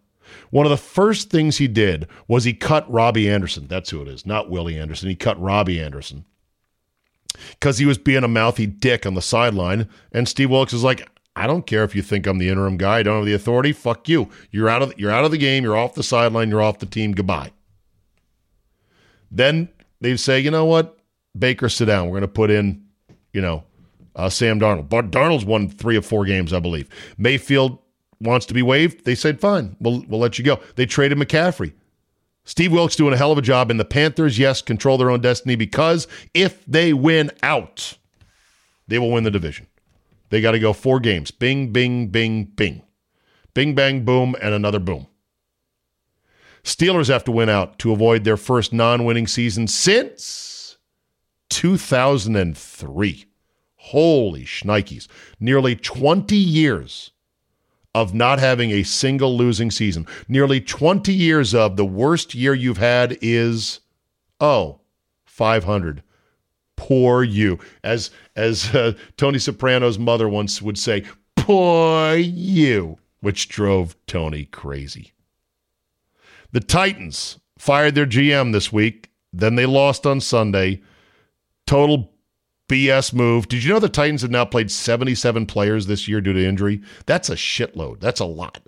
One 0.50 0.66
of 0.66 0.70
the 0.70 0.76
first 0.76 1.30
things 1.30 1.56
he 1.56 1.68
did 1.68 2.06
was 2.28 2.44
he 2.44 2.52
cut 2.52 2.90
Robbie 2.90 3.28
Anderson. 3.28 3.66
That's 3.66 3.90
who 3.90 4.02
it 4.02 4.08
is, 4.08 4.26
not 4.26 4.50
Willie 4.50 4.78
Anderson. 4.78 5.08
He 5.08 5.16
cut 5.16 5.40
Robbie 5.40 5.80
Anderson 5.80 6.24
because 7.50 7.78
he 7.78 7.86
was 7.86 7.98
being 7.98 8.24
a 8.24 8.28
mouthy 8.28 8.66
dick 8.66 9.06
on 9.06 9.14
the 9.14 9.22
sideline. 9.22 9.88
And 10.12 10.28
Steve 10.28 10.50
Wilks 10.50 10.72
is 10.72 10.84
like, 10.84 11.08
I 11.34 11.46
don't 11.46 11.66
care 11.66 11.84
if 11.84 11.94
you 11.94 12.02
think 12.02 12.26
I'm 12.26 12.38
the 12.38 12.48
interim 12.48 12.76
guy. 12.76 12.98
I 12.98 13.02
don't 13.02 13.18
have 13.18 13.26
the 13.26 13.34
authority. 13.34 13.72
Fuck 13.72 14.08
you. 14.08 14.30
You're 14.50 14.68
out 14.68 14.82
of 14.82 14.98
you're 14.98 15.10
out 15.10 15.24
of 15.24 15.30
the 15.30 15.38
game. 15.38 15.64
You're 15.64 15.76
off 15.76 15.94
the 15.94 16.02
sideline. 16.02 16.48
You're 16.48 16.62
off 16.62 16.78
the 16.78 16.86
team. 16.86 17.12
Goodbye. 17.12 17.52
Then 19.30 19.68
they 20.00 20.16
say, 20.16 20.40
you 20.40 20.50
know 20.50 20.64
what, 20.64 20.98
Baker, 21.38 21.68
sit 21.68 21.86
down. 21.86 22.06
We're 22.06 22.12
going 22.12 22.22
to 22.22 22.28
put 22.28 22.50
in, 22.50 22.86
you 23.32 23.40
know, 23.40 23.64
uh, 24.16 24.28
Sam 24.28 24.58
Darnold. 24.58 24.88
But 24.88 25.10
Darnold's 25.10 25.44
won 25.44 25.68
three 25.68 25.96
of 25.96 26.04
four 26.04 26.24
games, 26.24 26.52
I 26.52 26.58
believe. 26.58 26.88
Mayfield 27.18 27.78
wants 28.20 28.46
to 28.46 28.54
be 28.54 28.62
waived. 28.62 29.04
They 29.04 29.14
said, 29.14 29.40
fine, 29.40 29.76
we'll 29.78 30.04
we'll 30.08 30.20
let 30.20 30.38
you 30.38 30.44
go. 30.44 30.58
They 30.74 30.86
traded 30.86 31.18
McCaffrey. 31.18 31.72
Steve 32.44 32.72
Wilks 32.72 32.96
doing 32.96 33.12
a 33.12 33.16
hell 33.16 33.32
of 33.32 33.38
a 33.38 33.42
job, 33.42 33.70
and 33.70 33.78
the 33.78 33.84
Panthers, 33.84 34.38
yes, 34.38 34.62
control 34.62 34.98
their 34.98 35.10
own 35.10 35.20
destiny 35.20 35.56
because 35.56 36.06
if 36.32 36.64
they 36.64 36.92
win 36.92 37.30
out, 37.42 37.98
they 38.86 38.98
will 38.98 39.10
win 39.10 39.24
the 39.24 39.32
division. 39.32 39.66
They 40.30 40.40
got 40.40 40.52
to 40.52 40.60
go 40.60 40.72
four 40.72 41.00
games. 41.00 41.30
Bing, 41.30 41.72
bing, 41.72 42.08
bing, 42.08 42.44
bing. 42.44 42.82
Bing, 43.52 43.74
bang, 43.74 44.04
boom, 44.04 44.36
and 44.40 44.54
another 44.54 44.78
boom. 44.78 45.08
Steelers 46.62 47.08
have 47.08 47.24
to 47.24 47.32
win 47.32 47.48
out 47.48 47.78
to 47.80 47.92
avoid 47.92 48.24
their 48.24 48.36
first 48.36 48.72
non 48.72 49.04
winning 49.04 49.26
season 49.26 49.66
since 49.66 50.76
2003. 51.50 53.26
Holy 53.86 54.42
shnikes. 54.42 55.06
Nearly 55.38 55.76
20 55.76 56.34
years 56.36 57.12
of 57.94 58.12
not 58.12 58.40
having 58.40 58.72
a 58.72 58.82
single 58.82 59.36
losing 59.36 59.70
season. 59.70 60.08
Nearly 60.26 60.60
20 60.60 61.14
years 61.14 61.54
of 61.54 61.76
the 61.76 61.84
worst 61.84 62.34
year 62.34 62.52
you've 62.52 62.78
had 62.78 63.16
is, 63.22 63.78
oh, 64.40 64.80
500. 65.24 66.02
Poor 66.74 67.22
you. 67.22 67.60
As, 67.84 68.10
as 68.34 68.74
uh, 68.74 68.94
Tony 69.16 69.38
Soprano's 69.38 70.00
mother 70.00 70.28
once 70.28 70.60
would 70.60 70.78
say, 70.78 71.04
poor 71.36 72.16
you, 72.16 72.98
which 73.20 73.48
drove 73.48 73.94
Tony 74.08 74.46
crazy. 74.46 75.12
The 76.50 76.60
Titans 76.60 77.38
fired 77.56 77.94
their 77.94 78.04
GM 78.04 78.50
this 78.50 78.72
week. 78.72 79.10
Then 79.32 79.54
they 79.54 79.64
lost 79.64 80.06
on 80.06 80.20
Sunday. 80.20 80.82
Total 81.68 82.10
BS 82.68 83.12
move. 83.12 83.48
Did 83.48 83.64
you 83.64 83.72
know 83.72 83.78
the 83.78 83.88
Titans 83.88 84.22
have 84.22 84.30
now 84.30 84.44
played 84.44 84.70
77 84.70 85.46
players 85.46 85.86
this 85.86 86.08
year 86.08 86.20
due 86.20 86.32
to 86.32 86.44
injury? 86.44 86.82
That's 87.06 87.30
a 87.30 87.36
shitload. 87.36 88.00
That's 88.00 88.20
a 88.20 88.24
lot. 88.24 88.60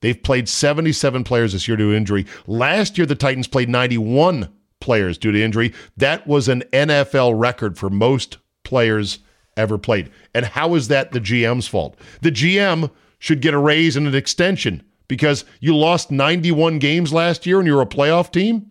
They've 0.00 0.20
played 0.20 0.48
77 0.48 1.24
players 1.24 1.52
this 1.52 1.68
year 1.68 1.76
due 1.76 1.90
to 1.90 1.96
injury. 1.96 2.26
Last 2.46 2.96
year, 2.96 3.06
the 3.06 3.14
Titans 3.14 3.48
played 3.48 3.68
91 3.68 4.48
players 4.80 5.18
due 5.18 5.32
to 5.32 5.42
injury. 5.42 5.72
That 5.96 6.26
was 6.26 6.48
an 6.48 6.62
NFL 6.72 7.38
record 7.38 7.78
for 7.78 7.90
most 7.90 8.38
players 8.64 9.18
ever 9.56 9.78
played. 9.78 10.10
And 10.34 10.46
how 10.46 10.74
is 10.74 10.88
that 10.88 11.12
the 11.12 11.20
GM's 11.20 11.68
fault? 11.68 11.98
The 12.22 12.32
GM 12.32 12.90
should 13.18 13.42
get 13.42 13.54
a 13.54 13.58
raise 13.58 13.96
and 13.96 14.06
an 14.06 14.14
extension 14.14 14.82
because 15.06 15.44
you 15.60 15.76
lost 15.76 16.10
91 16.10 16.78
games 16.78 17.12
last 17.12 17.44
year 17.44 17.58
and 17.58 17.66
you're 17.66 17.82
a 17.82 17.86
playoff 17.86 18.32
team? 18.32 18.70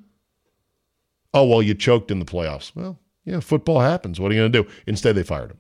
Oh, 1.34 1.46
well, 1.46 1.62
you 1.62 1.76
choked 1.76 2.10
in 2.10 2.20
the 2.20 2.26
playoffs. 2.26 2.72
Well, 2.76 2.98
yeah, 3.30 3.40
football 3.40 3.80
happens. 3.80 4.20
What 4.20 4.32
are 4.32 4.36
you 4.36 4.42
going 4.42 4.52
to 4.52 4.64
do? 4.64 4.70
Instead, 4.88 5.16
they 5.16 5.24
fired 5.24 5.52
him. 5.52 5.60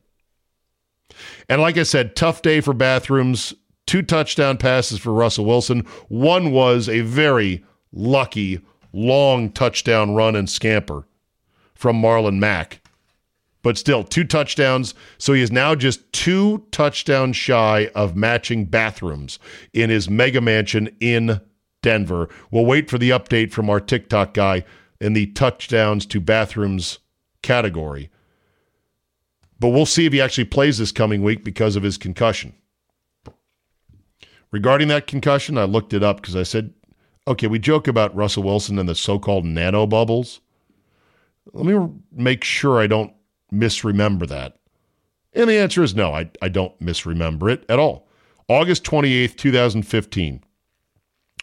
And 1.47 1.61
like 1.61 1.77
I 1.77 1.83
said, 1.83 2.15
tough 2.15 2.41
day 2.41 2.61
for 2.61 2.73
bathrooms. 2.73 3.53
Two 3.85 4.01
touchdown 4.01 4.57
passes 4.57 4.99
for 4.99 5.13
Russell 5.13 5.45
Wilson. 5.45 5.85
One 6.07 6.51
was 6.51 6.89
a 6.89 7.01
very 7.01 7.63
lucky, 7.91 8.61
long 8.91 9.51
touchdown 9.51 10.15
run 10.15 10.35
and 10.35 10.49
scamper 10.49 11.07
from 11.73 12.01
Marlon 12.01 12.39
Mack. 12.39 12.81
But 13.61 13.77
still, 13.77 14.03
two 14.03 14.23
touchdowns. 14.23 14.93
So 15.17 15.33
he 15.33 15.41
is 15.41 15.51
now 15.51 15.75
just 15.75 16.11
two 16.13 16.65
touchdowns 16.71 17.35
shy 17.35 17.89
of 17.93 18.15
matching 18.15 18.65
bathrooms 18.65 19.37
in 19.73 19.89
his 19.89 20.09
mega 20.09 20.41
mansion 20.41 20.95
in 20.99 21.41
Denver. 21.81 22.29
We'll 22.51 22.65
wait 22.65 22.89
for 22.89 22.97
the 22.97 23.09
update 23.09 23.51
from 23.51 23.69
our 23.69 23.79
TikTok 23.79 24.33
guy 24.33 24.63
in 25.01 25.13
the 25.13 25.27
touchdowns 25.27 26.05
to 26.07 26.19
bathrooms 26.19 26.99
category. 27.41 28.09
But 29.59 29.69
we'll 29.69 29.85
see 29.85 30.05
if 30.05 30.13
he 30.13 30.21
actually 30.21 30.45
plays 30.45 30.77
this 30.77 30.91
coming 30.91 31.21
week 31.21 31.43
because 31.43 31.75
of 31.75 31.83
his 31.83 31.97
concussion. 31.97 32.53
Regarding 34.51 34.87
that 34.87 35.07
concussion, 35.07 35.57
I 35.57 35.65
looked 35.65 35.93
it 35.93 36.01
up 36.01 36.21
because 36.21 36.35
I 36.35 36.43
said, 36.43 36.73
okay, 37.27 37.47
we 37.47 37.59
joke 37.59 37.87
about 37.87 38.15
Russell 38.15 38.43
Wilson 38.43 38.79
and 38.79 38.89
the 38.89 38.95
so 38.95 39.19
called 39.19 39.45
nano 39.45 39.85
bubbles. 39.85 40.39
Let 41.53 41.65
me 41.65 41.89
make 42.11 42.43
sure 42.43 42.79
I 42.79 42.87
don't 42.87 43.13
misremember 43.51 44.25
that. 44.27 44.57
And 45.33 45.49
the 45.49 45.57
answer 45.57 45.83
is 45.83 45.95
no, 45.95 46.13
I, 46.13 46.29
I 46.41 46.49
don't 46.49 46.79
misremember 46.81 47.49
it 47.49 47.65
at 47.69 47.79
all. 47.79 48.07
August 48.47 48.83
28th, 48.83 49.35
2015, 49.37 50.43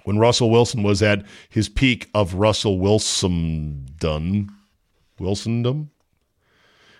when 0.05 0.19
Russell 0.19 0.51
Wilson 0.51 0.83
was 0.83 1.03
at 1.03 1.25
his 1.49 1.69
peak 1.69 2.11
of 2.13 2.35
Russell 2.35 2.79
Wilsondom. 2.79 4.49
Wilsondom? 5.19 5.89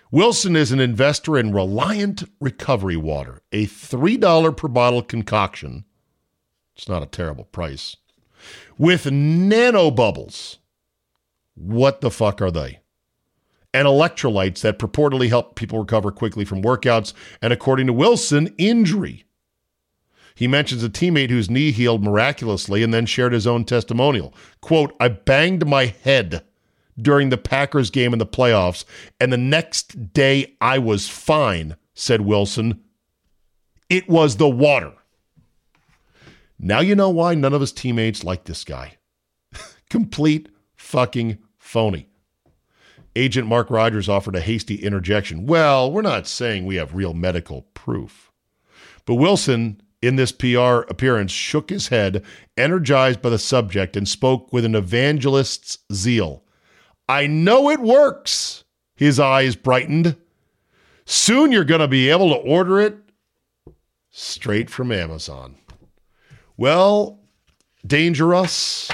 Wilson 0.09 0.55
is 0.55 0.71
an 0.71 0.79
investor 0.79 1.37
in 1.37 1.51
Reliant 1.51 2.23
Recovery 2.39 2.95
Water, 2.95 3.41
a 3.51 3.65
$3 3.65 4.55
per 4.55 4.67
bottle 4.67 5.01
concoction. 5.01 5.83
It's 6.75 6.87
not 6.87 7.03
a 7.03 7.07
terrible 7.07 7.43
price. 7.43 7.97
With 8.77 9.03
nanobubbles. 9.05 10.57
What 11.55 12.01
the 12.01 12.11
fuck 12.11 12.41
are 12.41 12.51
they? 12.51 12.79
And 13.73 13.87
electrolytes 13.87 14.61
that 14.61 14.79
purportedly 14.79 15.27
help 15.27 15.55
people 15.55 15.79
recover 15.79 16.11
quickly 16.11 16.45
from 16.45 16.61
workouts 16.61 17.13
and, 17.41 17.51
according 17.51 17.87
to 17.87 17.93
Wilson, 17.93 18.53
injury. 18.57 19.25
He 20.35 20.47
mentions 20.47 20.83
a 20.83 20.89
teammate 20.89 21.31
whose 21.31 21.49
knee 21.49 21.71
healed 21.71 22.03
miraculously 22.03 22.83
and 22.83 22.93
then 22.93 23.07
shared 23.07 23.33
his 23.33 23.47
own 23.47 23.65
testimonial. 23.65 24.33
Quote, 24.61 24.95
I 24.99 25.09
banged 25.09 25.67
my 25.67 25.87
head 25.87 26.43
during 26.99 27.29
the 27.29 27.37
Packers 27.37 27.89
game 27.89 28.13
in 28.13 28.19
the 28.19 28.25
playoffs, 28.25 28.85
and 29.19 29.31
the 29.31 29.37
next 29.37 30.13
day 30.13 30.55
I 30.59 30.79
was 30.79 31.07
fine, 31.07 31.75
said 31.93 32.21
Wilson. 32.21 32.81
It 33.89 34.09
was 34.09 34.37
the 34.37 34.49
water. 34.49 34.93
Now 36.59 36.79
you 36.79 36.95
know 36.95 37.09
why 37.09 37.35
none 37.35 37.53
of 37.53 37.61
his 37.61 37.71
teammates 37.71 38.23
like 38.23 38.45
this 38.45 38.63
guy. 38.63 38.97
Complete 39.89 40.49
fucking 40.75 41.37
phony. 41.57 42.09
Agent 43.15 43.47
Mark 43.47 43.69
Rodgers 43.69 44.09
offered 44.09 44.35
a 44.35 44.41
hasty 44.41 44.75
interjection. 44.75 45.45
Well, 45.45 45.91
we're 45.91 46.01
not 46.01 46.27
saying 46.27 46.65
we 46.65 46.75
have 46.75 46.93
real 46.93 47.13
medical 47.13 47.63
proof. 47.73 48.31
But 49.05 49.15
Wilson, 49.15 49.81
in 50.01 50.17
this 50.17 50.31
PR 50.31 50.85
appearance, 50.89 51.31
shook 51.31 51.69
his 51.69 51.87
head, 51.87 52.23
energized 52.55 53.21
by 53.21 53.29
the 53.29 53.39
subject, 53.39 53.97
and 53.97 54.07
spoke 54.07 54.53
with 54.53 54.65
an 54.65 54.75
evangelist's 54.75 55.79
zeal. 55.91 56.43
I 57.07 57.27
know 57.27 57.69
it 57.69 57.79
works. 57.79 58.63
His 58.95 59.19
eyes 59.19 59.55
brightened. 59.55 60.15
Soon 61.05 61.51
you're 61.51 61.63
going 61.63 61.81
to 61.81 61.87
be 61.87 62.09
able 62.09 62.29
to 62.29 62.35
order 62.35 62.79
it 62.79 62.97
straight 64.09 64.69
from 64.69 64.91
Amazon. 64.91 65.55
Well, 66.57 67.19
dangerous. 67.85 68.89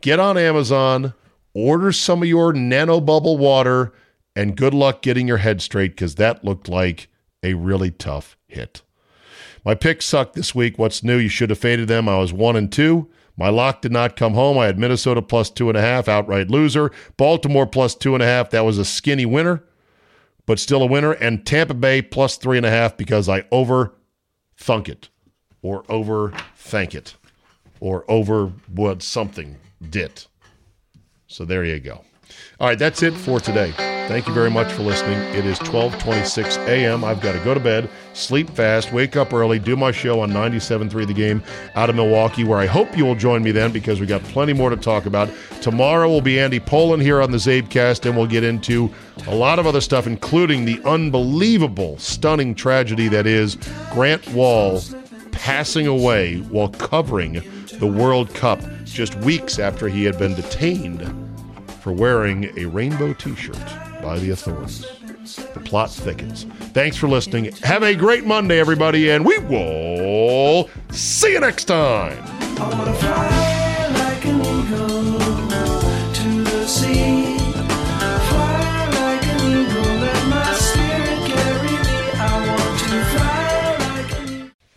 Get 0.00 0.20
on 0.20 0.38
Amazon, 0.38 1.14
order 1.54 1.90
some 1.90 2.22
of 2.22 2.28
your 2.28 2.52
nanobubble 2.52 3.38
water, 3.38 3.92
and 4.36 4.56
good 4.56 4.74
luck 4.74 5.02
getting 5.02 5.26
your 5.26 5.38
head 5.38 5.60
straight 5.60 5.92
because 5.92 6.16
that 6.16 6.44
looked 6.44 6.68
like 6.68 7.08
a 7.42 7.54
really 7.54 7.90
tough 7.90 8.36
hit. 8.46 8.82
My 9.64 9.74
picks 9.74 10.04
sucked 10.04 10.34
this 10.34 10.54
week. 10.54 10.78
What's 10.78 11.02
new? 11.02 11.16
You 11.16 11.28
should 11.28 11.50
have 11.50 11.58
faded 11.58 11.88
them. 11.88 12.08
I 12.08 12.18
was 12.18 12.32
one 12.32 12.54
and 12.56 12.70
two. 12.70 13.08
My 13.36 13.48
lock 13.48 13.82
did 13.82 13.92
not 13.92 14.16
come 14.16 14.34
home. 14.34 14.58
I 14.58 14.66
had 14.66 14.78
Minnesota 14.78 15.20
plus 15.20 15.50
two 15.50 15.68
and 15.68 15.76
a 15.76 15.80
half, 15.80 16.08
outright 16.08 16.50
loser. 16.50 16.90
Baltimore 17.16 17.66
plus 17.66 17.94
two 17.94 18.14
and 18.14 18.22
a 18.22 18.26
half. 18.26 18.50
That 18.50 18.64
was 18.64 18.78
a 18.78 18.84
skinny 18.84 19.26
winner, 19.26 19.64
but 20.46 20.58
still 20.58 20.82
a 20.82 20.86
winner. 20.86 21.12
And 21.12 21.44
Tampa 21.44 21.74
Bay 21.74 22.00
plus 22.00 22.36
three 22.36 22.56
and 22.56 22.66
a 22.66 22.70
half 22.70 22.96
because 22.96 23.28
I 23.28 23.44
over 23.50 23.94
thunk 24.56 24.88
it 24.88 25.08
or 25.62 25.84
over 25.88 26.32
thank 26.54 26.94
it 26.94 27.16
or 27.80 28.04
over 28.08 28.52
what 28.72 29.02
something 29.02 29.56
did. 29.90 30.24
So 31.26 31.44
there 31.44 31.64
you 31.64 31.80
go. 31.80 32.04
All 32.60 32.68
right, 32.68 32.78
that's 32.78 33.02
it 33.02 33.14
for 33.14 33.40
today. 33.40 33.72
Thank 34.06 34.28
you 34.28 34.34
very 34.34 34.50
much 34.50 34.70
for 34.70 34.82
listening. 34.82 35.18
It 35.34 35.46
is 35.46 35.58
12:26 35.60 36.58
a.m. 36.68 37.04
I've 37.04 37.22
got 37.22 37.32
to 37.32 37.38
go 37.40 37.54
to 37.54 37.58
bed, 37.58 37.88
sleep 38.12 38.50
fast, 38.50 38.92
wake 38.92 39.16
up 39.16 39.32
early, 39.32 39.58
do 39.58 39.76
my 39.76 39.92
show 39.92 40.20
on 40.20 40.30
97.3 40.30 41.06
The 41.06 41.14
Game 41.14 41.42
out 41.74 41.88
of 41.88 41.96
Milwaukee, 41.96 42.44
where 42.44 42.58
I 42.58 42.66
hope 42.66 42.98
you 42.98 43.06
will 43.06 43.14
join 43.14 43.42
me 43.42 43.50
then 43.50 43.72
because 43.72 44.00
we 44.00 44.06
got 44.06 44.22
plenty 44.24 44.52
more 44.52 44.68
to 44.68 44.76
talk 44.76 45.06
about. 45.06 45.30
Tomorrow 45.62 46.06
will 46.06 46.20
be 46.20 46.38
Andy 46.38 46.60
Pollin 46.60 47.00
here 47.00 47.22
on 47.22 47.30
the 47.30 47.38
Zabecast, 47.38 48.04
and 48.04 48.14
we'll 48.14 48.26
get 48.26 48.44
into 48.44 48.92
a 49.26 49.34
lot 49.34 49.58
of 49.58 49.66
other 49.66 49.80
stuff, 49.80 50.06
including 50.06 50.66
the 50.66 50.82
unbelievable, 50.84 51.96
stunning 51.98 52.54
tragedy 52.54 53.08
that 53.08 53.26
is 53.26 53.56
Grant 53.90 54.28
Wahl 54.34 54.82
passing 55.32 55.86
away 55.86 56.40
while 56.40 56.68
covering 56.68 57.42
the 57.78 57.86
World 57.86 58.34
Cup 58.34 58.60
just 58.84 59.14
weeks 59.20 59.58
after 59.58 59.88
he 59.88 60.04
had 60.04 60.18
been 60.18 60.34
detained 60.34 61.23
for 61.84 61.92
wearing 61.92 62.50
a 62.58 62.64
rainbow 62.64 63.12
t 63.12 63.36
shirt 63.36 63.58
by 64.00 64.18
the 64.18 64.30
authorities. 64.30 64.86
The 65.52 65.60
plot 65.60 65.90
thickens. 65.90 66.44
Thanks 66.72 66.96
for 66.96 67.08
listening. 67.08 67.52
Have 67.62 67.82
a 67.82 67.94
great 67.94 68.24
Monday, 68.24 68.58
everybody, 68.58 69.10
and 69.10 69.22
we 69.22 69.36
will 69.40 70.70
see 70.90 71.32
you 71.32 71.40
next 71.40 71.64
time. 71.66 73.43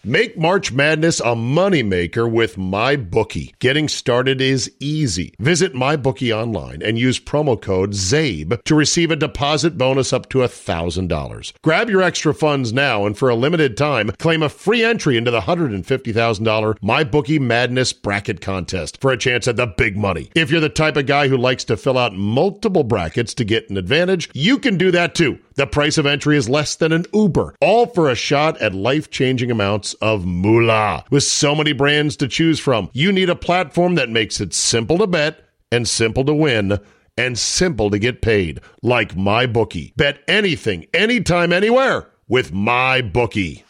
Make 0.07 0.37
March 0.37 0.71
Madness 0.71 1.19
a 1.19 1.35
moneymaker 1.35 2.31
with 2.31 2.55
MyBookie. 2.55 3.59
Getting 3.59 3.89
started 3.89 4.39
is 4.39 4.71
easy. 4.79 5.33
Visit 5.37 5.73
MyBookie 5.73 6.33
online 6.33 6.81
and 6.81 6.97
use 6.97 7.19
promo 7.19 7.61
code 7.61 7.91
ZABE 7.91 8.63
to 8.63 8.73
receive 8.73 9.11
a 9.11 9.17
deposit 9.17 9.77
bonus 9.77 10.13
up 10.13 10.29
to 10.29 10.37
$1,000. 10.37 11.53
Grab 11.61 11.89
your 11.89 12.01
extra 12.01 12.33
funds 12.33 12.71
now 12.71 13.05
and 13.05 13.17
for 13.17 13.27
a 13.27 13.35
limited 13.35 13.75
time, 13.75 14.11
claim 14.11 14.41
a 14.41 14.47
free 14.47 14.81
entry 14.81 15.17
into 15.17 15.29
the 15.29 15.41
$150,000 15.41 16.79
MyBookie 16.79 17.41
Madness 17.41 17.91
Bracket 17.91 18.39
Contest 18.39 19.01
for 19.01 19.11
a 19.11 19.17
chance 19.17 19.45
at 19.45 19.57
the 19.57 19.67
big 19.67 19.97
money. 19.97 20.31
If 20.33 20.49
you're 20.49 20.61
the 20.61 20.69
type 20.69 20.95
of 20.95 21.05
guy 21.05 21.27
who 21.27 21.35
likes 21.35 21.65
to 21.65 21.75
fill 21.75 21.97
out 21.97 22.13
multiple 22.13 22.85
brackets 22.85 23.33
to 23.33 23.43
get 23.43 23.69
an 23.69 23.75
advantage, 23.75 24.29
you 24.33 24.57
can 24.57 24.77
do 24.77 24.89
that 24.91 25.15
too. 25.15 25.39
The 25.57 25.65
price 25.65 25.97
of 25.97 26.05
entry 26.05 26.37
is 26.37 26.47
less 26.47 26.75
than 26.75 26.91
an 26.91 27.05
Uber, 27.11 27.55
all 27.61 27.87
for 27.87 28.11
a 28.11 28.15
shot 28.15 28.61
at 28.61 28.75
life 28.75 29.09
changing 29.09 29.49
amounts 29.49 29.95
of 29.95 30.23
moolah. 30.23 31.03
With 31.09 31.23
so 31.23 31.55
many 31.55 31.73
brands 31.73 32.15
to 32.17 32.27
choose 32.27 32.59
from, 32.59 32.91
you 32.93 33.11
need 33.11 33.27
a 33.27 33.35
platform 33.35 33.95
that 33.95 34.07
makes 34.07 34.39
it 34.39 34.53
simple 34.53 34.99
to 34.99 35.07
bet 35.07 35.43
and 35.71 35.87
simple 35.87 36.23
to 36.25 36.33
win 36.33 36.77
and 37.17 37.39
simple 37.39 37.89
to 37.89 37.97
get 37.97 38.21
paid, 38.21 38.61
like 38.83 39.15
MyBookie. 39.15 39.95
Bet 39.95 40.19
anything, 40.27 40.85
anytime, 40.93 41.51
anywhere 41.51 42.07
with 42.27 42.53
MyBookie. 42.53 43.63